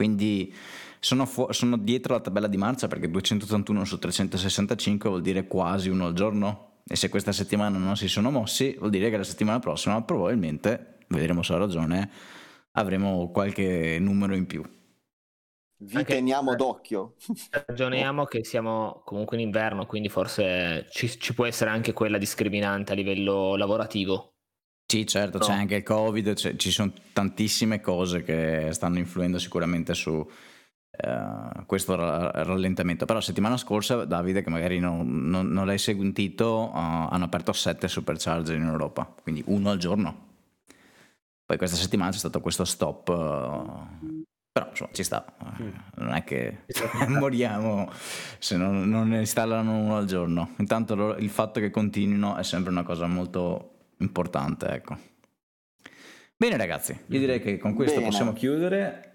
quindi 0.00 0.50
sono, 0.98 1.26
fu- 1.26 1.50
sono 1.50 1.76
dietro 1.76 2.14
la 2.14 2.20
tabella 2.20 2.46
di 2.46 2.56
marcia 2.56 2.88
perché 2.88 3.10
281 3.10 3.84
su 3.84 3.98
365 3.98 5.10
vuol 5.10 5.20
dire 5.20 5.46
quasi 5.46 5.90
uno 5.90 6.06
al 6.06 6.14
giorno 6.14 6.78
e 6.88 6.96
se 6.96 7.10
questa 7.10 7.32
settimana 7.32 7.76
non 7.76 7.98
si 7.98 8.08
sono 8.08 8.30
mossi 8.30 8.74
vuol 8.78 8.88
dire 8.88 9.10
che 9.10 9.18
la 9.18 9.24
settimana 9.24 9.58
prossima 9.58 10.00
probabilmente, 10.00 11.00
vedremo 11.08 11.42
se 11.42 11.52
ho 11.52 11.58
ragione, 11.58 12.10
avremo 12.72 13.30
qualche 13.30 13.98
numero 14.00 14.34
in 14.34 14.46
più. 14.46 14.62
Vi 15.82 15.96
Anche 15.96 16.14
teniamo 16.14 16.54
d'occhio. 16.54 17.16
Ragioniamo 17.66 18.24
che 18.24 18.42
siamo 18.42 19.02
comunque 19.04 19.36
in 19.36 19.42
inverno, 19.42 19.84
quindi 19.84 20.08
forse 20.08 20.86
ci, 20.88 21.08
ci, 21.20 21.34
può 21.34 21.44
essere 21.44 21.68
anche 21.68 21.92
quella 21.92 22.16
discriminante 22.16 22.92
a 22.92 22.94
livello 22.94 23.54
lavorativo. 23.54 24.36
Sì, 24.90 25.06
certo, 25.06 25.38
no. 25.38 25.44
c'è 25.44 25.52
anche 25.52 25.76
il 25.76 25.82
Covid, 25.84 26.56
ci 26.56 26.72
sono 26.72 26.92
tantissime 27.12 27.80
cose 27.80 28.24
che 28.24 28.70
stanno 28.72 28.98
influendo 28.98 29.38
sicuramente 29.38 29.94
su 29.94 30.10
uh, 30.10 31.64
questo 31.64 31.94
rallentamento. 31.94 33.04
Però 33.04 33.20
la 33.20 33.24
settimana 33.24 33.56
scorsa, 33.56 34.04
Davide, 34.04 34.42
che 34.42 34.50
magari 34.50 34.80
non, 34.80 35.28
non, 35.28 35.46
non 35.46 35.66
l'hai 35.66 35.78
sentito, 35.78 36.72
uh, 36.74 36.76
hanno 36.76 37.22
aperto 37.22 37.52
7 37.52 37.86
supercharger 37.86 38.56
in 38.56 38.64
Europa, 38.64 39.14
quindi 39.22 39.44
uno 39.46 39.70
al 39.70 39.78
giorno. 39.78 40.26
Poi 41.46 41.56
questa 41.56 41.76
settimana 41.76 42.10
c'è 42.10 42.18
stato 42.18 42.40
questo 42.40 42.64
stop, 42.64 43.08
uh, 43.10 44.24
però 44.50 44.70
insomma 44.70 44.90
ci 44.92 45.04
sta, 45.04 45.24
mm. 45.62 45.68
non 45.98 46.14
è 46.14 46.24
che 46.24 46.64
moriamo 47.06 47.88
se 48.40 48.56
non, 48.56 48.88
non, 48.88 49.10
ne 49.10 49.20
installano 49.20 49.78
uno 49.78 49.96
al 49.98 50.06
giorno. 50.06 50.54
Intanto 50.58 51.14
il 51.14 51.30
fatto 51.30 51.60
che 51.60 51.70
continuino 51.70 52.34
è 52.34 52.42
sempre 52.42 52.72
una 52.72 52.82
cosa 52.82 53.06
molto 53.06 53.74
importante, 54.00 54.66
ecco. 54.66 54.96
Bene 56.36 56.56
ragazzi, 56.56 56.92
io 57.06 57.18
direi 57.18 57.40
che 57.40 57.58
con 57.58 57.74
questo 57.74 57.96
Bene. 57.96 58.08
possiamo 58.08 58.32
chiudere. 58.32 59.10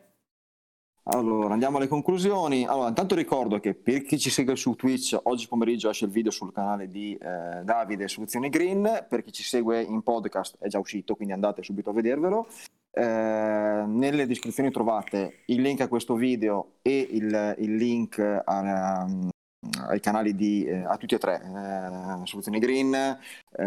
Allora, 1.07 1.53
andiamo 1.53 1.78
alle 1.78 1.88
conclusioni. 1.88 2.66
Allora, 2.66 2.88
intanto 2.88 3.14
ricordo 3.14 3.60
che 3.60 3.76
per 3.76 4.02
chi 4.02 4.18
ci 4.18 4.32
segue 4.32 4.56
su 4.56 4.74
Twitch, 4.74 5.16
oggi 5.24 5.48
pomeriggio 5.48 5.90
esce 5.90 6.06
il 6.06 6.12
video 6.12 6.32
sul 6.32 6.52
canale 6.52 6.88
di 6.88 7.16
eh, 7.16 7.64
Davide 7.64 8.07
Soluzioni 8.07 8.49
Green. 8.49 9.06
Per 9.07 9.24
chi 9.24 9.32
ci 9.32 9.44
segue 9.44 9.82
in 9.82 10.02
podcast 10.02 10.57
è 10.60 10.68
già 10.68 10.80
uscito, 10.80 11.16
quindi 11.16 11.34
andate 11.34 11.62
subito 11.62 11.91
a 11.91 11.94
vedervelo. 11.94 12.48
Eh, 12.91 13.84
nelle 13.88 14.26
descrizioni 14.26 14.72
trovate 14.72 15.44
il 15.48 15.62
link 15.62 15.82
a 15.82 15.88
questo 15.88 16.16
video 16.16 16.78
e 16.82 17.07
il, 17.12 17.56
il 17.60 17.76
link 17.76 18.18
a, 18.18 19.06
ai 19.88 20.00
canali 20.00 20.36
di 20.36 20.66
eh, 20.66 20.84
a 20.84 20.98
tutti 20.98 21.16
e 21.16 21.18
tre 21.18 21.42
eh, 21.42 22.26
Soluzioni 22.26 22.60
Green, 22.60 22.94
eh, 22.94 23.64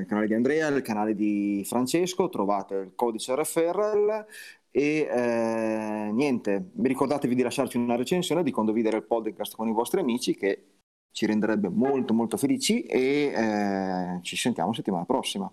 il 0.00 0.06
canale 0.06 0.26
di 0.26 0.34
Andrea, 0.34 0.68
il 0.68 0.82
canale 0.82 1.14
di 1.14 1.62
Francesco, 1.66 2.28
trovate 2.28 2.74
il 2.74 2.92
codice 2.94 3.34
referral 3.34 4.26
e 4.70 5.08
eh, 5.10 6.10
niente, 6.12 6.70
ricordatevi 6.80 7.34
di 7.34 7.42
lasciarci 7.42 7.76
una 7.76 7.96
recensione, 7.96 8.42
di 8.42 8.50
condividere 8.50 8.96
il 8.98 9.04
podcast 9.04 9.56
con 9.56 9.68
i 9.68 9.72
vostri 9.72 10.00
amici 10.00 10.34
che 10.36 10.64
ci 11.10 11.26
renderebbe 11.26 11.68
molto 11.68 12.14
molto 12.14 12.36
felici 12.36 12.82
e 12.82 13.32
eh, 13.34 14.18
ci 14.22 14.36
sentiamo 14.36 14.72
settimana 14.72 15.04
prossima. 15.04 15.50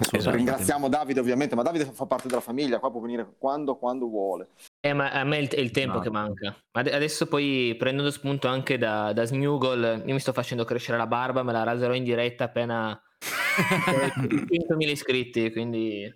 Esatto. 0.00 0.34
Ringraziamo 0.34 0.88
Davide 0.88 1.20
ovviamente, 1.20 1.54
ma 1.54 1.62
Davide 1.62 1.84
fa 1.84 2.06
parte 2.06 2.26
della 2.26 2.40
famiglia, 2.40 2.80
qua 2.80 2.90
può 2.90 3.00
venire 3.00 3.34
quando, 3.38 3.76
quando 3.76 4.08
vuole. 4.08 4.48
Eh, 4.80 4.92
ma 4.92 5.10
a 5.12 5.22
me 5.22 5.38
è 5.38 5.40
il, 5.40 5.48
è 5.48 5.60
il 5.60 5.70
tempo 5.70 5.96
no. 5.96 6.00
che 6.00 6.10
manca. 6.10 6.56
Adesso 6.72 7.26
poi 7.26 7.76
prendendo 7.78 8.10
spunto 8.10 8.48
anche 8.48 8.76
da, 8.76 9.12
da 9.12 9.24
Snuggle, 9.24 10.02
io 10.04 10.12
mi 10.12 10.20
sto 10.20 10.32
facendo 10.32 10.64
crescere 10.64 10.98
la 10.98 11.06
barba, 11.06 11.44
me 11.44 11.52
la 11.52 11.62
raserò 11.62 11.94
in 11.94 12.02
diretta 12.02 12.44
appena 12.44 13.00
100.000 13.20 14.88
iscritti, 14.88 15.52
quindi 15.52 16.12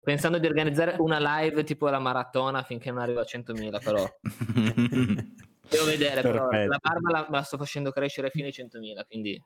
pensando 0.00 0.38
di 0.38 0.46
organizzare 0.46 0.96
una 0.98 1.18
live 1.18 1.62
tipo 1.64 1.88
la 1.88 1.98
maratona 1.98 2.62
finché 2.62 2.90
non 2.90 3.02
arrivo 3.02 3.20
a 3.20 3.26
100.000 3.26 3.82
però. 3.84 4.04
Devo 5.70 5.84
vedere, 5.84 6.20
Perfetto. 6.20 6.48
però 6.48 6.66
la 6.66 6.78
barba 6.80 7.10
la, 7.10 7.26
la, 7.30 7.42
sto 7.42 7.56
facendo 7.56 7.92
crescere 7.92 8.30
fino 8.30 8.46
ai 8.46 8.52
100.000, 8.52 9.04
quindi... 9.06 9.40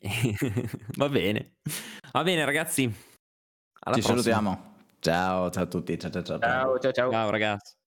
Va 0.96 1.08
bene. 1.08 1.54
Va 2.12 2.22
bene 2.22 2.44
ragazzi. 2.44 2.84
Alla 3.80 3.96
Ci 3.96 4.02
prossima. 4.02 4.22
salutiamo. 4.22 4.74
Ciao, 5.00 5.50
ciao 5.50 5.62
a 5.62 5.66
tutti. 5.66 5.98
Ciao, 5.98 6.10
ciao, 6.10 6.22
ciao. 6.22 6.38
Ciao, 6.38 6.78
ciao, 6.78 6.92
ciao. 6.92 7.10
Ciao 7.10 7.30
ragazzi. 7.30 7.78